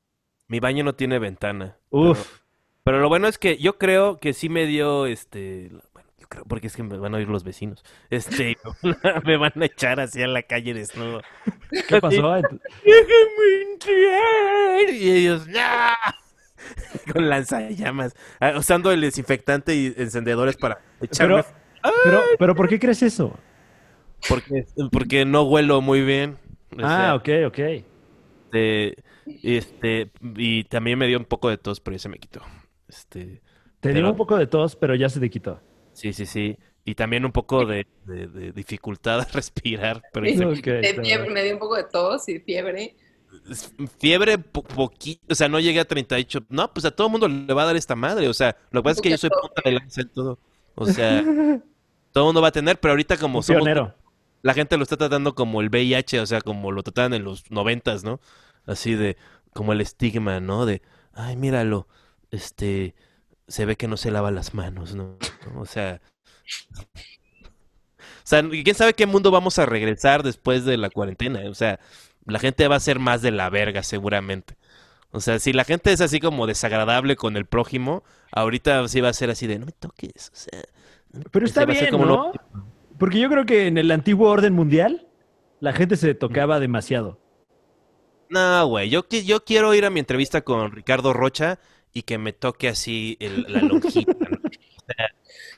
Mi 0.50 0.58
baño 0.58 0.82
no 0.82 0.94
tiene 0.96 1.20
ventana. 1.20 1.76
Uf, 1.90 2.40
Pero 2.82 2.98
lo 2.98 3.08
bueno 3.08 3.28
es 3.28 3.38
que 3.38 3.56
yo 3.58 3.78
creo 3.78 4.18
que 4.18 4.32
sí 4.32 4.48
me 4.48 4.66
dio 4.66 5.06
este, 5.06 5.70
bueno, 5.94 6.08
yo 6.18 6.26
creo 6.28 6.44
porque 6.44 6.66
es 6.66 6.74
que 6.74 6.82
me 6.82 6.98
van 6.98 7.14
a 7.14 7.18
oír 7.18 7.28
los 7.28 7.44
vecinos. 7.44 7.84
Este, 8.10 8.58
me 9.24 9.36
van 9.36 9.52
a 9.62 9.64
echar 9.64 10.00
así 10.00 10.20
a 10.22 10.26
la 10.26 10.42
calle 10.42 10.74
desnudo. 10.74 11.22
¿qué 11.88 12.00
pasó? 12.00 12.32
¡Déjenme 12.84 13.72
entrar! 13.72 14.90
Y 14.92 15.10
ellos, 15.12 15.46
¡no! 15.46 15.60
Con 17.12 17.28
lanzallamas, 17.28 18.16
ah, 18.40 18.54
usando 18.58 18.90
el 18.90 19.00
desinfectante 19.00 19.74
y 19.76 19.94
encendedores 19.96 20.56
para 20.56 20.80
echarme. 21.00 21.44
Pero, 21.44 21.92
pero, 22.04 22.22
pero 22.40 22.54
¿por 22.56 22.68
qué 22.68 22.80
crees 22.80 23.02
eso? 23.02 23.38
Porque, 24.28 24.66
porque 24.90 25.24
no 25.24 25.44
huelo 25.44 25.80
muy 25.80 26.02
bien. 26.02 26.38
O 26.72 26.80
sea, 26.80 27.10
Ah, 27.12 27.14
ok, 27.14 27.28
ok. 27.46 27.58
este, 27.58 28.96
este, 29.42 30.10
y 30.36 30.64
también 30.64 30.98
me 30.98 31.06
dio 31.06 31.18
un 31.18 31.24
poco 31.24 31.48
de 31.48 31.58
tos, 31.58 31.80
pero 31.80 31.94
ya 31.96 31.98
se 32.00 32.08
me 32.08 32.18
quitó. 32.18 32.40
Este, 32.88 33.42
Te 33.80 33.92
dio 33.92 34.08
un 34.10 34.16
poco 34.16 34.36
de 34.36 34.46
tos, 34.46 34.76
pero 34.76 34.94
ya 34.94 35.08
se 35.08 35.20
te 35.20 35.30
quitó. 35.30 35.60
sí, 35.92 36.12
sí, 36.12 36.26
sí. 36.26 36.56
Y 36.84 36.94
también 36.94 37.24
un 37.26 37.32
poco 37.32 37.66
de, 37.66 37.86
de- 38.06 38.26
de 38.26 38.52
dificultad 38.52 39.20
a 39.20 39.24
respirar, 39.32 40.02
pero 40.12 40.24
de 40.26 40.32
fiebre, 41.02 41.30
me 41.30 41.42
dio 41.44 41.52
un 41.54 41.58
poco 41.58 41.76
de 41.76 41.84
tos 41.84 42.28
y 42.28 42.40
fiebre. 42.40 42.96
Fiebre 43.98 44.38
poquito, 44.38 45.20
o 45.30 45.34
sea, 45.34 45.48
no 45.48 45.60
llegué 45.60 45.78
a 45.80 45.84
38. 45.84 46.46
No, 46.48 46.72
pues 46.72 46.84
a 46.84 46.90
todo 46.90 47.08
mundo 47.08 47.28
le 47.28 47.52
va 47.54 47.62
a 47.62 47.66
dar 47.66 47.76
esta 47.76 47.94
madre. 47.94 48.28
O 48.28 48.34
sea, 48.34 48.56
lo 48.70 48.80
que 48.80 48.84
pasa 48.84 48.94
es 48.98 49.02
que 49.02 49.10
yo 49.10 49.18
soy 49.18 49.30
punta 49.30 49.62
de 49.64 49.72
lanza 49.72 50.00
en 50.00 50.08
todo. 50.08 50.38
O 50.74 50.86
sea, 50.86 51.22
todo 52.12 52.24
mundo 52.24 52.42
va 52.42 52.48
a 52.48 52.52
tener, 52.52 52.80
pero 52.80 52.92
ahorita 52.92 53.16
como 53.18 53.38
Un 53.38 53.44
somos, 53.44 53.62
pionero. 53.62 53.94
la 54.42 54.54
gente 54.54 54.76
lo 54.76 54.82
está 54.82 54.96
tratando 54.96 55.34
como 55.34 55.60
el 55.60 55.68
VIH, 55.68 56.20
o 56.20 56.26
sea, 56.26 56.40
como 56.40 56.72
lo 56.72 56.82
trataban 56.82 57.14
en 57.14 57.24
los 57.24 57.48
noventas, 57.50 58.02
¿no? 58.02 58.20
Así 58.70 58.94
de, 58.94 59.16
como 59.52 59.72
el 59.72 59.80
estigma, 59.80 60.40
¿no? 60.40 60.66
De, 60.66 60.82
ay, 61.12 61.36
míralo, 61.36 61.88
este, 62.30 62.94
se 63.48 63.64
ve 63.64 63.76
que 63.76 63.88
no 63.88 63.96
se 63.96 64.10
lava 64.10 64.30
las 64.30 64.54
manos, 64.54 64.94
¿no? 64.94 65.18
O 65.56 65.66
sea, 65.66 66.00
sea, 68.30 68.48
quién 68.48 68.74
sabe 68.74 68.94
qué 68.94 69.06
mundo 69.06 69.30
vamos 69.30 69.58
a 69.58 69.66
regresar 69.66 70.22
después 70.22 70.64
de 70.64 70.76
la 70.76 70.90
cuarentena. 70.90 71.40
O 71.50 71.54
sea, 71.54 71.80
la 72.26 72.38
gente 72.38 72.68
va 72.68 72.76
a 72.76 72.80
ser 72.80 72.98
más 72.98 73.22
de 73.22 73.32
la 73.32 73.50
verga, 73.50 73.82
seguramente. 73.82 74.56
O 75.10 75.20
sea, 75.20 75.40
si 75.40 75.52
la 75.52 75.64
gente 75.64 75.92
es 75.92 76.00
así 76.00 76.20
como 76.20 76.46
desagradable 76.46 77.16
con 77.16 77.36
el 77.36 77.44
prójimo, 77.44 78.04
ahorita 78.30 78.86
sí 78.86 79.00
va 79.00 79.08
a 79.08 79.12
ser 79.12 79.30
así 79.30 79.48
de 79.48 79.58
no 79.58 79.66
me 79.66 79.72
toques. 79.72 80.30
O 80.32 80.36
sea, 80.36 80.62
Pero 81.32 81.44
está 81.44 81.62
a 81.62 81.66
ser 81.66 81.74
bien, 81.74 81.90
como 81.90 82.06
¿no? 82.06 82.32
Porque 82.98 83.18
yo 83.18 83.28
creo 83.28 83.44
que 83.44 83.66
en 83.66 83.78
el 83.78 83.90
antiguo 83.90 84.30
orden 84.30 84.54
mundial 84.54 85.08
la 85.58 85.72
gente 85.72 85.96
se 85.96 86.14
tocaba 86.14 86.60
demasiado. 86.60 87.18
No, 88.30 88.66
güey, 88.68 88.88
yo, 88.90 89.06
yo 89.08 89.44
quiero 89.44 89.74
ir 89.74 89.84
a 89.84 89.90
mi 89.90 90.00
entrevista 90.00 90.42
con 90.42 90.70
Ricardo 90.72 91.12
Rocha 91.12 91.58
y 91.92 92.02
que 92.02 92.16
me 92.18 92.32
toque 92.32 92.68
así 92.68 93.16
el- 93.20 93.44
la 93.48 93.60
lonjita, 93.62 94.28
¿no? 94.30 94.38
O 94.46 94.92
sea, 94.96 95.08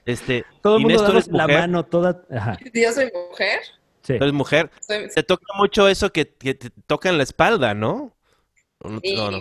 este, 0.07 0.47
Todo 0.62 0.77
el 0.77 0.83
Inés, 0.83 0.99
mundo 0.99 1.03
¿tú 1.05 1.12
daba 1.12 1.18
eres 1.18 1.29
la 1.29 1.47
mujer? 1.47 1.61
mano 1.61 1.85
toda. 1.87 2.25
Ajá, 2.31 2.59
Yo 2.75 2.93
soy 2.93 3.11
mujer. 3.12 3.61
sí. 4.03 4.18
tú 4.18 4.25
eres 4.25 4.33
mujer, 4.33 4.70
Soy, 4.81 5.09
te 5.14 5.23
toca 5.23 5.45
mucho 5.59 5.89
eso 5.89 6.12
que, 6.12 6.29
que 6.35 6.55
te 6.55 6.70
toca 6.87 7.09
en 7.11 7.18
la 7.18 7.25
espalda, 7.25 7.75
¿no? 7.75 8.16
¿O 8.79 8.89
no- 8.91 9.01
Sí, 9.01 9.16
no, 9.16 9.31
no? 9.31 9.39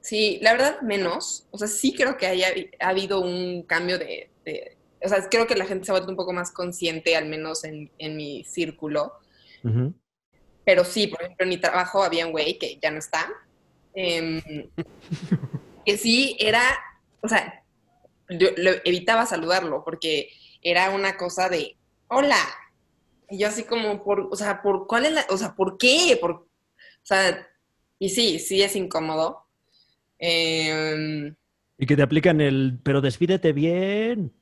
sí, 0.00 0.38
la 0.42 0.52
verdad 0.52 0.80
menos. 0.82 1.46
O 1.50 1.58
sea, 1.58 1.68
sí 1.68 1.94
creo 1.94 2.16
que 2.16 2.26
haya 2.26 2.48
ha 2.80 2.88
habido 2.88 3.20
un 3.20 3.62
cambio 3.64 3.98
de, 3.98 4.30
de- 4.44 4.76
O 5.04 5.08
sea, 5.08 5.28
creo 5.28 5.46
que 5.46 5.56
la 5.56 5.66
gente 5.66 5.84
se 5.84 5.92
ha 5.92 5.94
vuelto 5.94 6.10
un 6.10 6.16
poco 6.16 6.32
más 6.32 6.52
consciente, 6.52 7.16
al 7.16 7.26
menos 7.28 7.64
en, 7.64 7.90
en 7.98 8.16
mi 8.16 8.44
círculo. 8.44 9.14
Ujú. 9.64 9.94
Pero 10.64 10.84
sí, 10.84 11.06
por 11.08 11.22
ejemplo, 11.22 11.44
en 11.44 11.48
mi 11.50 11.56
trabajo 11.58 12.02
había 12.02 12.24
un 12.26 12.32
güey 12.32 12.58
que 12.58 12.78
ya 12.80 12.90
no 12.90 12.98
está. 12.98 13.28
em, 13.94 14.40
que 15.84 15.96
sí 15.96 16.36
era. 16.38 16.62
O 17.20 17.28
sea, 17.28 17.64
yo 18.28 18.48
lo- 18.56 18.80
evitaba 18.84 19.26
saludarlo 19.26 19.82
porque 19.84 20.28
era 20.62 20.90
una 20.90 21.16
cosa 21.16 21.48
de. 21.48 21.76
¡Hola! 22.08 22.38
Y 23.30 23.38
yo 23.38 23.48
así 23.48 23.64
como, 23.64 24.04
por, 24.04 24.28
o 24.30 24.36
sea, 24.36 24.62
¿por 24.62 24.86
cuál 24.86 25.06
es 25.06 25.12
la. 25.12 25.26
O 25.30 25.36
sea, 25.36 25.54
¿por 25.54 25.78
qué? 25.78 26.16
Por, 26.20 26.30
o 26.32 26.46
sea, 27.02 27.48
y 27.98 28.08
sí, 28.10 28.38
sí 28.38 28.62
es 28.62 28.76
incómodo. 28.76 29.46
Em, 30.18 31.34
Y 31.78 31.86
que 31.86 31.96
te 31.96 32.02
aplican 32.02 32.40
el, 32.40 32.78
pero 32.84 33.00
despídete 33.00 33.52
bien. 33.52 34.32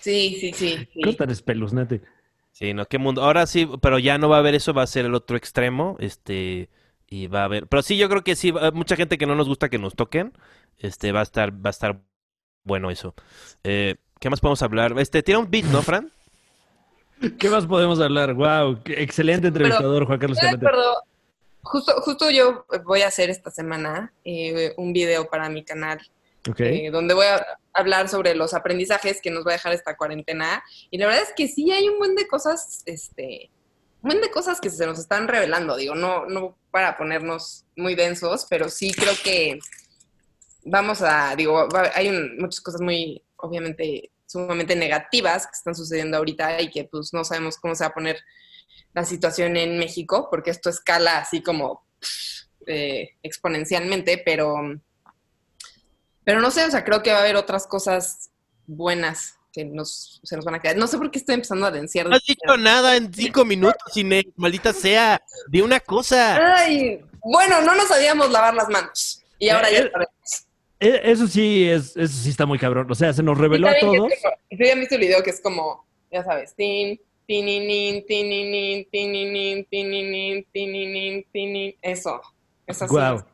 sí, 0.00 0.36
sí, 0.40 0.52
sí. 0.54 0.88
sí. 0.92 1.16
Tan 1.16 1.30
espeluznante. 1.30 2.02
Sí, 2.54 2.72
no, 2.72 2.86
qué 2.86 2.98
mundo. 2.98 3.24
Ahora 3.24 3.48
sí, 3.48 3.68
pero 3.82 3.98
ya 3.98 4.16
no 4.16 4.28
va 4.28 4.36
a 4.36 4.38
haber 4.38 4.54
eso, 4.54 4.72
va 4.72 4.82
a 4.82 4.86
ser 4.86 5.04
el 5.06 5.14
otro 5.16 5.36
extremo, 5.36 5.96
este, 5.98 6.70
y 7.08 7.26
va 7.26 7.40
a 7.40 7.44
haber. 7.46 7.66
Pero 7.66 7.82
sí, 7.82 7.96
yo 7.98 8.08
creo 8.08 8.22
que 8.22 8.36
sí, 8.36 8.52
va- 8.52 8.70
mucha 8.70 8.94
gente 8.94 9.18
que 9.18 9.26
no 9.26 9.34
nos 9.34 9.48
gusta 9.48 9.68
que 9.68 9.78
nos 9.78 9.96
toquen, 9.96 10.32
este, 10.78 11.10
va 11.10 11.18
a 11.18 11.24
estar, 11.24 11.52
va 11.52 11.70
a 11.70 11.70
estar 11.70 12.00
bueno 12.62 12.92
eso. 12.92 13.12
Eh, 13.64 13.96
¿qué 14.20 14.30
más 14.30 14.38
podemos 14.38 14.62
hablar? 14.62 14.94
Este, 15.00 15.24
tiene 15.24 15.40
un 15.40 15.50
beat, 15.50 15.64
¿no, 15.66 15.82
Fran? 15.82 16.12
¿Qué 17.40 17.50
más 17.50 17.66
podemos 17.66 17.98
hablar? 18.00 18.34
Wow, 18.34 18.80
excelente 18.86 19.48
entrevistador, 19.48 20.06
Juan 20.06 20.18
Carlos 20.20 20.38
acuerdo, 20.38 20.94
justo, 21.62 21.92
justo 22.02 22.30
yo 22.30 22.66
voy 22.84 23.02
a 23.02 23.08
hacer 23.08 23.30
esta 23.30 23.50
semana 23.50 24.12
eh, 24.24 24.74
un 24.76 24.92
video 24.92 25.28
para 25.28 25.48
mi 25.48 25.64
canal 25.64 26.00
Eh, 26.86 26.90
donde 26.90 27.14
voy 27.14 27.26
a 27.26 27.44
hablar 27.72 28.08
sobre 28.08 28.34
los 28.34 28.52
aprendizajes 28.54 29.20
que 29.22 29.30
nos 29.30 29.46
va 29.46 29.50
a 29.50 29.54
dejar 29.54 29.72
esta 29.72 29.96
cuarentena. 29.96 30.62
Y 30.90 30.98
la 30.98 31.06
verdad 31.06 31.22
es 31.22 31.32
que 31.34 31.48
sí 31.48 31.70
hay 31.72 31.88
un 31.88 31.98
buen 31.98 32.14
de 32.14 32.26
cosas, 32.26 32.82
este, 32.86 33.50
un 34.02 34.08
buen 34.10 34.20
de 34.20 34.30
cosas 34.30 34.60
que 34.60 34.68
se 34.70 34.86
nos 34.86 34.98
están 34.98 35.26
revelando. 35.28 35.76
Digo, 35.76 35.94
no, 35.94 36.26
no 36.26 36.58
para 36.70 36.96
ponernos 36.96 37.64
muy 37.76 37.94
densos, 37.94 38.46
pero 38.50 38.68
sí 38.68 38.92
creo 38.92 39.14
que 39.24 39.58
vamos 40.64 41.02
a, 41.02 41.34
digo, 41.36 41.68
va- 41.68 41.90
hay 41.94 42.08
un- 42.08 42.36
muchas 42.38 42.60
cosas 42.60 42.80
muy, 42.80 43.22
obviamente, 43.36 44.10
sumamente 44.26 44.74
negativas 44.76 45.46
que 45.46 45.52
están 45.56 45.74
sucediendo 45.74 46.16
ahorita 46.16 46.60
y 46.60 46.70
que 46.70 46.84
pues 46.84 47.12
no 47.12 47.24
sabemos 47.24 47.56
cómo 47.58 47.74
se 47.74 47.84
va 47.84 47.88
a 47.88 47.94
poner 47.94 48.18
la 48.92 49.04
situación 49.04 49.56
en 49.56 49.78
México, 49.78 50.28
porque 50.30 50.50
esto 50.50 50.70
escala 50.70 51.18
así 51.18 51.42
como 51.42 51.86
eh, 52.66 53.10
exponencialmente, 53.22 54.22
pero 54.24 54.56
pero 56.24 56.40
no 56.40 56.50
sé, 56.50 56.64
o 56.64 56.70
sea, 56.70 56.84
creo 56.84 57.02
que 57.02 57.10
va 57.12 57.18
a 57.18 57.20
haber 57.20 57.36
otras 57.36 57.66
cosas 57.66 58.30
buenas 58.66 59.38
que 59.52 59.64
nos, 59.64 60.20
se 60.24 60.34
nos 60.36 60.44
van 60.44 60.56
a 60.56 60.60
quedar. 60.60 60.76
No 60.76 60.86
sé 60.88 60.98
por 60.98 61.10
qué 61.10 61.18
estoy 61.18 61.36
empezando 61.36 61.66
a 61.66 61.70
denciar. 61.70 62.08
No 62.08 62.16
has 62.16 62.24
dicho 62.26 62.56
nada 62.58 62.96
en 62.96 63.12
cinco 63.14 63.44
minutos, 63.44 63.96
Inés, 63.96 64.24
maldita 64.36 64.72
sea, 64.72 65.22
de 65.48 65.62
una 65.62 65.78
cosa. 65.80 66.56
Ay, 66.56 67.00
bueno, 67.22 67.60
no 67.62 67.74
nos 67.74 67.86
sabíamos 67.88 68.30
lavar 68.30 68.54
las 68.54 68.68
manos. 68.68 69.22
Y 69.38 69.48
ahora 69.50 69.70
ya 69.70 69.78
Eh, 69.80 69.90
sabemos. 69.92 70.46
E- 70.80 71.00
Eso 71.04 71.26
sí 71.28 71.68
es, 71.68 71.96
eso 71.96 72.14
sí 72.22 72.30
está 72.30 72.46
muy 72.46 72.58
cabrón. 72.58 72.90
O 72.90 72.94
sea, 72.94 73.12
se 73.12 73.22
nos 73.22 73.38
reveló 73.38 73.68
a 73.68 73.78
todos. 73.78 74.12
Yo 74.50 74.66
ya 74.66 74.74
visto 74.74 74.96
el 74.96 75.02
video 75.02 75.22
que 75.22 75.30
es 75.30 75.40
como, 75.40 75.86
ya 76.10 76.24
sabes, 76.24 76.54
tin, 76.56 77.00
tininin, 77.26 78.04
tininin, 78.06 78.86
tininin, 78.90 79.64
tininin, 79.70 80.46
tininin, 80.52 81.24
tinin. 81.32 81.76
Eso. 81.80 82.20
Es 82.66 82.82
así. 82.82 82.90
Guau. 82.92 83.24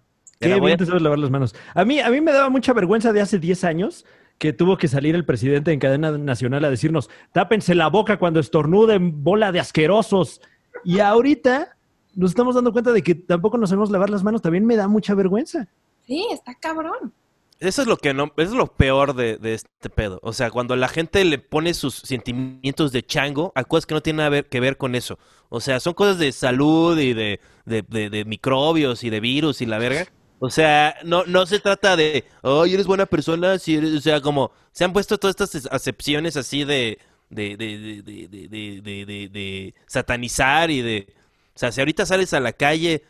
Qué 0.41 0.49
bien 0.66 0.78
te 0.78 0.86
sabes 0.86 1.03
lavar 1.03 1.18
las 1.18 1.30
manos. 1.30 1.55
A 1.74 1.84
mí, 1.84 2.01
a 2.01 2.09
mí 2.11 2.20
me 2.20 2.32
daba 2.32 2.49
mucha 2.49 2.72
vergüenza 2.72 3.12
de 3.12 3.20
hace 3.20 3.38
10 3.38 3.64
años 3.64 4.07
que 4.38 4.53
tuvo 4.55 4.78
que 4.78 4.88
salir 4.88 5.14
el 5.14 5.26
presidente 5.26 5.70
en 5.70 5.78
cadena 5.78 6.12
nacional 6.16 6.64
a 6.64 6.70
decirnos, 6.70 7.11
tápense 7.32 7.74
la 7.74 7.88
boca 7.88 8.18
cuando 8.18 8.41
estornuden, 8.41 9.22
bola 9.22 9.53
de 9.53 9.61
asquerosos. 9.61 10.41
Y 10.82 11.01
ahorita 11.01 11.76
nos 12.14 12.30
estamos 12.30 12.55
dando 12.55 12.72
cuenta 12.72 12.91
de 12.93 13.03
que 13.03 13.14
tampoco 13.14 13.59
nos 13.59 13.68
sabemos 13.68 13.91
lavar 13.91 14.09
las 14.09 14.24
manos. 14.24 14.41
También 14.41 14.64
me 14.64 14.76
da 14.76 14.88
mucha 14.88 15.14
vergüenza. 15.14 15.68
Sí, 16.07 16.26
está 16.32 16.55
cabrón. 16.55 17.12
Eso 17.59 17.82
es 17.82 17.88
lo 17.88 17.99
que 17.99 18.14
no, 18.14 18.32
eso 18.38 18.53
es 18.53 18.57
lo 18.57 18.68
peor 18.68 19.14
de, 19.14 19.36
de 19.36 19.53
este 19.53 19.91
pedo. 19.91 20.18
O 20.22 20.32
sea, 20.32 20.51
cuando 20.51 20.74
la 20.76 20.88
gente 20.88 21.22
le 21.26 21.38
pone 21.38 21.74
sus 21.74 21.97
sentimientos 21.97 22.91
de 22.93 23.03
chango 23.03 23.53
a 23.55 23.64
cosas 23.64 23.84
que 23.84 23.93
no 23.95 24.01
tienen 24.01 24.16
nada 24.18 24.30
ver- 24.30 24.47
que 24.49 24.61
ver 24.61 24.78
con 24.78 24.95
eso. 24.95 25.18
O 25.51 25.61
sea, 25.61 25.78
son 25.80 25.93
cosas 25.93 26.18
de 26.18 26.32
salud 26.32 26.99
y 26.99 27.12
de, 27.12 27.41
de, 27.66 27.82
de- 27.86 28.09
de 28.09 28.24
microbios 28.24 29.05
y 29.05 29.11
de 29.11 29.20
virus 29.20 29.61
y 29.61 29.66
la 29.66 29.76
verga. 29.76 30.07
O 30.43 30.49
sea, 30.51 30.97
no, 31.05 31.24
no 31.26 31.45
se 31.47 31.61
trata 31.61 31.97
de, 31.97 32.24
ay, 32.43 32.72
eres 32.74 32.86
buena 32.86 33.05
persona, 33.07 33.59
si 33.59 33.76
eres, 33.76 33.93
o 33.95 34.01
sea, 34.01 34.20
como 34.22 34.51
se 34.72 34.84
han 34.84 34.93
puesto 34.93 35.18
todas 35.18 35.36
estas 35.38 35.66
acepciones 35.70 36.36
así 36.36 36.64
de, 36.64 36.99
de, 37.28 37.57
de, 37.59 37.78
de, 37.78 38.03
de, 38.03 38.28
de, 38.28 38.49
de- 38.49 38.80
de- 38.80 39.07
de- 39.07 39.28
de 39.28 39.74
satanizar 39.86 40.70
y 40.70 40.80
de, 40.80 41.07
o 41.55 41.59
sea, 41.59 41.70
si 41.72 41.80
ahorita 41.80 42.07
sales 42.07 42.32
a 42.32 42.41
la 42.41 42.55
calle 42.55 43.05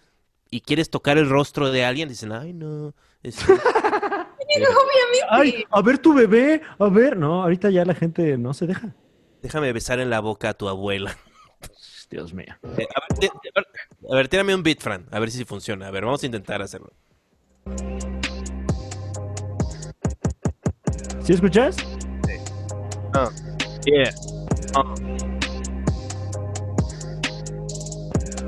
y 0.50 0.60
quieres 0.62 0.90
tocar 0.90 1.18
el 1.18 1.28
rostro 1.30 1.70
de 1.70 1.84
alguien, 1.84 2.08
dicen, 2.08 2.32
ay, 2.32 2.52
no, 2.52 2.94
este. 3.22 3.44
Ay, 5.28 5.64
a 5.70 5.80
ver 5.82 5.98
tu 5.98 6.12
bebé, 6.12 6.60
a 6.78 6.88
ver. 6.88 7.16
No, 7.16 7.42
ahorita 7.42 7.70
ya 7.70 7.84
la 7.84 7.94
gente 7.94 8.36
no 8.36 8.52
se 8.52 8.66
deja. 8.66 8.94
déjame 9.42 9.72
besar 9.72 10.00
en 10.00 10.10
la 10.10 10.18
boca 10.20 10.48
a 10.50 10.54
tu 10.54 10.68
abuela. 10.68 11.16
Dios 12.10 12.34
mío. 12.34 12.46
Eh, 12.76 12.88
a, 12.94 13.14
ver, 13.20 13.30
a 13.30 13.50
ver, 13.54 13.66
a 14.10 14.14
ver, 14.16 14.28
tírame 14.28 14.54
un 14.54 14.64
beat, 14.64 14.80
Fran, 14.80 15.06
a 15.12 15.20
ver 15.20 15.30
si 15.30 15.44
funciona. 15.44 15.86
A 15.86 15.90
ver, 15.92 16.04
vamos 16.04 16.20
a 16.24 16.26
intentar 16.26 16.60
hacerlo. 16.62 16.92
¿Sí 21.24 21.32
escuchas? 21.34 21.76
Yeah. 23.84 24.12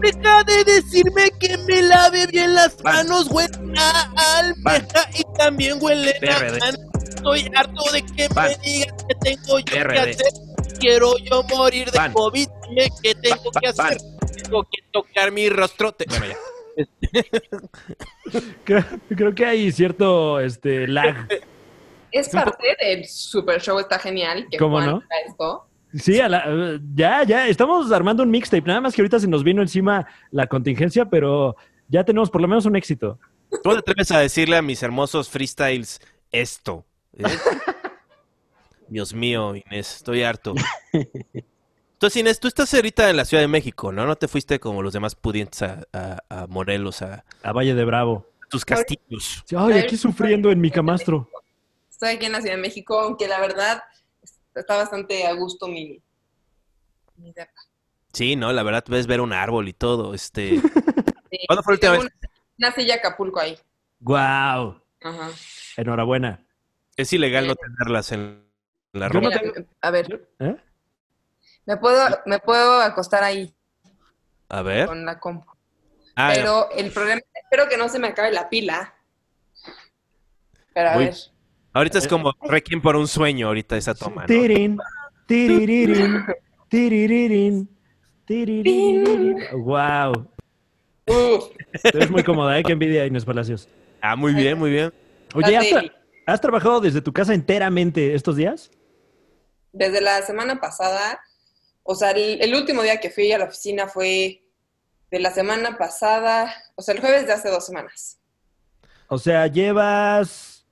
Deja 0.00 0.44
de 0.44 0.64
decirme 0.64 1.30
que 1.38 1.56
me 1.58 1.82
lave 1.82 2.26
bien 2.26 2.54
las 2.54 2.82
manos, 2.82 3.28
huele 3.30 3.56
a 3.78 4.38
almeja 4.38 5.08
y 5.14 5.22
también 5.38 5.78
huele 5.80 6.12
a. 6.28 6.70
Estoy 7.14 7.48
harto 7.54 7.84
de 7.92 8.02
que 8.04 8.28
Pan. 8.28 8.48
me 8.48 8.56
digan 8.68 8.96
que 8.96 9.14
tengo 9.14 9.58
yo 9.60 9.64
que 9.64 9.78
hacer. 9.78 10.16
Quiero 10.80 11.16
yo 11.18 11.44
morir 11.44 11.90
de 11.90 11.98
Pan. 11.98 12.12
COVID. 12.12 12.48
Dime 12.68 12.88
¿Qué 13.00 13.14
tengo 13.14 13.52
Pan, 13.52 13.60
que 13.60 13.68
hacer? 13.68 13.98
Tengo 14.42 14.64
que 14.64 14.82
tocar 14.92 15.30
mi 15.30 15.48
rostro. 15.48 15.94
Bueno, 16.08 16.26
ya. 16.26 16.36
Creo, 18.64 18.84
creo 19.14 19.34
que 19.34 19.44
hay 19.44 19.70
cierto 19.72 20.40
este, 20.40 20.86
lag. 20.86 21.28
Es 22.10 22.28
parte 22.28 22.76
del 22.80 23.06
Super 23.06 23.60
Show, 23.60 23.78
está 23.78 23.98
genial. 23.98 24.46
Que 24.50 24.56
¿Cómo 24.58 24.76
Juan 24.76 24.86
no? 24.86 25.02
esto. 25.26 25.66
Sí, 25.94 26.20
a 26.20 26.28
la- 26.28 26.80
ya, 26.94 27.22
ya, 27.24 27.48
estamos 27.48 27.92
armando 27.92 28.22
un 28.22 28.30
mixtape. 28.30 28.66
Nada 28.66 28.80
más 28.80 28.94
que 28.94 29.02
ahorita 29.02 29.18
se 29.18 29.28
nos 29.28 29.44
vino 29.44 29.60
encima 29.60 30.06
la 30.30 30.46
contingencia, 30.46 31.04
pero 31.04 31.56
ya 31.88 32.04
tenemos 32.04 32.30
por 32.30 32.40
lo 32.40 32.48
menos 32.48 32.64
un 32.64 32.76
éxito. 32.76 33.18
¿Cómo 33.62 33.74
te 33.74 33.80
atreves 33.80 34.10
a 34.10 34.20
decirle 34.20 34.56
a 34.56 34.62
mis 34.62 34.82
hermosos 34.82 35.28
freestyles 35.28 36.00
esto? 36.30 36.86
¿Eh? 37.18 37.24
Dios 38.88 39.12
mío, 39.14 39.54
Inés, 39.54 39.96
estoy 39.96 40.22
harto. 40.22 40.54
Entonces, 42.02 42.20
Inés, 42.20 42.40
tú 42.40 42.48
estás 42.48 42.74
ahorita 42.74 43.10
en 43.10 43.16
la 43.16 43.24
Ciudad 43.24 43.44
de 43.44 43.46
México, 43.46 43.92
¿no? 43.92 44.04
No 44.04 44.16
te 44.16 44.26
fuiste 44.26 44.58
como 44.58 44.82
los 44.82 44.92
demás 44.92 45.14
pudientes 45.14 45.62
a, 45.62 45.84
a- 45.92 46.18
a 46.30 46.46
Morelos, 46.48 47.00
a 47.00 47.24
A 47.44 47.52
Valle 47.52 47.76
de 47.76 47.84
Bravo. 47.84 48.26
tus 48.50 48.64
castillos. 48.64 49.44
Sí, 49.46 49.54
Ay, 49.56 49.78
aquí 49.78 49.96
sufriendo 49.96 50.50
en 50.50 50.60
mi 50.60 50.72
camastro. 50.72 51.30
Estoy 51.88 52.16
aquí 52.16 52.26
en 52.26 52.32
la 52.32 52.40
Ciudad 52.40 52.56
de 52.56 52.60
México, 52.60 52.98
aunque 52.98 53.28
la 53.28 53.38
verdad 53.38 53.84
está 54.52 54.78
bastante 54.78 55.28
a 55.28 55.32
gusto 55.34 55.68
mi, 55.68 56.02
mi 57.18 57.32
depa. 57.32 57.52
Sí, 58.12 58.34
no, 58.34 58.52
la 58.52 58.64
verdad, 58.64 58.82
ves 58.88 59.06
ver 59.06 59.20
un 59.20 59.32
árbol 59.32 59.68
y 59.68 59.72
todo. 59.72 60.12
Este, 60.12 60.60
Sí, 61.30 61.38
¿Cuándo 61.46 61.62
fue 61.62 61.74
la 61.80 61.92
última 61.92 61.92
tengo 61.98 62.08
Una, 62.58 62.72
silla 62.72 62.94
Acapulco 62.96 63.38
ahí. 63.38 63.56
¡Guau! 64.00 64.82
Ajá. 65.02 65.30
Enhorabuena. 65.76 66.44
es 66.96 67.12
ilegal 67.12 67.46
no 67.46 67.54
tenerlas 67.54 68.10
en 68.10 68.44
la 68.92 69.08
no 69.08 69.20
ropa. 69.20 69.40
A 69.80 69.90
ver, 69.92 70.28
¿Eh? 70.40 70.56
Me 71.66 71.76
puedo, 71.76 72.04
me 72.26 72.38
puedo 72.38 72.80
acostar 72.80 73.22
ahí 73.22 73.54
A 74.48 74.62
ver. 74.62 74.86
con 74.86 75.04
la 75.04 75.18
compu. 75.20 75.50
Ah, 76.16 76.30
Pero 76.34 76.70
el 76.72 76.90
problema, 76.92 77.20
espero 77.34 77.68
que 77.68 77.76
no 77.76 77.88
se 77.88 77.98
me 77.98 78.08
acabe 78.08 78.32
la 78.32 78.48
pila. 78.48 78.94
Pero 80.74 80.90
a 80.90 80.96
Uy. 80.96 81.04
ver. 81.06 81.14
ahorita 81.72 81.98
es 81.98 82.08
como 82.08 82.32
Requiem 82.48 82.80
por 82.82 82.96
un 82.96 83.06
sueño, 83.08 83.46
ahorita 83.48 83.76
esa 83.76 83.94
toma, 83.94 84.22
¿no? 84.22 84.26
Tirin, 84.26 84.78
tiriririn, 85.26 86.24
tiriririn, 86.68 87.78
tiriririn. 88.26 89.46
Wow. 89.52 90.28
Uf, 91.06 91.44
Es 91.82 92.10
muy 92.10 92.22
cómoda, 92.22 92.58
¿eh? 92.58 92.62
Qué 92.64 92.72
envidia, 92.72 93.06
Inés 93.06 93.24
Palacios. 93.24 93.68
Ah, 94.00 94.16
muy 94.16 94.34
bien, 94.34 94.58
muy 94.58 94.70
bien. 94.70 94.92
Oye, 95.34 95.56
¿has, 95.56 95.66
tra- 95.66 95.92
has 96.26 96.40
trabajado 96.40 96.80
desde 96.80 97.00
tu 97.00 97.12
casa 97.12 97.34
enteramente 97.34 98.14
estos 98.14 98.36
días? 98.36 98.70
Desde 99.72 100.00
la 100.00 100.20
semana 100.22 100.60
pasada, 100.60 101.20
o 101.84 101.94
sea, 101.94 102.10
el, 102.12 102.40
el 102.42 102.54
último 102.54 102.82
día 102.82 103.00
que 103.00 103.10
fui 103.10 103.30
a 103.32 103.38
la 103.38 103.44
oficina 103.46 103.88
fue 103.88 104.42
de 105.10 105.18
la 105.20 105.30
semana 105.32 105.76
pasada, 105.78 106.52
o 106.76 106.82
sea, 106.82 106.94
el 106.94 107.00
jueves 107.00 107.26
de 107.26 107.32
hace 107.34 107.50
dos 107.50 107.66
semanas. 107.66 108.18
O 109.08 109.18
sea, 109.18 109.46
llevas... 109.46 110.66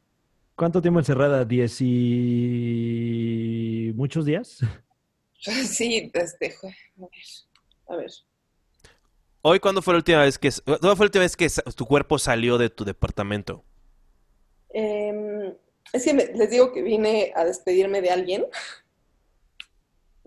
¿Cuánto 0.56 0.82
tiempo 0.82 0.98
encerrada? 1.00 1.44
¿Diez 1.44 1.78
y... 1.80 3.92
muchos 3.94 4.24
días? 4.26 4.58
Sí, 5.42 6.10
desde, 6.12 6.54
jue- 6.54 6.76
a 6.98 7.06
ver, 7.06 7.24
a 7.88 7.96
ver. 7.96 8.10
Hoy, 9.42 9.58
¿cuándo 9.58 9.80
fue 9.80 9.94
la 9.94 9.98
última 9.98 10.20
vez 10.20 10.38
que... 10.38 10.50
¿Cuándo 10.64 10.96
fue 10.96 11.06
la 11.06 11.08
última 11.08 11.24
vez 11.24 11.36
que 11.36 11.48
tu 11.74 11.86
cuerpo 11.86 12.18
salió 12.18 12.58
de 12.58 12.68
tu 12.68 12.84
departamento? 12.84 13.64
Em, 14.72 15.54
es 15.92 16.04
que 16.04 16.14
me- 16.14 16.26
les 16.26 16.50
digo 16.50 16.72
que 16.72 16.82
vine 16.82 17.32
a 17.34 17.44
despedirme 17.44 18.02
de 18.02 18.10
alguien. 18.10 18.46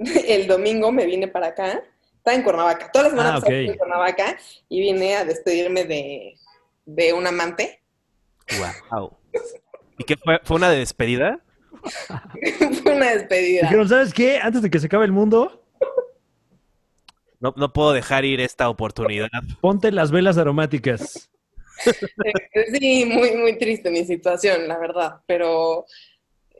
El 0.28 0.48
domingo 0.48 0.92
me 0.92 1.06
vine 1.06 1.28
para 1.28 1.48
acá. 1.48 1.84
Estaba 2.18 2.36
en 2.38 2.44
Cuernavaca. 2.44 2.90
Toda 2.92 3.04
la 3.06 3.10
semana 3.10 3.36
Ah, 3.36 3.42
en 3.50 3.78
Cuernavaca 3.78 4.38
y 4.70 4.80
vine 4.80 5.16
a 5.16 5.26
despedirme 5.26 5.84
de, 5.86 6.36
de 6.86 7.14
un 7.14 7.28
amante. 7.28 7.82
Wow. 8.92 9.18
¿Y 9.98 10.04
qué 10.06 10.16
fue? 10.18 10.40
¿Fue 10.44 10.56
una 10.58 10.70
de 10.70 10.78
despedida? 10.80 11.40
Fue 12.84 12.96
una 12.96 13.12
despedida. 13.14 13.64
Dijeron, 13.64 13.90
¿sabes 13.90 14.14
qué? 14.14 14.40
Antes 14.40 14.62
de 14.62 14.70
que 14.70 14.80
se 14.80 14.86
acabe 14.86 15.04
el 15.06 15.12
mundo, 15.12 15.66
No, 17.42 17.54
no 17.58 17.74
puedo 17.74 17.92
dejar 17.92 18.24
ir 18.24 18.40
esta 18.40 18.70
oportunidad. 18.70 19.28
ponte 19.60 19.92
las 19.92 20.12
velas 20.12 20.38
aromáticas. 20.38 21.30
Sí, 22.80 23.04
muy, 23.06 23.32
muy 23.36 23.58
triste 23.58 23.90
mi 23.90 24.06
situación, 24.06 24.68
la 24.70 24.78
verdad. 24.78 25.16
Pero, 25.26 25.86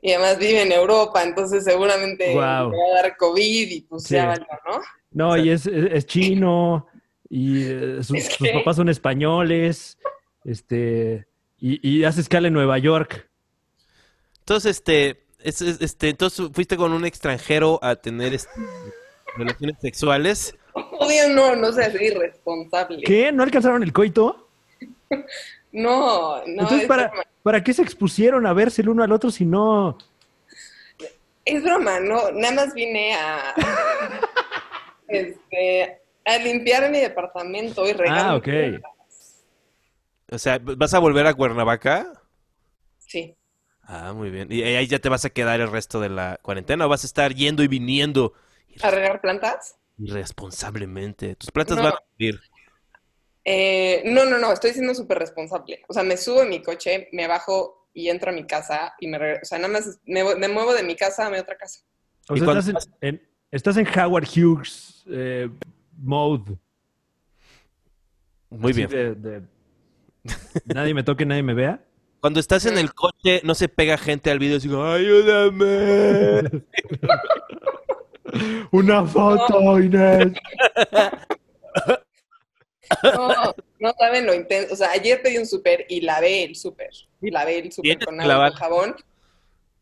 y 0.06 0.12
además 0.12 0.38
vive 0.38 0.60
en 0.60 0.70
Europa, 0.70 1.22
entonces 1.22 1.64
seguramente 1.64 2.28
me 2.28 2.34
va 2.34 2.58
a 2.60 2.70
dar 2.94 3.16
COVID 3.16 3.70
y 3.70 3.80
pues 3.80 4.02
Sí. 4.04 4.14
ya 4.14 4.26
valió, 4.26 4.46
¿no? 4.66 4.80
No, 5.12 5.36
y 5.38 5.48
es, 5.48 5.64
es- 5.66 5.92
es 5.92 6.06
chino, 6.06 6.86
y 7.30 7.62
eh, 7.64 7.96
sus, 8.02 8.18
¿Es 8.18 8.26
sus 8.34 8.46
qué? 8.46 8.52
papás 8.52 8.76
son 8.76 8.90
españoles, 8.90 9.96
este, 10.44 11.26
y, 11.58 11.80
y 11.88 12.04
hace 12.04 12.20
escala 12.20 12.48
en 12.48 12.52
Nueva 12.54 12.76
York. 12.76 13.30
Entonces, 14.40 14.72
este, 14.72 15.24
es- 15.38 15.62
es- 15.62 15.80
este, 15.80 16.10
entonces 16.10 16.50
fuiste 16.52 16.76
con 16.76 16.92
un 16.92 17.06
extranjero 17.06 17.78
a 17.82 17.96
tener 17.96 18.34
este, 18.34 18.50
relaciones 19.38 19.76
sexuales. 19.80 20.54
Obvio 20.74 21.30
no, 21.30 21.56
no 21.56 21.72
seas 21.72 21.94
irresponsable. 21.98 23.00
¿Qué? 23.06 23.32
¿No 23.32 23.42
alcanzaron 23.42 23.82
el 23.82 23.92
coito? 23.94 24.48
No, 25.74 26.38
no, 26.38 26.44
Entonces, 26.46 26.82
es, 26.82 26.88
¿para, 26.88 27.08
broma. 27.08 27.22
¿para 27.42 27.64
qué 27.64 27.74
se 27.74 27.82
expusieron 27.82 28.46
a 28.46 28.52
verse 28.52 28.80
el 28.82 28.88
uno 28.88 29.02
al 29.02 29.10
otro 29.12 29.30
si 29.30 29.44
no? 29.44 29.98
Es 31.44 31.62
broma, 31.62 31.98
no, 32.00 32.30
nada 32.30 32.54
más 32.54 32.74
vine 32.74 33.14
a, 33.14 33.54
este, 35.08 36.00
a 36.24 36.38
limpiar 36.38 36.90
mi 36.90 37.00
departamento 37.00 37.86
y 37.86 37.92
regar. 37.92 38.18
Ah, 38.18 38.36
ok. 38.36 38.48
O 40.30 40.38
sea, 40.38 40.58
¿vas 40.62 40.94
a 40.94 41.00
volver 41.00 41.26
a 41.26 41.34
Cuernavaca? 41.34 42.22
Sí. 42.98 43.36
Ah, 43.82 44.12
muy 44.14 44.30
bien. 44.30 44.50
¿Y 44.50 44.62
ahí 44.62 44.86
ya 44.86 45.00
te 45.00 45.08
vas 45.08 45.24
a 45.24 45.30
quedar 45.30 45.60
el 45.60 45.70
resto 45.70 46.00
de 46.00 46.08
la 46.08 46.38
cuarentena 46.40 46.86
o 46.86 46.88
vas 46.88 47.04
a 47.04 47.06
estar 47.06 47.34
yendo 47.34 47.62
y 47.62 47.68
viniendo 47.68 48.32
¿A 48.80 48.90
regar 48.90 49.20
plantas? 49.20 49.76
irresponsablemente? 49.98 51.36
Tus 51.36 51.50
plantas 51.50 51.76
No. 51.76 51.82
van 51.82 51.92
a 51.92 51.98
morir. 52.12 52.40
Eh, 53.44 54.02
no, 54.06 54.24
no, 54.24 54.38
no, 54.38 54.52
estoy 54.52 54.72
siendo 54.72 54.94
súper 54.94 55.18
responsable. 55.18 55.82
O 55.88 55.92
sea, 55.92 56.02
me 56.02 56.16
subo 56.16 56.42
en 56.42 56.48
mi 56.48 56.62
coche, 56.62 57.08
me 57.12 57.26
bajo 57.28 57.88
y 57.92 58.08
entro 58.08 58.30
a 58.30 58.34
mi 58.34 58.46
casa 58.46 58.94
y 58.98 59.06
me 59.06 59.18
regreso. 59.18 59.40
O 59.42 59.46
sea, 59.46 59.58
nada 59.58 59.72
más 59.72 59.98
me, 60.06 60.24
vo- 60.24 60.36
me 60.38 60.48
muevo 60.48 60.72
de 60.74 60.82
mi 60.82 60.96
casa 60.96 61.26
a 61.26 61.30
mi 61.30 61.36
otra 61.38 61.56
casa. 61.56 61.80
O 62.28 62.34
¿Y 62.34 62.38
sea, 62.38 62.46
cuando 62.46 62.60
estás 62.60 62.88
en, 63.02 63.14
en- 63.16 63.22
estás 63.50 63.76
en 63.76 63.86
Howard 63.86 64.26
Hughes 64.34 65.04
eh, 65.10 65.50
mode. 65.98 66.56
Muy 68.50 68.70
así 68.72 68.86
bien. 68.86 68.90
de- 68.90 69.14
de- 69.14 69.42
nadie 70.66 70.94
me 70.94 71.02
toque, 71.02 71.26
nadie 71.26 71.42
me 71.42 71.54
vea. 71.54 71.84
Cuando 72.20 72.40
estás 72.40 72.64
en 72.64 72.78
el 72.78 72.94
coche, 72.94 73.42
no 73.44 73.54
se 73.54 73.68
pega 73.68 73.98
gente 73.98 74.30
al 74.30 74.38
video 74.38 74.56
y 74.56 74.60
digo, 74.60 74.82
ayúdame. 74.82 76.62
Una 78.72 79.04
foto, 79.04 79.78
Inés. 79.78 80.32
No, 83.12 83.54
no 83.78 83.92
saben 83.98 84.26
lo 84.26 84.34
intenso. 84.34 84.74
O 84.74 84.76
sea, 84.76 84.90
ayer 84.92 85.22
pedí 85.22 85.38
un 85.38 85.46
súper 85.46 85.86
y 85.88 86.00
lavé 86.00 86.44
el 86.44 86.56
súper. 86.56 86.90
Y 87.20 87.30
lavé 87.30 87.58
el 87.58 87.72
súper 87.72 88.00
con 88.00 88.20
agua 88.20 88.48
y 88.48 88.52
jabón. 88.52 88.96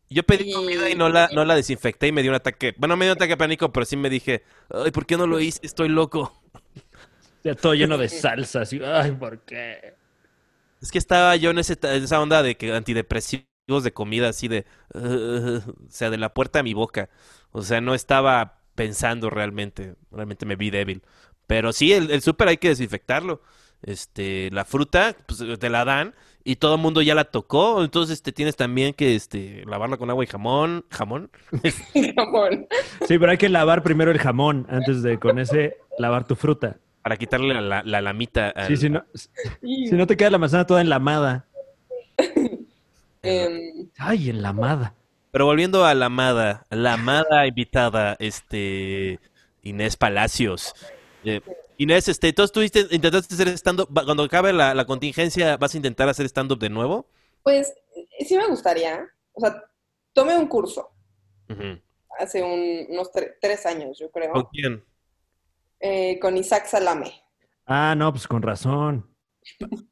Yo 0.09 0.23
pedí 0.23 0.45
Y- 0.49 0.53
comida 0.53 0.89
y 0.89 0.95
no 0.95 1.09
la, 1.09 1.29
no 1.33 1.43
la 1.45 1.55
desinfecté 1.55 2.07
y 2.07 2.11
me 2.11 2.21
dio 2.21 2.31
un 2.31 2.35
ataque. 2.35 2.75
Bueno, 2.77 2.95
me 2.97 3.05
dio 3.05 3.13
un 3.13 3.17
ataque 3.17 3.31
de 3.33 3.37
pánico, 3.37 3.71
pero 3.71 3.85
sí 3.85 3.97
me 3.97 4.09
dije, 4.09 4.43
ay, 4.69 4.91
¿por 4.91 5.05
qué 5.05 5.17
no 5.17 5.25
lo 5.27 5.39
hice? 5.39 5.59
Estoy 5.63 5.89
loco. 5.89 6.31
Ya 7.43 7.55
todo 7.55 7.73
lleno 7.73 7.97
de 7.97 8.09
salsa, 8.09 8.61
así. 8.61 8.79
Ay, 8.83 9.11
¿por 9.11 9.41
qué? 9.45 9.95
Es 10.81 10.91
que 10.91 10.97
estaba 10.97 11.35
yo 11.35 11.51
en, 11.51 11.59
ese, 11.59 11.77
en 11.81 12.03
esa 12.03 12.21
onda 12.21 12.43
de 12.43 12.57
que 12.57 12.73
antidepresivos 12.73 13.83
de 13.83 13.93
comida, 13.93 14.29
así 14.29 14.47
de, 14.47 14.65
o 14.93 15.61
sea, 15.89 16.09
de 16.09 16.17
la 16.17 16.33
puerta 16.33 16.59
a 16.59 16.63
mi 16.63 16.73
boca. 16.73 17.09
O 17.51 17.61
sea, 17.61 17.79
no 17.81 17.93
estaba 17.95 18.59
pensando 18.75 19.29
realmente. 19.29 19.95
Realmente 20.11 20.45
me 20.45 20.55
vi 20.55 20.69
débil. 20.71 21.03
Pero 21.47 21.73
sí, 21.73 21.93
el, 21.93 22.11
el 22.11 22.21
súper 22.21 22.47
hay 22.47 22.57
que 22.57 22.69
desinfectarlo. 22.69 23.41
Este, 23.81 24.49
la 24.51 24.63
fruta, 24.63 25.15
pues 25.25 25.43
te 25.59 25.69
la 25.69 25.83
dan 25.83 26.15
y 26.45 26.55
todo 26.55 26.75
el 26.75 26.81
mundo 26.81 27.01
ya 27.01 27.15
la 27.15 27.25
tocó. 27.25 27.83
Entonces, 27.83 28.21
te 28.21 28.31
tienes 28.31 28.55
también 28.55 28.93
que 28.93 29.15
este, 29.15 29.63
lavarla 29.65 29.97
con 29.97 30.09
agua 30.09 30.23
y 30.23 30.27
jamón. 30.27 30.85
¿Jamón? 30.89 31.29
Jamón. 32.15 32.67
Sí, 33.07 33.17
pero 33.19 33.31
hay 33.31 33.37
que 33.37 33.49
lavar 33.49 33.83
primero 33.83 34.11
el 34.11 34.19
jamón 34.19 34.65
antes 34.69 35.03
de 35.03 35.19
con 35.19 35.37
ese 35.39 35.77
lavar 35.97 36.25
tu 36.25 36.35
fruta. 36.35 36.77
Para 37.01 37.17
quitarle 37.17 37.53
la, 37.53 37.59
la, 37.61 37.83
la 37.83 38.01
lamita. 38.01 38.49
al- 38.51 38.67
Sí, 38.67 38.77
si 38.77 38.89
no, 38.89 39.03
si 39.61 39.91
no 39.91 40.07
te 40.07 40.15
queda 40.15 40.29
la 40.29 40.37
manzana 40.37 40.65
toda 40.65 40.79
enlamada. 40.79 41.47
Em, 43.21 43.89
Ay, 43.97 44.29
enlamada. 44.29 44.95
Pero 45.31 45.45
volviendo 45.45 45.85
a 45.85 45.93
la 45.95 46.05
amada, 46.07 46.65
la 46.69 46.93
amada 46.93 47.47
invitada, 47.47 48.15
este, 48.19 49.19
Inés 49.63 49.97
Palacios. 49.97 50.73
Eh, 51.23 51.41
Inés, 51.77 52.07
este, 52.07 52.29
entonces 52.29 52.51
tú 52.51 52.61
intentaste 52.61 53.33
hacer 53.33 53.47
stand-up, 53.49 53.89
cuando 54.05 54.23
acabe 54.23 54.53
la, 54.53 54.73
la 54.73 54.85
contingencia, 54.85 55.57
¿vas 55.57 55.73
a 55.73 55.77
intentar 55.77 56.07
hacer 56.09 56.25
stand-up 56.27 56.59
de 56.59 56.69
nuevo? 56.69 57.07
pues 57.43 57.73
eh, 57.95 58.25
sí 58.25 58.37
me 58.37 58.47
gustaría. 58.47 59.05
O 59.33 59.41
sea, 59.41 59.63
tomé 60.13 60.37
un 60.37 60.47
curso 60.47 60.89
hace 62.19 62.41
un- 62.43 62.85
unos 62.89 63.11
tre- 63.11 63.35
tres 63.41 63.65
años, 63.65 63.97
yo 63.99 64.09
creo, 64.11 64.31
¿Con 64.31 64.45
quién? 64.51 64.83
eh, 65.79 66.19
con 66.19 66.37
Isaac 66.37 66.67
Salame. 66.67 67.11
Ah, 67.65 67.95
no, 67.97 68.11
pues 68.13 68.27
con 68.27 68.41
razón. 68.41 69.09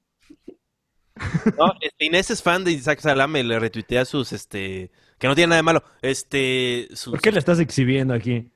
No, 1.57 1.73
este, 1.81 2.05
Inés 2.05 2.31
es 2.31 2.41
fan 2.41 2.63
de 2.63 2.71
Isaac 2.71 2.99
Salame, 2.99 3.43
le 3.43 3.59
retuitea 3.59 4.05
sus, 4.05 4.31
este, 4.33 4.91
que 5.19 5.27
no 5.27 5.35
tiene 5.35 5.49
nada 5.49 5.57
de 5.57 5.63
malo, 5.63 5.83
este, 6.01 6.87
sus, 6.93 7.11
¿Por 7.11 7.21
qué 7.21 7.31
la 7.31 7.39
estás 7.39 7.59
exhibiendo 7.59 8.13
aquí? 8.13 8.49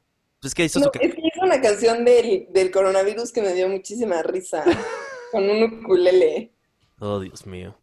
Pues 0.46 0.54
que 0.54 0.66
hizo 0.66 0.80
No, 0.80 0.86
su, 0.86 0.92
es 1.00 1.16
que 1.16 1.22
hizo 1.22 1.42
una 1.44 1.60
canción 1.60 2.06
del, 2.06 2.46
del 2.52 2.70
coronavirus 2.70 3.32
que 3.32 3.42
me 3.42 3.54
dio 3.54 3.68
muchísima 3.68 4.22
risa 4.22 4.64
con 5.32 5.50
un 5.50 5.64
ukulele. 5.82 6.52
oh 7.00 7.20
Dios 7.20 7.48
mío. 7.48 7.76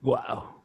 Wow. 0.00 0.64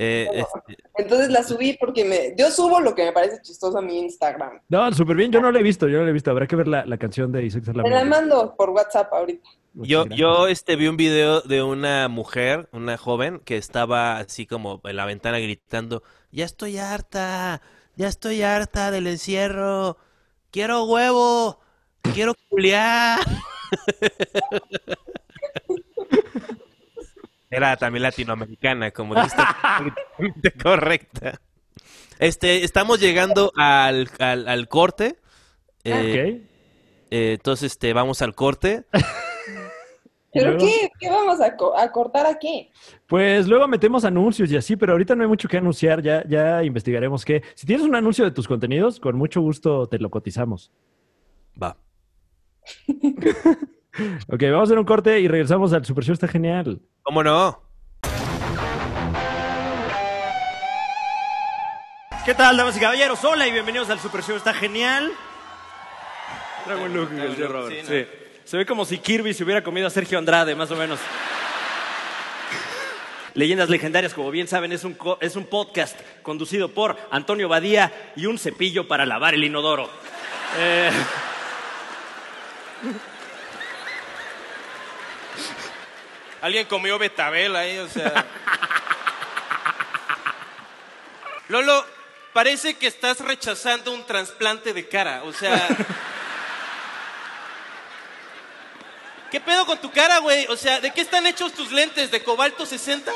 Eh, 0.00 0.28
este, 0.32 0.82
Entonces 0.96 1.28
la 1.30 1.42
subí 1.42 1.76
porque 1.78 2.04
me, 2.04 2.34
yo 2.36 2.50
subo 2.50 2.80
lo 2.80 2.94
que 2.94 3.04
me 3.04 3.12
parece 3.12 3.40
chistoso 3.42 3.78
a 3.78 3.82
mi 3.82 3.98
Instagram. 3.98 4.60
No, 4.68 4.92
súper 4.92 5.16
bien. 5.16 5.30
Yo 5.32 5.40
no 5.40 5.50
la 5.50 5.58
he 5.58 5.62
visto, 5.62 5.88
yo 5.88 5.98
no 5.98 6.04
la 6.04 6.10
he 6.10 6.12
visto. 6.12 6.30
Habrá 6.30 6.46
que 6.46 6.56
ver 6.56 6.68
la, 6.68 6.84
la 6.86 6.98
canción 6.98 7.30
de 7.32 7.44
Isaac 7.44 7.66
Me 7.68 7.74
la 7.74 7.82
Salame. 7.82 8.04
mando 8.04 8.54
por 8.56 8.70
WhatsApp 8.70 9.12
ahorita. 9.12 9.48
Yo, 9.74 10.06
yo 10.06 10.48
este, 10.48 10.76
vi 10.76 10.88
un 10.88 10.96
video 10.96 11.40
de 11.40 11.62
una 11.62 12.08
mujer, 12.08 12.68
una 12.72 12.96
joven, 12.96 13.40
que 13.44 13.56
estaba 13.56 14.18
así 14.18 14.46
como 14.46 14.80
en 14.84 14.96
la 14.96 15.04
ventana 15.04 15.38
gritando, 15.38 16.02
ya 16.32 16.44
estoy 16.44 16.78
harta, 16.78 17.60
ya 17.96 18.08
estoy 18.08 18.42
harta 18.42 18.90
del 18.90 19.06
encierro, 19.06 19.96
quiero 20.50 20.84
huevo, 20.84 21.60
quiero 22.14 22.34
culiar. 22.48 23.20
Era 27.50 27.76
también 27.76 28.02
latinoamericana, 28.02 28.90
como 28.90 29.14
dijiste, 29.14 30.52
correcta. 30.62 31.40
Este, 32.18 32.64
estamos 32.64 33.00
llegando 33.00 33.52
al, 33.56 34.10
al, 34.18 34.48
al 34.48 34.68
corte. 34.68 35.16
Eh, 35.84 36.40
Ok. 36.40 36.50
eh, 37.10 37.32
entonces, 37.34 37.72
este, 37.72 37.92
vamos 37.94 38.20
al 38.20 38.34
corte. 38.34 38.84
¿Pero 40.32 40.50
luego? 40.52 40.66
qué? 40.66 40.90
¿Qué 41.00 41.08
vamos 41.10 41.40
a, 41.40 41.56
co- 41.56 41.76
a 41.76 41.90
cortar 41.90 42.26
aquí? 42.26 42.70
Pues 43.06 43.48
luego 43.48 43.66
metemos 43.66 44.04
anuncios 44.04 44.50
y 44.52 44.56
así, 44.56 44.76
pero 44.76 44.92
ahorita 44.92 45.14
no 45.16 45.22
hay 45.22 45.28
mucho 45.28 45.48
que 45.48 45.56
anunciar, 45.56 46.02
ya, 46.02 46.22
ya 46.28 46.62
investigaremos 46.64 47.24
qué. 47.24 47.42
Si 47.54 47.66
tienes 47.66 47.84
un 47.86 47.94
anuncio 47.94 48.24
de 48.24 48.30
tus 48.30 48.46
contenidos, 48.46 49.00
con 49.00 49.16
mucho 49.16 49.40
gusto 49.40 49.86
te 49.88 49.98
lo 49.98 50.10
cotizamos. 50.10 50.70
Va. 51.60 51.76
Ok, 54.30 54.42
vamos 54.42 54.60
a 54.60 54.62
hacer 54.64 54.78
un 54.78 54.84
corte 54.84 55.18
y 55.18 55.26
regresamos 55.26 55.72
al 55.72 55.84
Super 55.84 56.04
Show, 56.04 56.12
está 56.12 56.28
genial. 56.28 56.80
¿Cómo 57.02 57.24
no? 57.24 57.60
¿Qué 62.24 62.34
tal, 62.34 62.56
damas 62.56 62.76
y 62.76 62.80
caballeros? 62.80 63.24
Hola 63.24 63.46
y 63.48 63.52
bienvenidos 63.52 63.88
al 63.90 63.98
Super 63.98 64.22
Show. 64.22 64.36
Está 64.36 64.52
genial. 64.52 65.10
Traigo 66.64 66.84
un 66.84 66.94
look, 66.94 67.10
el 67.12 67.34
tío 67.36 67.48
Robert. 67.48 67.74
Sí. 67.86 68.06
Se 68.48 68.56
ve 68.56 68.64
como 68.64 68.86
si 68.86 68.96
Kirby 68.96 69.34
se 69.34 69.44
hubiera 69.44 69.62
comido 69.62 69.86
a 69.86 69.90
Sergio 69.90 70.16
Andrade, 70.16 70.54
más 70.54 70.70
o 70.70 70.74
menos. 70.74 70.98
Leyendas 73.34 73.68
legendarias, 73.68 74.14
como 74.14 74.30
bien 74.30 74.48
saben, 74.48 74.72
es 74.72 74.84
un, 74.84 74.96
es 75.20 75.36
un 75.36 75.44
podcast 75.44 76.00
conducido 76.22 76.70
por 76.70 76.96
Antonio 77.10 77.50
Badía 77.50 77.92
y 78.16 78.24
un 78.24 78.38
cepillo 78.38 78.88
para 78.88 79.04
lavar 79.04 79.34
el 79.34 79.44
inodoro. 79.44 79.90
Eh, 80.56 80.90
Alguien 86.40 86.64
comió 86.68 86.98
betabel 86.98 87.54
ahí, 87.54 87.76
o 87.76 87.88
sea. 87.90 88.24
Lolo, 91.48 91.84
parece 92.32 92.78
que 92.78 92.86
estás 92.86 93.20
rechazando 93.20 93.92
un 93.92 94.06
trasplante 94.06 94.72
de 94.72 94.88
cara, 94.88 95.24
o 95.24 95.34
sea. 95.34 95.68
¿Qué 99.30 99.40
pedo 99.40 99.66
con 99.66 99.78
tu 99.78 99.90
cara, 99.90 100.18
güey? 100.20 100.46
O 100.46 100.56
sea, 100.56 100.80
¿de 100.80 100.90
qué 100.90 101.02
están 101.02 101.26
hechos 101.26 101.52
tus 101.52 101.70
lentes? 101.70 102.10
¿De 102.10 102.22
cobalto 102.22 102.64
60? 102.64 103.12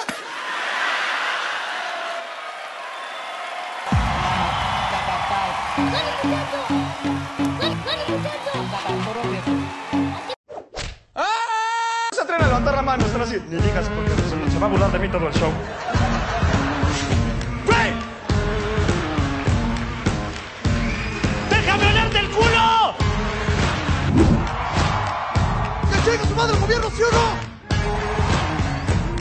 se 12.13 12.21
atreven 12.21 12.51
se 14.51 14.59
va 14.59 14.67
a 14.67 14.69
burlar 14.69 14.93
de 14.93 14.99
mí 14.99 15.09
todo 15.09 15.29
el 15.29 15.35
show. 15.35 15.51
Madre 26.43 26.55
el 26.57 26.61
gobierno, 26.61 26.91
sí 26.91 27.03
o 27.03 27.11
no! 27.15 27.53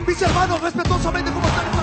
Mis 0.08 0.22
hermanos, 0.22 0.62
respetuosamente, 0.62 1.32
¿cómo 1.32 1.46
están 1.48 1.66
noche? 1.66 1.78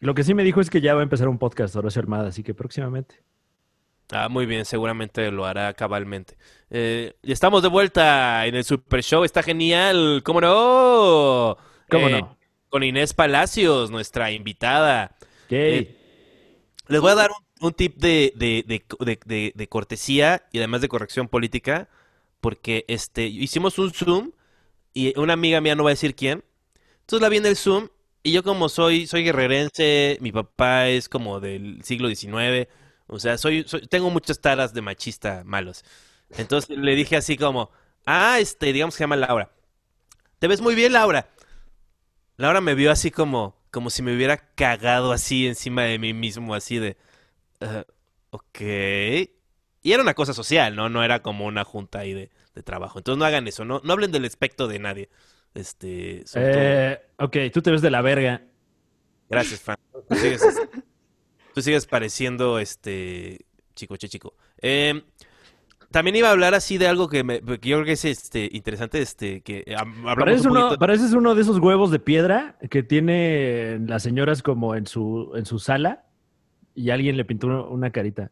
Lo 0.00 0.14
que 0.14 0.24
sí 0.24 0.34
me 0.34 0.42
dijo 0.42 0.60
es 0.60 0.68
que 0.70 0.80
ya 0.80 0.94
va 0.94 1.00
a 1.00 1.04
empezar 1.04 1.28
un 1.28 1.38
podcast 1.38 1.76
Horacio 1.76 2.00
Armada, 2.00 2.28
así 2.28 2.42
que 2.42 2.54
próximamente. 2.54 3.22
Ah, 4.10 4.28
muy 4.28 4.46
bien, 4.46 4.64
seguramente 4.64 5.30
lo 5.30 5.46
hará 5.46 5.72
cabalmente. 5.74 6.36
Eh, 6.70 7.14
y 7.22 7.32
estamos 7.32 7.62
de 7.62 7.68
vuelta 7.68 8.44
en 8.46 8.56
el 8.56 8.64
Super 8.64 9.02
Show, 9.02 9.24
está 9.24 9.42
genial, 9.42 10.22
¿cómo 10.24 10.40
no? 10.40 11.56
¿Cómo 11.88 12.08
Eh, 12.08 12.20
no? 12.20 12.36
Con 12.68 12.82
Inés 12.82 13.14
Palacios, 13.14 13.90
nuestra 13.90 14.30
invitada. 14.30 15.16
Eh, 15.50 15.96
Les 16.88 17.00
voy 17.00 17.12
a 17.12 17.14
dar 17.14 17.30
un, 17.30 17.36
un 17.62 17.72
tip 17.74 17.96
de, 17.98 18.32
de- 18.36 18.64
de- 19.26 19.52
de- 19.54 19.68
cortesía 19.68 20.46
y 20.52 20.58
además 20.58 20.80
de 20.80 20.88
corrección 20.88 21.28
política, 21.28 21.88
porque 22.40 22.84
este, 22.88 23.26
hicimos 23.26 23.78
un 23.78 23.92
Zoom 23.92 24.32
y 24.94 25.18
una 25.18 25.34
amiga 25.34 25.60
mía 25.60 25.74
no 25.76 25.84
va 25.84 25.90
a 25.90 25.94
decir 25.94 26.14
quién. 26.14 26.44
Entonces 27.02 27.22
la 27.22 27.28
vi 27.28 27.38
en 27.38 27.46
el 27.46 27.56
Zoom 27.56 27.88
y 28.22 28.32
yo 28.32 28.42
como 28.42 28.68
soy, 28.68 29.06
soy 29.06 29.24
guerrerense, 29.24 30.18
mi 30.20 30.32
papá 30.32 30.88
es 30.88 31.08
como 31.08 31.40
del 31.40 31.82
siglo 31.84 32.08
XIX, 32.08 32.68
o 33.08 33.18
sea, 33.20 33.38
soy, 33.38 33.64
soy- 33.66 33.86
tengo 33.88 34.10
muchas 34.10 34.40
taras 34.40 34.74
de 34.74 34.82
machista 34.82 35.42
malos. 35.44 35.84
Entonces 36.38 36.76
le 36.78 36.94
dije 36.96 37.16
así 37.16 37.36
como, 37.36 37.70
ah, 38.06 38.38
este, 38.40 38.72
digamos 38.72 38.94
que 38.94 38.98
se 38.98 39.04
llama 39.04 39.16
Laura. 39.16 39.50
Te 40.40 40.48
ves 40.48 40.60
muy 40.62 40.74
bien, 40.74 40.92
Laura. 40.94 41.28
Laura 42.36 42.60
me 42.60 42.74
vio 42.74 42.90
así 42.90 43.10
como, 43.10 43.56
como 43.70 43.90
si 43.90 44.02
me 44.02 44.14
hubiera 44.14 44.36
cagado 44.54 45.12
así 45.12 45.46
encima 45.46 45.82
de 45.84 45.98
mí 45.98 46.12
mismo, 46.14 46.54
así 46.54 46.78
de, 46.78 46.96
"Ah, 47.62 47.86
ok. 48.30 48.60
Y 49.84 49.92
era 49.92 50.02
una 50.02 50.14
cosa 50.14 50.32
social, 50.32 50.76
¿no? 50.76 50.88
No 50.88 51.02
era 51.02 51.22
como 51.22 51.46
una 51.46 51.64
junta 51.64 52.00
ahí 52.00 52.12
de, 52.14 52.30
de 52.54 52.62
trabajo. 52.62 52.98
Entonces 52.98 53.18
no 53.18 53.24
hagan 53.24 53.48
eso, 53.48 53.64
no, 53.64 53.80
no 53.84 53.92
hablen 53.92 54.12
del 54.12 54.24
aspecto 54.24 54.68
de 54.68 54.78
nadie. 54.78 55.08
Este, 55.54 56.24
todo- 56.32 56.42
Eh, 56.44 57.00
ok, 57.18 57.36
tú 57.52 57.60
te 57.62 57.70
ves 57.70 57.82
de 57.82 57.90
la 57.90 58.00
verga. 58.02 58.42
Gracias, 59.28 59.60
Fran. 59.60 59.76
Tú 60.08 60.14
sigues, 60.14 60.42
tú 61.54 61.62
sigues 61.62 61.86
pareciendo 61.86 62.58
este 62.58 63.44
chico, 63.74 63.96
che 63.96 64.08
chico. 64.08 64.34
Eh, 64.60 65.02
también 65.90 66.16
iba 66.16 66.28
a 66.28 66.32
hablar 66.32 66.54
así 66.54 66.78
de 66.78 66.86
algo 66.86 67.08
que, 67.08 67.22
me, 67.24 67.40
que 67.42 67.68
yo 67.68 67.76
creo 67.76 67.84
que 67.84 67.92
es 67.92 68.04
este 68.06 68.48
interesante, 68.52 69.00
este, 69.02 69.42
que 69.42 69.64
eh, 69.66 69.74
hablamos 69.76 70.16
Pareces 70.16 70.46
un 70.46 70.52
uno, 70.52 70.78
pareces 70.78 71.12
uno 71.12 71.34
de 71.34 71.42
esos 71.42 71.58
huevos 71.58 71.90
de 71.90 71.98
piedra 71.98 72.56
que 72.70 72.82
tienen 72.82 73.86
las 73.88 74.02
señoras 74.02 74.42
como 74.42 74.74
en 74.74 74.86
su, 74.86 75.32
en 75.34 75.44
su 75.44 75.58
sala 75.58 76.06
y 76.74 76.90
alguien 76.90 77.16
le 77.16 77.24
pintó 77.24 77.68
una- 77.68 77.90
carita. 77.90 78.30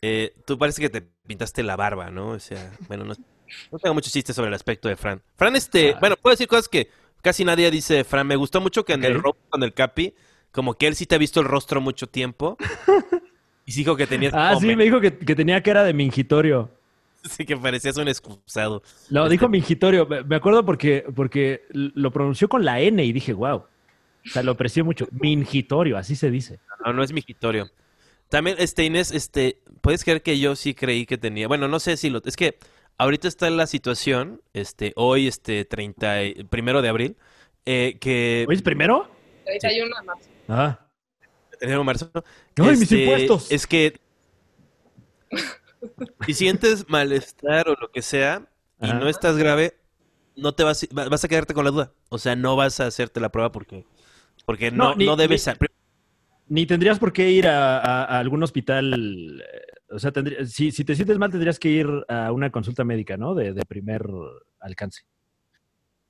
Eh, 0.00 0.34
tú 0.46 0.58
parece 0.58 0.80
que 0.82 0.90
te 0.90 1.02
pintaste 1.26 1.62
la 1.62 1.76
barba, 1.76 2.10
¿no? 2.10 2.30
O 2.30 2.38
sea, 2.40 2.72
bueno, 2.88 3.04
no, 3.04 3.14
no 3.70 3.78
tengo 3.78 3.94
muchos 3.94 4.12
chistes 4.12 4.34
sobre 4.34 4.48
el 4.48 4.54
aspecto 4.54 4.88
de 4.88 4.96
Fran. 4.96 5.22
Fran, 5.36 5.54
este, 5.54 5.92
Ah. 5.92 5.98
bueno, 6.00 6.16
puedo 6.16 6.32
decir 6.32 6.48
cosas 6.48 6.68
que 6.68 6.88
casi 7.22 7.44
nadie 7.44 7.70
dice 7.70 7.94
de 7.94 8.04
Fran. 8.04 8.26
Me 8.26 8.36
gustó 8.36 8.60
mucho 8.60 8.84
que 8.84 8.94
en 8.94 9.04
el 9.04 9.14
robo 9.14 9.36
con 9.48 9.62
el 9.62 9.72
Capi, 9.74 10.14
como 10.50 10.74
que 10.74 10.88
él 10.88 10.96
sí 10.96 11.06
te 11.06 11.14
ha 11.14 11.18
visto 11.18 11.40
el 11.40 11.46
rostro 11.46 11.80
mucho 11.80 12.06
tiempo. 12.08 12.56
Y 13.64 13.74
dijo 13.74 13.94
que 13.94 14.08
tenías 14.08 14.34
Ah, 14.34 14.56
sí, 14.58 14.74
me 14.74 14.82
dijo 14.82 15.00
que, 15.00 15.16
que 15.16 15.36
tenía 15.36 15.62
cara 15.62 15.84
de 15.84 15.94
mingitorio. 15.94 16.68
sí, 17.22 17.46
que 17.46 17.56
parecías 17.56 17.96
un 17.96 18.08
excusado. 18.08 18.82
Lo 19.08 19.22
Este- 19.22 19.30
dijo 19.34 19.48
mingitorio. 19.48 20.04
Me 20.04 20.24
me 20.24 20.34
acuerdo 20.34 20.64
porque, 20.66 21.04
porque 21.14 21.62
lo 21.70 22.10
pronunció 22.10 22.48
con 22.48 22.64
la 22.64 22.80
N 22.80 23.04
y 23.04 23.12
dije, 23.12 23.32
wow. 23.32 23.62
O 24.26 24.28
sea, 24.30 24.42
lo 24.42 24.52
aprecié 24.52 24.82
mucho. 24.82 25.06
Mingitorio, 25.10 25.96
así 25.98 26.14
se 26.16 26.30
dice. 26.30 26.60
No, 26.84 26.92
no 26.92 27.02
es 27.02 27.12
mingitorio. 27.12 27.70
También, 28.28 28.56
este, 28.58 28.84
Inés, 28.84 29.10
este, 29.12 29.60
¿puedes 29.80 30.04
creer 30.04 30.22
que 30.22 30.38
yo 30.38 30.56
sí 30.56 30.74
creí 30.74 31.06
que 31.06 31.18
tenía? 31.18 31.48
Bueno, 31.48 31.68
no 31.68 31.80
sé 31.80 31.96
si 31.96 32.08
lo... 32.08 32.22
Es 32.24 32.36
que 32.36 32.58
ahorita 32.98 33.28
está 33.28 33.50
la 33.50 33.66
situación, 33.66 34.40
este, 34.54 34.92
hoy, 34.96 35.26
este, 35.26 35.64
30, 35.64 36.24
y- 36.24 36.44
primero 36.44 36.80
de 36.82 36.88
abril, 36.88 37.16
eh, 37.66 37.98
que... 38.00 38.46
¿Oye, 38.48 38.62
primero? 38.62 39.10
31 39.44 39.96
de 39.98 40.02
marzo. 40.06 40.28
Ah. 40.48 40.78
Tenemos 41.60 41.84
marzo. 41.84 42.10
¡Ay, 42.56 42.70
mis 42.70 42.82
Este, 42.82 43.02
impuestos! 43.04 43.50
Es 43.52 43.66
que 43.66 44.00
si 46.26 46.34
sientes 46.34 46.88
malestar 46.88 47.68
o 47.68 47.74
lo 47.80 47.90
que 47.90 48.02
sea 48.02 48.48
y 48.80 48.86
Ajá. 48.86 48.94
no 48.98 49.08
estás 49.08 49.36
grave, 49.36 49.76
no 50.36 50.54
te 50.54 50.64
vas, 50.64 50.86
va- 50.96 51.08
vas 51.08 51.24
a 51.24 51.28
quedarte 51.28 51.54
con 51.54 51.64
la 51.64 51.70
duda. 51.70 51.92
O 52.08 52.18
sea, 52.18 52.36
no 52.36 52.56
vas 52.56 52.80
a 52.80 52.86
hacerte 52.86 53.20
la 53.20 53.30
prueba 53.30 53.52
porque, 53.52 53.84
porque 54.44 54.70
No, 54.70 54.90
no, 54.90 54.94
ni- 54.96 55.06
no 55.06 55.16
debes. 55.16 55.46
ni- 55.46 55.66
Ni 56.48 56.66
tendrías 56.66 56.98
por 56.98 57.12
qué 57.12 57.30
ir 57.30 57.46
a, 57.48 57.78
a- 57.78 58.04
a 58.04 58.18
algún 58.18 58.42
hospital. 58.42 59.40
eh, 59.42 59.60
O 59.94 59.98
sea, 59.98 60.10
tendría- 60.10 60.46
si, 60.46 60.70
si 60.72 60.84
te 60.84 60.94
sientes 60.94 61.18
mal, 61.18 61.30
tendrías 61.30 61.58
que 61.58 61.68
ir 61.68 61.86
a 62.08 62.32
una 62.32 62.50
consulta 62.50 62.82
médica, 62.82 63.16
¿no? 63.18 63.34
De, 63.34 63.52
de 63.52 63.64
primer 63.66 64.02
alcance. 64.60 65.02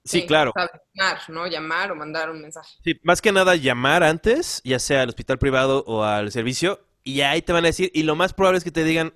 Sí, 0.05 0.25
claro. 0.27 0.53
Llamar, 0.95 1.21
¿no? 1.29 1.47
Llamar 1.47 1.93
o 1.93 1.97
mandar 1.97 2.31
un 2.31 2.41
mensaje. 2.41 2.77
Sí, 2.85 2.99
más 3.05 3.21
que 3.23 3.31
nada 3.33 3.55
llamar 3.57 4.03
antes, 4.03 4.61
ya 4.65 4.79
sea 4.79 5.03
al 5.03 5.09
hospital 5.09 5.39
privado 5.39 5.85
o 5.87 6.03
al 6.05 6.31
servicio, 6.33 6.81
y 7.05 7.21
ahí 7.23 7.43
te 7.43 7.53
van 7.53 7.65
a 7.65 7.69
decir, 7.69 7.91
y 7.95 8.03
lo 8.05 8.15
más 8.17 8.33
probable 8.35 8.59
es 8.59 8.65
que 8.65 8.73
te 8.73 8.85
digan, 8.85 9.15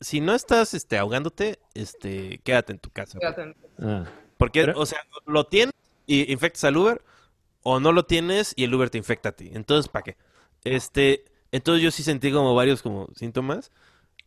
si 0.00 0.20
no 0.20 0.34
estás 0.34 0.74
este, 0.74 0.96
ahogándote, 0.98 1.58
este, 1.74 2.38
quédate 2.44 2.72
en 2.72 2.78
tu 2.78 2.90
casa. 2.90 3.18
Fíjate. 3.20 3.54
Ah. 3.80 4.04
Porque, 4.36 4.60
Pero- 4.64 4.78
o 4.80 4.86
sea, 4.86 5.00
lo 5.26 5.44
tienes 5.46 5.74
y 6.06 6.30
infectas 6.32 6.62
al 6.64 6.76
Uber, 6.76 7.02
o 7.62 7.80
no 7.80 7.92
lo 7.92 8.04
tienes 8.04 8.54
y 8.56 8.64
el 8.64 8.74
Uber 8.74 8.90
te 8.90 8.98
infecta 8.98 9.30
a 9.30 9.32
ti. 9.32 9.50
Entonces, 9.54 9.88
¿para 9.90 10.04
qué? 10.04 10.16
Este, 10.64 11.24
entonces 11.52 11.82
yo 11.82 11.90
sí 11.90 12.02
sentí 12.02 12.32
como 12.32 12.54
varios 12.54 12.82
como 12.82 13.08
síntomas. 13.14 13.70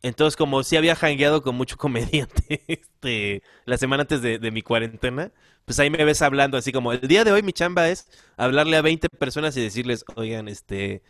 Entonces, 0.04 0.36
como 0.36 0.64
sí 0.64 0.78
había 0.78 0.96
jangueado 0.96 1.44
con 1.44 1.56
mucho 1.56 1.78
comediante 1.80 2.64
este, 2.68 3.44
la 3.66 3.78
semana 3.78 4.02
antes 4.04 4.22
de, 4.22 4.40
de 4.40 4.52
mi 4.52 4.62
cuarentena, 4.62 5.32
pues 5.66 5.80
ahí 5.80 5.90
me 5.90 6.04
ves 6.04 6.22
hablando 6.22 6.58
así 6.58 6.72
como, 6.72 6.92
el 6.94 7.02
día 7.08 7.24
de 7.24 7.32
hoy 7.32 7.44
mi 7.44 7.54
chamba 7.54 7.90
es 7.90 8.08
hablarle 8.38 8.78
a 8.78 8.82
20 8.82 9.10
personas 9.10 9.56
y 9.58 9.62
decirles, 9.62 10.04
oigan, 10.16 10.48
este, 10.48 11.04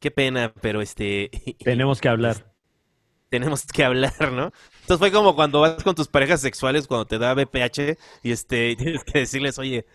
qué 0.00 0.10
pena, 0.10 0.52
pero 0.60 0.80
este, 0.82 1.30
Tenemos 1.64 2.00
que 2.00 2.08
hablar. 2.08 2.52
tenemos 3.30 3.66
que 3.66 3.84
hablar, 3.84 4.32
¿no? 4.32 4.52
Entonces 4.80 4.98
fue 4.98 5.12
como 5.12 5.34
cuando 5.34 5.60
vas 5.60 5.82
con 5.82 5.94
tus 5.94 6.08
parejas 6.08 6.40
sexuales, 6.40 6.86
cuando 6.86 7.06
te 7.06 7.18
da 7.18 7.34
BPH, 7.34 7.98
y 8.22 8.32
este, 8.32 8.76
tienes 8.76 9.04
que 9.04 9.20
decirles, 9.20 9.58
oye, 9.58 9.86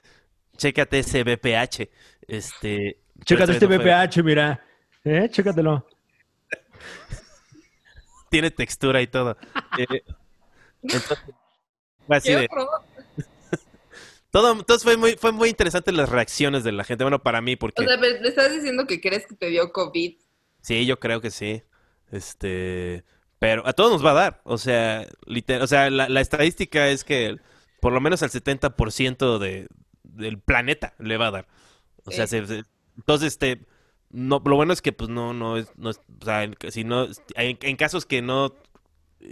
chécate 0.58 1.00
ese 1.00 1.24
BPH. 1.24 1.90
Este, 2.28 3.00
Chécate 3.26 3.54
este 3.54 3.68
no 3.68 3.78
BPH, 3.78 4.24
mira. 4.24 4.64
¿Eh? 5.04 5.28
Chécatelo. 5.30 5.88
Tiene 8.30 8.52
textura 8.52 9.02
y 9.02 9.08
todo. 9.08 9.38
Eh, 9.78 10.04
entonces, 10.82 11.18
así 12.10 12.30
¿Qué 12.30 12.36
de- 12.38 12.48
todo, 14.32 14.52
entonces 14.54 14.84
fue 14.84 14.98
muy, 14.98 15.14
fue 15.14 15.32
muy 15.32 15.50
interesante 15.50 15.92
las 15.92 16.10
reacciones 16.10 16.64
de 16.64 16.72
la 16.72 16.84
gente. 16.84 17.04
Bueno, 17.04 17.22
para 17.22 17.42
mí, 17.42 17.56
porque 17.56 17.84
O 17.84 17.88
sea, 17.88 17.98
le 17.98 18.28
estás 18.28 18.52
diciendo 18.54 18.88
que 18.88 19.00
crees 19.00 19.28
que 19.28 19.36
te 19.36 19.48
dio 19.50 19.72
COVID. 19.72 20.16
sí, 20.62 20.86
yo 20.86 21.00
creo 21.00 21.22
que 21.22 21.30
sí. 21.32 21.64
Este, 22.12 23.04
pero 23.40 23.66
a 23.68 23.74
todos 23.74 23.92
nos 23.92 24.06
va 24.06 24.12
a 24.12 24.16
dar. 24.16 24.42
O 24.46 24.58
sea, 24.58 25.06
liter- 25.26 25.62
o 25.62 25.68
sea, 25.68 25.90
la, 25.90 26.10
la 26.10 26.22
estadística 26.22 26.88
es 26.90 27.04
que 27.04 27.38
por 27.82 27.92
lo 27.94 28.02
menos 28.02 28.24
al 28.24 28.30
70% 28.32 29.38
de, 29.40 29.68
del 30.14 30.40
planeta 30.40 30.94
le 31.00 31.18
va 31.18 31.28
a 31.28 31.32
dar. 31.32 31.48
O 32.06 32.12
sea, 32.12 32.28
Sí. 32.28 32.40
se- 32.40 32.48
se- 32.48 32.64
entonces, 32.98 33.28
este, 33.34 33.60
no, 34.12 34.42
lo 34.46 34.56
bueno 34.56 34.74
es 34.74 34.82
que 34.82 34.92
pues 34.94 35.10
no, 35.10 35.34
no 35.34 35.58
es, 35.58 35.68
no 35.78 35.90
es- 35.90 36.00
o 36.22 36.26
sea, 36.26 36.44
en- 36.44 36.56
si 36.70 36.84
no, 36.84 37.06
en, 37.36 37.58
en 37.62 37.76
casos 37.76 38.06
que 38.06 38.22
no, 38.22 38.54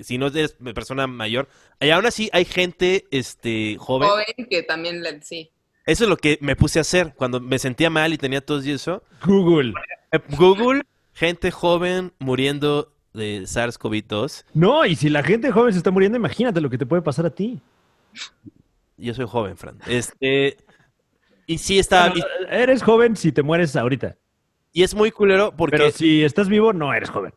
si 0.01 0.17
no 0.17 0.27
eres 0.27 0.55
persona 0.73 1.05
mayor, 1.07 1.47
y 1.79 1.89
aún 1.89 2.05
así 2.05 2.29
hay 2.33 2.45
gente, 2.45 3.05
este, 3.11 3.77
joven. 3.77 4.09
Joven 4.09 4.47
que 4.49 4.63
también 4.63 5.03
le, 5.03 5.21
sí. 5.21 5.51
Eso 5.85 6.03
es 6.05 6.09
lo 6.09 6.17
que 6.17 6.37
me 6.41 6.55
puse 6.55 6.79
a 6.79 6.81
hacer 6.81 7.13
cuando 7.15 7.39
me 7.39 7.57
sentía 7.59 7.89
mal 7.89 8.13
y 8.13 8.17
tenía 8.17 8.39
tos 8.45 8.65
y 8.65 8.71
eso. 8.71 9.03
Google. 9.25 9.73
Eh, 10.11 10.19
Google, 10.37 10.83
gente 11.13 11.51
joven 11.51 12.13
muriendo 12.19 12.93
de 13.13 13.41
SARS-CoV-2. 13.41 14.45
No, 14.53 14.85
y 14.85 14.95
si 14.95 15.09
la 15.09 15.23
gente 15.23 15.51
joven 15.51 15.73
se 15.73 15.79
está 15.79 15.91
muriendo, 15.91 16.17
imagínate 16.17 16.61
lo 16.61 16.69
que 16.69 16.77
te 16.77 16.85
puede 16.85 17.01
pasar 17.01 17.25
a 17.25 17.29
ti. 17.31 17.59
Yo 18.97 19.13
soy 19.13 19.25
joven, 19.27 19.57
Fran. 19.57 19.79
Este, 19.87 20.57
y 21.51 21.57
sí 21.57 21.79
estaba, 21.79 22.09
Bueno, 22.09 22.25
eres 22.49 22.81
joven 22.81 23.15
si 23.15 23.31
te 23.31 23.43
mueres 23.43 23.75
ahorita. 23.75 24.17
y, 24.71 24.83
es 24.83 24.95
muy 24.95 25.11
culero 25.11 25.53
porque, 25.55 25.77
Pero 25.77 25.91
si 25.91 26.23
estás 26.23 26.47
vivo, 26.47 26.71
no 26.71 26.93
eres 26.93 27.09
joven. 27.09 27.33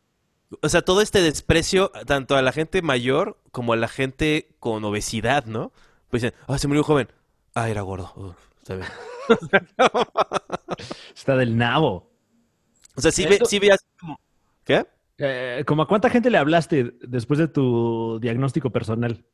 o 0.60 0.68
sea, 0.68 0.82
todo 0.82 1.00
este 1.00 1.20
desprecio 1.20 1.90
tanto 2.06 2.36
a 2.36 2.42
la 2.42 2.52
gente 2.52 2.80
mayor 2.80 3.38
como 3.50 3.72
a 3.72 3.76
la 3.76 3.88
gente 3.88 4.54
con 4.60 4.84
obesidad, 4.84 5.46
¿no? 5.46 5.72
Pues 6.10 6.22
dicen, 6.22 6.38
ah, 6.46 6.58
se 6.58 6.68
murió 6.68 6.82
un 6.82 6.86
joven. 6.86 7.08
Ah, 7.54 7.68
era 7.68 7.82
gordo. 7.82 8.12
Uf, 8.14 8.36
está 8.58 8.76
bien. 8.76 8.88
Está 11.16 11.36
del 11.36 11.56
nabo. 11.56 12.10
O 12.94 13.00
sea, 13.00 13.10
sí, 13.10 13.24
ve, 13.24 13.40
sí 13.46 13.58
veías 13.58 13.84
como, 13.98 14.20
¿qué? 14.64 14.86
Eh, 15.18 15.64
¿Como 15.66 15.82
a 15.82 15.88
cuánta 15.88 16.10
gente 16.10 16.30
le 16.30 16.38
hablaste 16.38 16.92
después 17.00 17.38
de 17.38 17.48
tu 17.48 18.18
diagnóstico 18.20 18.70
personal? 18.70 19.24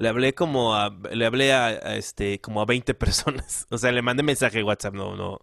Le 0.00 0.08
hablé 0.08 0.34
como 0.34 0.74
a, 0.74 0.96
le 1.12 1.26
hablé 1.26 1.52
a, 1.52 1.66
a, 1.66 1.96
este, 1.96 2.40
como 2.40 2.62
a 2.62 2.64
20 2.64 2.94
personas. 2.94 3.66
O 3.70 3.76
sea, 3.76 3.92
le 3.92 4.00
mandé 4.02 4.22
mensaje 4.22 4.58
de 4.58 4.64
WhatsApp, 4.64 4.94
no, 4.94 5.14
no, 5.14 5.40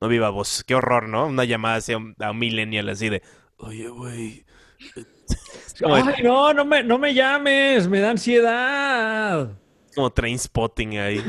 no 0.00 0.08
viva 0.08 0.30
voz. 0.30 0.64
Qué 0.64 0.74
horror, 0.74 1.08
¿no? 1.08 1.26
Una 1.28 1.44
llamada 1.44 1.76
hacia 1.76 1.96
un, 1.96 2.16
a 2.18 2.32
un 2.32 2.38
millennial 2.38 2.88
así 2.88 3.08
de, 3.08 3.22
oye, 3.56 3.88
güey. 3.88 4.44
Ay, 5.86 6.22
no, 6.24 6.52
no 6.52 6.64
me, 6.64 6.82
no 6.82 6.98
me 6.98 7.14
llames, 7.14 7.88
me 7.88 8.00
da 8.00 8.10
ansiedad. 8.10 9.56
como 9.94 10.10
train 10.10 10.38
spotting 10.38 10.98
ahí. 10.98 11.22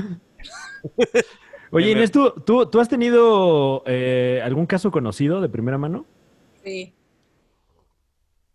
Oye, 1.73 1.91
Inés, 1.91 2.11
¿tú, 2.11 2.31
tú, 2.45 2.65
tú 2.65 2.81
has 2.81 2.89
tenido 2.89 3.83
eh, 3.85 4.41
algún 4.43 4.65
caso 4.65 4.91
conocido 4.91 5.39
de 5.39 5.47
primera 5.47 5.77
mano? 5.77 6.05
Sí. 6.63 6.93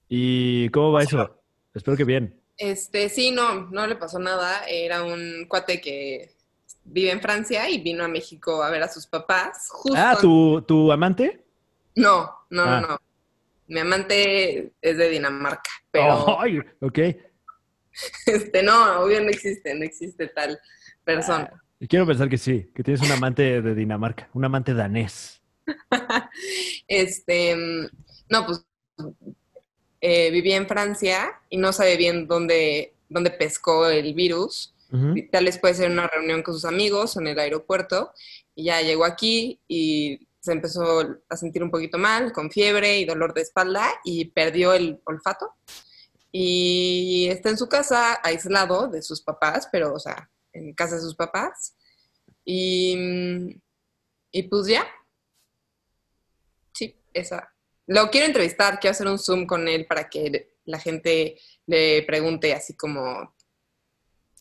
¿Y 0.09 0.69
cómo 0.69 0.93
va 0.93 1.03
eso? 1.03 1.41
Espero 1.73 1.97
que 1.97 2.05
bien. 2.05 2.39
Este, 2.59 3.09
sí, 3.09 3.31
no, 3.31 3.67
no 3.71 3.87
le 3.87 3.97
pasó 3.97 4.19
nada. 4.19 4.65
Era 4.69 5.03
un 5.05 5.47
cuate 5.49 5.81
que 5.81 6.31
vive 6.85 7.11
en 7.11 7.21
Francia 7.21 7.69
y 7.69 7.81
vino 7.83 8.05
a 8.05 8.09
México 8.09 8.63
a 8.63 8.71
ver 8.71 8.83
a 8.83 8.89
sus 8.89 9.07
papás. 9.07 9.69
Justo 9.71 9.99
Ah, 9.99 10.17
¿tu, 10.21 10.63
tu 10.63 10.91
amante? 10.93 11.45
No, 11.95 12.31
no, 12.51 12.63
Ah. 12.63 12.81
no, 12.81 12.89
no. 12.89 12.99
Mi 13.69 13.81
amante 13.81 14.73
es 14.81 14.97
de 14.97 15.09
Dinamarca, 15.11 15.71
pero 15.91 16.39
Ay, 16.41 16.61
ok. 16.81 16.99
este, 18.27 18.63
no, 18.63 19.01
obvio 19.01 19.21
no 19.21 19.29
existe, 19.31 19.75
no 19.75 19.85
existe 19.85 20.29
tal 20.29 20.59
persona. 21.03 21.51
Quiero 21.89 22.07
pensar 22.07 22.29
que 22.29 22.39
sí, 22.39 22.71
que 22.75 22.83
tienes 22.85 23.03
un 23.03 23.11
amante 23.11 23.61
de 23.61 23.75
Dinamarca, 23.75 24.31
un 24.35 24.45
amante 24.45 24.73
danés. 24.73 25.43
Este, 26.89 27.57
mm, 27.57 27.89
no, 28.31 28.47
pues 28.47 28.65
eh, 30.01 30.31
vivía 30.31 30.57
en 30.57 30.69
Francia 30.69 31.41
y 31.49 31.57
no 31.57 31.73
sabe 31.73 31.97
bien 31.97 32.27
dónde, 32.27 32.95
dónde 33.09 33.31
pescó 33.31 33.89
el 33.89 34.15
virus. 34.15 34.75
Ujú. 34.93 35.15
Tal 35.33 35.45
vez 35.45 35.59
puede 35.59 35.75
ser 35.75 35.91
una 35.91 36.07
reunión 36.07 36.43
con 36.43 36.55
sus 36.55 36.65
amigos 36.65 37.17
en 37.17 37.27
el 37.27 37.39
aeropuerto 37.39 38.13
y 38.55 38.65
ya 38.65 38.81
llegó 38.83 39.05
aquí 39.05 39.61
y 39.67 40.27
se 40.41 40.53
empezó 40.53 41.01
a 41.29 41.37
sentir 41.37 41.63
un 41.63 41.73
poquito 41.73 41.99
mal, 41.99 42.33
con 42.33 42.53
fiebre 42.53 43.01
y 43.01 43.05
dolor 43.05 43.35
de 43.35 43.43
espalda 43.43 43.89
y 44.05 44.27
perdió 44.27 44.75
el 44.75 45.01
olfato. 45.05 45.55
Y 46.31 47.27
está 47.31 47.51
en 47.51 47.59
su 47.59 47.69
casa 47.69 48.21
aislado 48.23 48.89
de 48.89 49.03
sus 49.03 49.23
papás, 49.23 49.69
pero, 49.73 49.95
o 49.95 49.99
sea, 49.99 50.31
en 50.53 50.73
casa 50.75 50.97
de 50.97 51.01
sus 51.01 51.17
papás. 51.17 51.75
Y, 52.45 53.59
y 54.31 54.43
pues 54.45 54.69
ya. 54.69 54.87
Sí, 56.73 56.95
esa. 57.13 57.53
Lo 57.87 58.11
quiero 58.11 58.27
entrevistar, 58.27 58.81
quiero 58.81 58.93
hacer 58.93 59.07
un 59.07 59.19
Zoom 59.19 59.47
con 59.47 59.69
él 59.69 59.87
para 59.87 60.09
que 60.09 60.55
la 60.65 60.79
gente 60.79 61.39
le 61.67 62.03
pregunte 62.03 62.53
así 62.53 62.75
como 62.75 63.35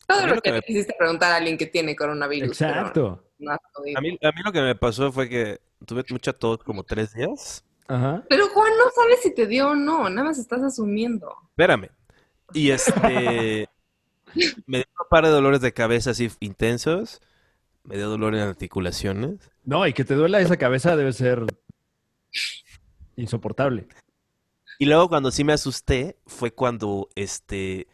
todo 0.06 0.26
lo 0.26 0.34
lo 0.36 0.40
que 0.40 0.52
le 0.52 0.62
quisiste 0.62 0.94
preguntar 0.98 1.32
a 1.32 1.36
alguien 1.36 1.58
que 1.58 1.66
tiene 1.66 1.96
coronavirus. 1.96 2.60
Exacto. 2.60 3.24
no. 3.38 3.52
A 3.52 4.00
mí, 4.00 4.18
a 4.22 4.32
mí 4.32 4.42
lo 4.44 4.52
que 4.52 4.62
me 4.62 4.74
pasó 4.74 5.12
fue 5.12 5.28
que 5.28 5.60
tuve 5.84 6.04
mucha 6.10 6.32
tos 6.32 6.62
como 6.62 6.84
tres 6.84 7.12
días. 7.14 7.64
Ajá. 7.88 8.24
Pero 8.28 8.48
Juan 8.48 8.72
no 8.78 8.90
sabe 8.94 9.16
si 9.22 9.34
te 9.34 9.46
dio 9.46 9.70
o 9.70 9.74
no, 9.74 10.08
nada 10.08 10.28
más 10.28 10.38
estás 10.38 10.62
asumiendo. 10.62 11.34
Espérame. 11.50 11.90
Y 12.52 12.70
este. 12.70 13.68
me 14.66 14.78
dio 14.78 14.86
un 15.00 15.08
par 15.10 15.24
de 15.24 15.30
dolores 15.30 15.60
de 15.60 15.72
cabeza 15.72 16.10
así 16.10 16.30
intensos. 16.40 17.20
Me 17.84 17.96
dio 17.96 18.08
dolor 18.08 18.34
en 18.34 18.40
articulaciones. 18.40 19.50
No, 19.64 19.86
y 19.86 19.92
que 19.92 20.04
te 20.04 20.14
duela 20.14 20.40
esa 20.40 20.56
cabeza 20.56 20.96
debe 20.96 21.12
ser 21.12 21.46
insoportable. 23.16 23.86
Y 24.78 24.86
luego 24.86 25.08
cuando 25.08 25.30
sí 25.30 25.44
me 25.44 25.52
asusté 25.52 26.16
fue 26.26 26.50
cuando 26.52 27.08
este 27.14 27.86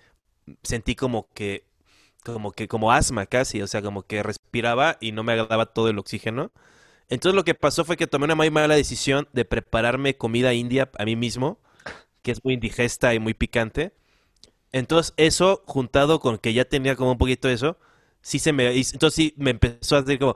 sentí 0.63 0.95
como 0.97 1.29
que 1.33 1.65
como 2.25 2.53
que 2.53 2.69
como 2.69 2.93
asma 2.93 3.27
casi, 3.27 3.63
o 3.63 3.67
sea, 3.67 3.83
como 3.83 4.03
que 4.03 4.23
respiraba 4.23 4.97
y 5.01 5.13
no 5.13 5.23
me 5.25 5.33
agradaba 5.33 5.67
todo 5.67 5.89
el 5.89 5.99
oxígeno. 5.99 6.53
Entonces 7.09 7.35
lo 7.37 7.45
que 7.45 7.55
pasó 7.55 7.85
fue 7.85 7.97
que 7.97 8.07
tomé 8.07 8.25
una 8.27 8.35
muy 8.35 8.51
mala 8.51 8.75
decisión 8.75 9.29
de 9.33 9.45
prepararme 9.45 10.17
comida 10.17 10.55
india 10.55 10.91
a 10.99 11.05
mí 11.05 11.17
mismo, 11.17 11.59
que 12.23 12.33
es 12.33 12.45
muy 12.45 12.55
indigesta 12.55 13.15
y 13.15 13.19
muy 13.19 13.35
picante. 13.35 13.93
Entonces 14.73 15.15
eso 15.17 15.63
juntado 15.67 16.21
con 16.21 16.39
que 16.39 16.55
ya 16.55 16.65
tenía 16.65 16.97
como 16.97 17.13
un 17.13 17.19
poquito 17.19 17.49
de 17.49 17.55
eso, 17.55 17.79
sí 18.23 18.39
se 18.39 18.53
me 18.53 18.75
entonces 18.75 19.15
sí 19.15 19.35
me 19.37 19.51
empezó 19.51 19.97
a 19.97 19.99
hacer 20.01 20.19
como 20.19 20.35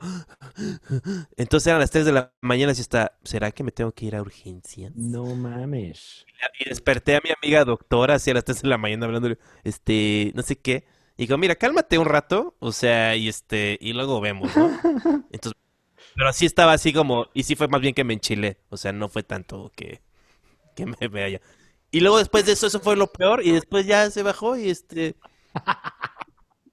entonces 1.37 1.67
eran 1.67 1.79
las 1.79 1.91
3 1.91 2.05
de 2.05 2.11
la 2.11 2.33
mañana 2.41 2.73
y 2.75 2.81
está, 2.81 3.17
¿será 3.23 3.51
que 3.51 3.63
me 3.63 3.71
tengo 3.71 3.91
que 3.91 4.05
ir 4.05 4.15
a 4.15 4.21
urgencias? 4.21 4.93
No 4.95 5.23
mames. 5.35 6.25
Y 6.59 6.69
desperté 6.69 7.15
a 7.15 7.21
mi 7.23 7.31
amiga 7.31 7.65
doctora 7.65 8.15
así 8.15 8.31
a 8.31 8.35
las 8.35 8.45
3 8.45 8.61
de 8.63 8.67
la 8.67 8.77
mañana 8.77 9.05
hablando, 9.05 9.29
este, 9.63 10.31
no 10.35 10.43
sé 10.43 10.57
qué. 10.57 10.85
Y 11.17 11.23
digo, 11.23 11.37
mira, 11.37 11.55
cálmate 11.55 11.97
un 11.97 12.05
rato, 12.05 12.55
o 12.59 12.71
sea, 12.71 13.15
y 13.15 13.27
este, 13.27 13.77
y 13.81 13.93
luego 13.93 14.21
vemos, 14.21 14.55
¿no? 14.55 14.67
Entonces, 15.31 15.59
pero 16.15 16.33
sí 16.33 16.45
estaba 16.45 16.73
así 16.73 16.93
como, 16.93 17.27
y 17.33 17.43
sí 17.43 17.55
fue 17.55 17.67
más 17.67 17.81
bien 17.81 17.93
que 17.93 18.03
me 18.03 18.13
enchilé, 18.13 18.59
o 18.69 18.77
sea, 18.77 18.91
no 18.91 19.09
fue 19.09 19.23
tanto 19.23 19.71
que, 19.75 20.01
que 20.75 20.85
me 20.85 21.07
vaya. 21.07 21.41
Y 21.91 22.01
luego 22.01 22.19
después 22.19 22.45
de 22.45 22.53
eso, 22.53 22.67
eso 22.67 22.79
fue 22.79 22.95
lo 22.95 23.07
peor, 23.11 23.45
y 23.45 23.51
después 23.51 23.85
ya 23.85 24.09
se 24.11 24.23
bajó 24.23 24.57
y 24.57 24.69
este... 24.69 25.15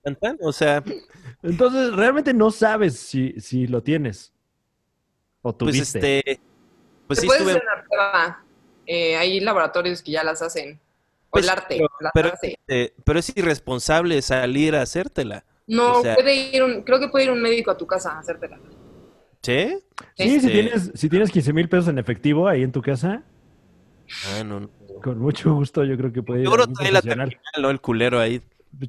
tan, 0.04 0.16
tan, 0.16 0.38
O 0.42 0.52
sea, 0.52 0.82
Entonces, 1.42 1.92
realmente 1.94 2.32
no 2.32 2.50
sabes 2.50 2.98
si, 2.98 3.32
si 3.40 3.66
lo 3.66 3.82
tienes. 3.82 4.32
O 5.42 5.56
pues 5.56 5.76
tuviste. 5.76 6.18
este... 6.18 6.40
Pues 7.06 7.18
sí 7.20 7.26
puedes 7.26 7.42
estuve... 7.42 7.58
hacer 7.58 7.68
una 7.74 7.84
prueba. 7.88 8.44
Eh, 8.86 9.16
hay 9.16 9.40
laboratorios 9.40 10.02
que 10.02 10.12
ya 10.12 10.24
las 10.24 10.40
hacen. 10.42 10.74
O 11.28 11.30
Pues, 11.30 11.44
el 11.44 11.50
arte 11.50 11.66
pero- 11.76 11.88
las 12.00 12.12
pero, 12.14 12.32
hace. 12.32 12.58
eh, 12.68 12.94
pero 13.04 13.18
es 13.18 13.32
irresponsable 13.36 14.22
salir 14.22 14.74
a 14.76 14.82
hacértela. 14.82 15.44
No, 15.66 15.98
o 15.98 16.02
sea- 16.02 16.14
puede 16.14 16.34
ir 16.54 16.62
un, 16.62 16.82
creo 16.82 17.00
que 17.00 17.08
puede 17.08 17.24
ir 17.24 17.30
un 17.30 17.40
médico 17.42 17.70
a 17.70 17.76
tu 17.76 17.86
casa 17.86 18.12
a 18.12 18.18
hacértela. 18.20 18.58
¿Sí? 19.42 19.76
Sí, 20.16 20.28
si 20.28 20.36
este- 20.36 20.50
tienes, 20.50 20.92
si 20.94 21.08
tienes 21.10 21.30
15 21.30 21.52
mil 21.52 21.68
pesos 21.68 21.88
en 21.88 21.98
efectivo 21.98 22.48
ahí 22.48 22.62
en 22.62 22.72
tu 22.72 22.80
casa, 22.80 23.22
Ah, 24.38 24.44
no, 24.44 24.60
no. 24.60 24.70
con 25.02 25.18
mucho 25.18 25.52
gusto 25.54 25.84
yo 25.84 25.96
creo 25.96 26.12
que 26.12 26.22
puede 26.22 26.40
ir 26.40 26.46
Seguro 26.46 26.62
algún 26.62 26.76
trae 26.76 26.92
la 26.92 27.02
terminal, 27.02 27.36
¿no? 27.60 27.70
El 27.70 27.80
culero 27.80 28.18
ahí. 28.20 28.40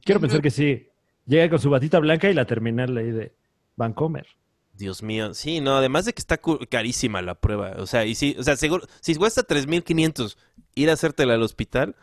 Quiero 0.03 0.21
pensar 0.21 0.41
que 0.41 0.51
sí. 0.51 0.87
Llega 1.25 1.49
con 1.49 1.59
su 1.59 1.69
batita 1.69 1.99
blanca 1.99 2.29
y 2.29 2.33
la 2.33 2.45
terminal 2.45 2.95
ahí 2.97 3.11
de 3.11 3.33
Vancomer. 3.75 4.27
Dios 4.73 5.01
mío. 5.01 5.33
Sí, 5.33 5.61
no, 5.61 5.77
además 5.77 6.05
de 6.05 6.13
que 6.13 6.19
está 6.19 6.39
carísima 6.69 7.21
la 7.21 7.35
prueba. 7.35 7.75
O 7.77 7.87
sea, 7.87 8.05
y 8.05 8.15
sí, 8.15 8.35
o 8.37 8.43
sea, 8.43 8.55
seguro, 8.57 8.85
si 8.99 9.15
cuesta 9.15 9.45
3.500 9.45 10.37
ir 10.75 10.89
a 10.89 10.93
hacértela 10.93 11.33
al 11.33 11.43
hospital, 11.43 11.95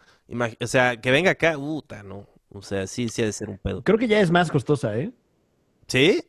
o 0.60 0.66
sea, 0.66 1.00
que 1.00 1.10
venga 1.10 1.32
acá, 1.32 1.54
puta, 1.54 2.02
no. 2.02 2.26
O 2.50 2.62
sea, 2.62 2.86
sí, 2.86 3.08
sí 3.08 3.22
ha 3.22 3.26
de 3.26 3.32
ser 3.32 3.48
un 3.48 3.58
pedo. 3.58 3.82
Creo 3.82 3.98
que 3.98 4.08
ya 4.08 4.20
es 4.20 4.30
más 4.30 4.50
costosa, 4.50 4.96
¿eh? 4.98 5.10
¿Sí? 5.86 6.22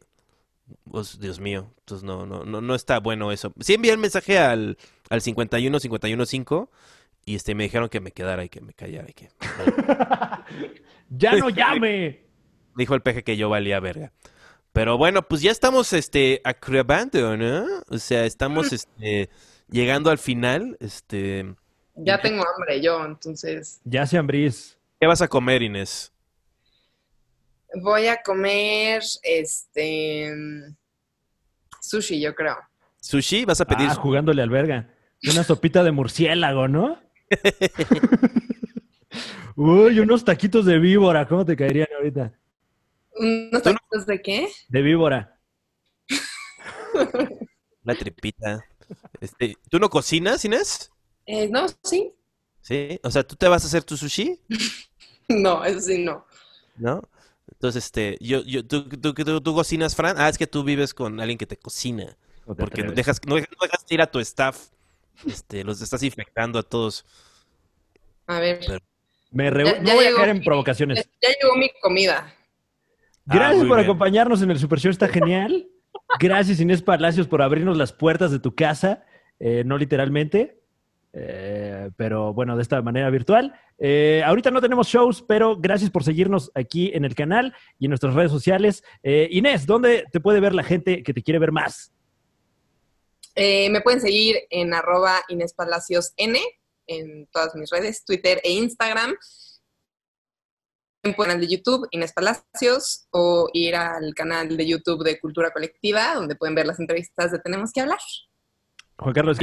Pues, 0.89 1.19
Dios 1.19 1.39
mío, 1.39 1.71
entonces 1.79 2.03
no, 2.03 2.25
no, 2.25 2.45
no, 2.45 2.61
no 2.61 2.75
está 2.75 2.99
bueno 2.99 3.31
eso. 3.31 3.53
Sí 3.59 3.73
envié 3.73 3.91
el 3.91 3.97
mensaje 3.97 4.37
al, 4.37 4.77
al 5.09 5.21
51 5.21 5.79
51 5.79 6.25
5 6.25 6.71
y 7.25 7.35
este 7.35 7.55
me 7.55 7.63
dijeron 7.63 7.89
que 7.89 7.99
me 7.99 8.11
quedara 8.11 8.43
y 8.43 8.49
que 8.49 8.61
me 8.61 8.73
callara 8.73 9.09
y 9.09 9.13
que 9.13 9.29
¡Ya 11.09 11.35
no 11.35 11.49
llame! 11.49 12.22
Dijo 12.75 12.95
el 12.95 13.01
peje 13.01 13.23
que 13.23 13.37
yo 13.37 13.49
valía 13.49 13.79
verga. 13.79 14.11
Pero 14.71 14.97
bueno, 14.97 15.27
pues 15.27 15.41
ya 15.41 15.51
estamos 15.51 15.93
este 15.93 16.41
acabando, 16.43 17.37
¿no? 17.37 17.65
O 17.89 17.97
sea, 17.99 18.25
estamos 18.25 18.73
este 18.73 19.29
llegando 19.69 20.09
al 20.09 20.17
final, 20.17 20.77
este 20.79 21.53
Ya 21.95 22.19
tengo 22.21 22.43
hambre 22.47 22.81
yo, 22.81 23.05
entonces 23.05 23.81
Ya 23.83 24.07
se 24.07 24.17
hambrís. 24.17 24.77
¿qué 24.99 25.07
vas 25.07 25.21
a 25.21 25.27
comer, 25.27 25.61
Inés? 25.61 26.13
voy 27.81 28.07
a 28.07 28.21
comer 28.21 29.01
este 29.23 30.31
sushi, 31.81 32.21
yo 32.21 32.35
creo. 32.35 32.57
¿Sushi? 33.01 33.45
¿Vas 33.45 33.61
a 33.61 33.65
pedir? 33.65 33.89
Ah, 33.89 33.95
jugándole 33.95 34.41
al 34.41 34.49
verga. 34.49 34.89
Una 35.29 35.43
sopita 35.43 35.83
de 35.83 35.91
murciélago, 35.91 36.67
¿no? 36.67 36.99
Uy, 39.55 39.99
unos 39.99 40.23
taquitos 40.23 40.65
de 40.65 40.79
víbora. 40.79 41.27
¿Cómo 41.27 41.45
te 41.45 41.55
caerían 41.55 41.87
ahorita? 41.97 42.33
¿Unos 43.15 43.61
taquitos 43.61 44.05
de 44.05 44.21
qué? 44.21 44.49
De 44.69 44.81
víbora. 44.81 45.39
Una 47.83 47.95
tripita. 47.95 48.65
Este, 49.19 49.55
¿tú 49.69 49.79
no 49.79 49.89
cocinas, 49.89 50.43
Inés? 50.45 50.91
Eh, 51.25 51.47
no, 51.49 51.65
sí. 51.83 52.13
Sí, 52.61 52.99
o 53.03 53.11
sea, 53.11 53.23
¿tú 53.23 53.35
te 53.35 53.47
vas 53.47 53.63
a 53.63 53.67
hacer 53.67 53.83
tu 53.83 53.97
sushi? 53.97 54.39
No, 55.29 55.63
eso 55.63 55.79
sí 55.79 56.03
no. 56.03 56.25
¿No? 56.75 57.01
Entonces, 57.49 57.85
este, 57.85 58.17
yo, 58.19 58.41
yo, 58.43 58.67
¿tú, 58.67 58.89
tú, 58.89 59.13
tú, 59.13 59.41
tú 59.41 59.55
cocinas, 59.55 59.95
Fran? 59.95 60.17
Ah, 60.19 60.27
es 60.27 60.37
que 60.37 60.47
tú 60.47 60.65
vives 60.65 60.93
con 60.93 61.17
alguien 61.21 61.37
que 61.37 61.47
te 61.47 61.55
cocina. 61.55 62.17
¿O 62.45 62.53
te 62.53 62.61
Porque 62.61 62.83
no 62.83 62.91
dejas, 62.91 63.21
no 63.25 63.35
dejas, 63.35 63.49
no 63.57 63.65
dejas 63.65 63.85
ir 63.89 64.01
a 64.01 64.11
tu 64.11 64.19
staff. 64.19 64.67
Este, 65.25 65.63
los 65.63 65.81
estás 65.81 66.03
infectando 66.03 66.59
a 66.59 66.63
todos. 66.63 67.05
A 68.27 68.39
ver. 68.41 68.59
Pero- 68.67 68.79
Me 69.31 69.49
re- 69.49 69.63
Ya- 69.63 69.79
no 69.81 69.93
voy 69.95 70.05
a 70.05 70.13
caer 70.13 70.29
en 70.29 70.43
provocaciones. 70.43 70.97
Ya, 71.21 71.29
ya 71.29 71.35
llegó 71.41 71.55
mi 71.55 71.69
comida. 71.81 72.35
Ah, 73.27 73.35
Gracias 73.35 73.65
por 73.65 73.77
bien. 73.77 73.85
acompañarnos 73.89 74.41
en 74.41 74.51
el 74.51 74.59
Super 74.59 74.79
Show, 74.79 74.91
está 74.91 75.07
genial. 75.07 75.67
Gracias 76.19 76.59
Inés 76.59 76.81
Palacios 76.81 77.27
por 77.27 77.41
abrirnos 77.41 77.77
las 77.77 77.93
puertas 77.93 78.31
de 78.31 78.39
tu 78.39 78.53
casa, 78.53 79.05
eh, 79.39 79.63
no 79.65 79.77
literalmente, 79.77 80.59
eh, 81.13 81.89
pero 81.95 82.33
bueno, 82.33 82.55
de 82.55 82.61
esta 82.61 82.81
manera 82.81 83.09
virtual. 83.09 83.53
Eh, 83.79 84.21
ahorita 84.25 84.51
no 84.51 84.61
tenemos 84.61 84.87
shows, 84.87 85.23
pero 85.27 85.57
gracias 85.57 85.89
por 85.91 86.03
seguirnos 86.03 86.51
aquí 86.55 86.91
en 86.93 87.05
el 87.05 87.15
canal 87.15 87.53
y 87.79 87.85
en 87.85 87.89
nuestras 87.89 88.13
redes 88.13 88.31
sociales. 88.31 88.83
Eh, 89.03 89.27
Inés, 89.31 89.65
¿dónde 89.65 90.05
te 90.11 90.19
puede 90.19 90.39
ver 90.39 90.53
la 90.53 90.63
gente 90.63 91.03
que 91.03 91.13
te 91.13 91.23
quiere 91.23 91.39
ver 91.39 91.51
más? 91.51 91.91
Eh, 93.35 93.69
me 93.69 93.81
pueden 93.81 94.01
seguir 94.01 94.35
en 94.49 94.73
arroba 94.73 95.21
Inés 95.29 95.53
Palacios 95.53 96.13
N 96.17 96.39
en 96.85 97.27
todas 97.27 97.55
mis 97.55 97.69
redes, 97.71 98.05
Twitter 98.05 98.39
e 98.43 98.51
Instagram. 98.51 99.15
En 101.05 101.11
canal 101.11 101.41
de 101.41 101.47
YouTube, 101.49 101.85
Inés 101.91 102.13
Palacios, 102.13 103.07
o 103.11 103.49
ir 103.51 103.75
al 103.75 104.13
canal 104.15 104.55
de 104.55 104.65
YouTube 104.65 105.03
de 105.03 105.19
Cultura 105.19 105.51
Colectiva, 105.51 106.15
donde 106.15 106.37
pueden 106.37 106.55
ver 106.55 106.65
las 106.65 106.79
entrevistas 106.79 107.29
de 107.29 107.39
Tenemos 107.39 107.73
que 107.73 107.81
hablar. 107.81 107.99
Juan 108.97 109.13
Carlos 109.13 109.37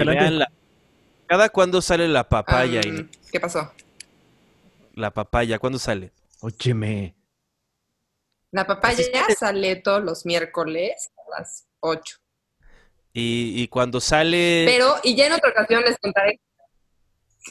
Cada 1.26 1.48
cuándo 1.50 1.82
sale 1.82 2.08
la 2.08 2.26
papaya? 2.26 2.80
¿Qué 3.30 3.38
pasó? 3.38 3.70
La 4.94 5.11
papaya, 5.11 5.58
¿cuándo 5.58 5.78
sale? 5.78 6.12
Ócheme. 6.40 7.14
La 8.52 8.66
papaya 8.66 9.04
sale 9.38 9.76
todos 9.76 10.02
los 10.02 10.24
miércoles 10.24 11.11
a 11.18 11.40
las 11.40 11.66
8. 11.80 12.16
Y, 13.12 13.62
y 13.62 13.68
cuando 13.68 14.00
sale... 14.00 14.64
Pero, 14.66 14.94
y 15.02 15.14
ya 15.14 15.26
en 15.26 15.34
otra 15.34 15.50
ocasión 15.50 15.82
les 15.82 15.98
contaré, 15.98 16.40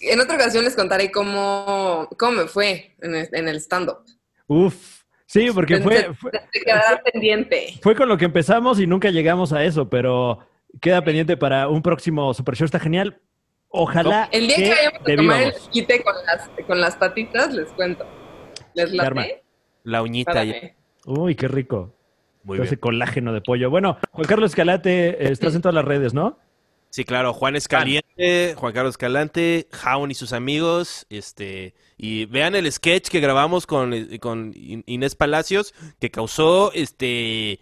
en 0.01 0.19
otra 0.19 0.35
ocasión 0.35 0.63
les 0.63 0.75
contaré 0.75 1.11
cómo, 1.11 2.07
cómo 2.17 2.31
me 2.43 2.47
fue 2.47 2.95
en 3.01 3.15
el, 3.15 3.29
en 3.31 3.47
el 3.47 3.57
stand-up. 3.57 3.99
Uf. 4.47 4.99
Sí, 5.25 5.49
porque 5.53 5.79
fue, 5.79 5.97
Se- 5.97 6.13
fue, 6.15 6.31
quedará 6.65 7.01
pendiente. 7.03 7.73
fue 7.83 7.95
con 7.95 8.09
lo 8.09 8.17
que 8.17 8.25
empezamos 8.25 8.79
y 8.79 8.87
nunca 8.87 9.11
llegamos 9.11 9.53
a 9.53 9.63
eso, 9.63 9.87
pero 9.89 10.39
queda 10.81 11.03
pendiente 11.03 11.37
para 11.37 11.67
un 11.67 11.81
próximo 11.83 12.33
Super 12.33 12.55
Show, 12.55 12.65
está 12.65 12.79
genial. 12.79 13.19
Ojalá 13.67 14.27
El 14.31 14.47
día 14.47 14.55
que, 14.55 14.63
que 14.63 14.69
vayamos 14.71 14.99
a 15.01 15.03
de 15.11 15.15
tomar 15.17 15.41
el 15.43 15.53
quite 15.71 16.03
con 16.03 16.15
las, 16.25 16.49
con 16.65 16.81
las 16.81 16.95
patitas, 16.95 17.53
les 17.53 17.67
cuento. 17.73 18.07
¿Les 18.73 18.91
late? 18.91 19.43
La 19.83 20.01
uñita. 20.01 20.43
ya-. 20.43 20.73
Uy, 21.05 21.35
qué 21.35 21.47
rico. 21.47 21.93
Muy 22.43 22.57
Todo 22.57 22.65
ese 22.65 22.75
bien. 22.75 22.81
colágeno 22.81 23.31
de 23.33 23.41
pollo. 23.41 23.69
Bueno, 23.69 23.97
Juan 24.11 24.25
Carlos 24.27 24.51
Escalate, 24.51 25.09
eh, 25.09 25.31
estás 25.31 25.53
en 25.53 25.61
todas 25.61 25.75
las 25.75 25.85
redes, 25.85 26.13
¿no? 26.15 26.39
Sí, 26.91 27.03
claro, 27.05 27.33
Juan 27.33 27.55
Escaliente, 27.55 28.55
Juan 28.57 28.73
Carlos 28.73 28.93
Escalante, 28.93 29.67
Jaun 29.71 30.09
y 30.09 30.15
sus 30.15 30.33
amigos, 30.33 31.05
este, 31.09 31.75
y 31.97 32.25
vean 32.25 32.55
el 32.55 32.71
sketch 32.71 33.09
que 33.09 33.19
grabamos 33.19 33.67
con, 33.67 33.93
eh, 33.93 34.17
con 34.19 34.53
In- 34.55 34.83
Inés 34.87 35.15
Palacios, 35.15 35.73
que 35.99 36.09
causó, 36.09 36.71
este, 36.73 37.59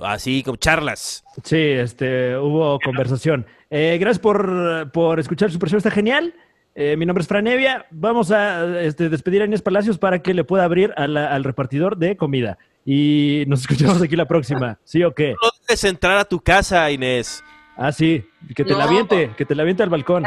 así 0.00 0.42
como 0.42 0.56
charlas. 0.56 1.24
Sí, 1.44 1.58
este, 1.58 2.36
hubo 2.38 2.78
conversación. 2.80 3.46
Eh, 3.68 3.98
gracias 4.00 4.18
por, 4.20 4.90
por 4.92 5.20
escuchar 5.20 5.50
Super 5.50 5.68
Show, 5.68 5.76
está 5.78 5.90
genial. 5.90 6.34
Eh, 6.74 6.96
mi 6.96 7.04
nombre 7.04 7.20
es 7.22 7.28
Franevia. 7.28 7.84
Vamos 7.90 8.30
a 8.30 8.80
este, 8.80 9.08
despedir 9.10 9.42
a 9.42 9.44
Inés 9.44 9.60
Palacios 9.60 9.98
para 9.98 10.22
que 10.22 10.32
le 10.32 10.44
pueda 10.44 10.64
abrir 10.64 10.92
a 10.96 11.06
la- 11.06 11.28
al 11.34 11.44
repartidor 11.44 11.98
de 11.98 12.16
comida. 12.16 12.56
Y 12.86 13.44
nos 13.46 13.60
escuchamos 13.70 14.00
aquí 14.00 14.16
la 14.16 14.26
próxima. 14.26 14.78
¿Sí 14.84 15.02
o 15.04 15.14
qué? 15.14 15.32
No 15.42 15.50
dejes 15.68 15.84
entrar 15.84 16.16
a 16.16 16.24
tu 16.24 16.40
casa, 16.40 16.90
Inés. 16.90 17.44
Ah, 17.82 17.92
sí. 17.92 18.22
Que 18.54 18.62
te 18.62 18.72
la 18.74 18.84
No. 18.84 18.90
aviente, 18.90 19.32
que 19.38 19.46
te 19.46 19.54
la 19.54 19.62
aviente 19.62 19.82
al 19.82 19.88
balcón. 19.88 20.24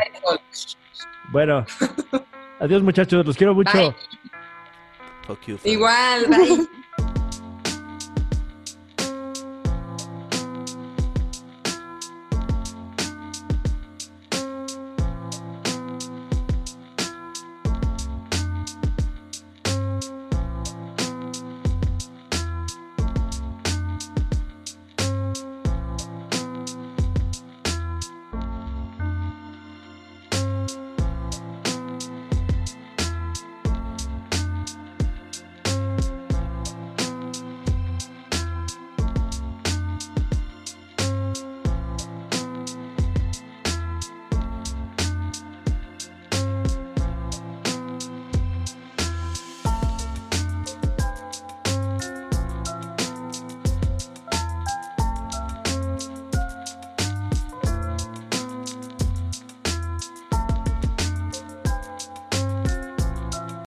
Bueno. 1.30 1.64
Adiós, 2.60 2.82
muchachos. 2.82 3.24
Los 3.26 3.38
quiero 3.38 3.54
mucho. 3.54 3.78
Bye. 3.78 3.96
Fuck 5.28 5.42
you, 5.46 5.58
Fran. 5.60 5.72
Igual, 5.74 6.28
bye. 6.30 6.68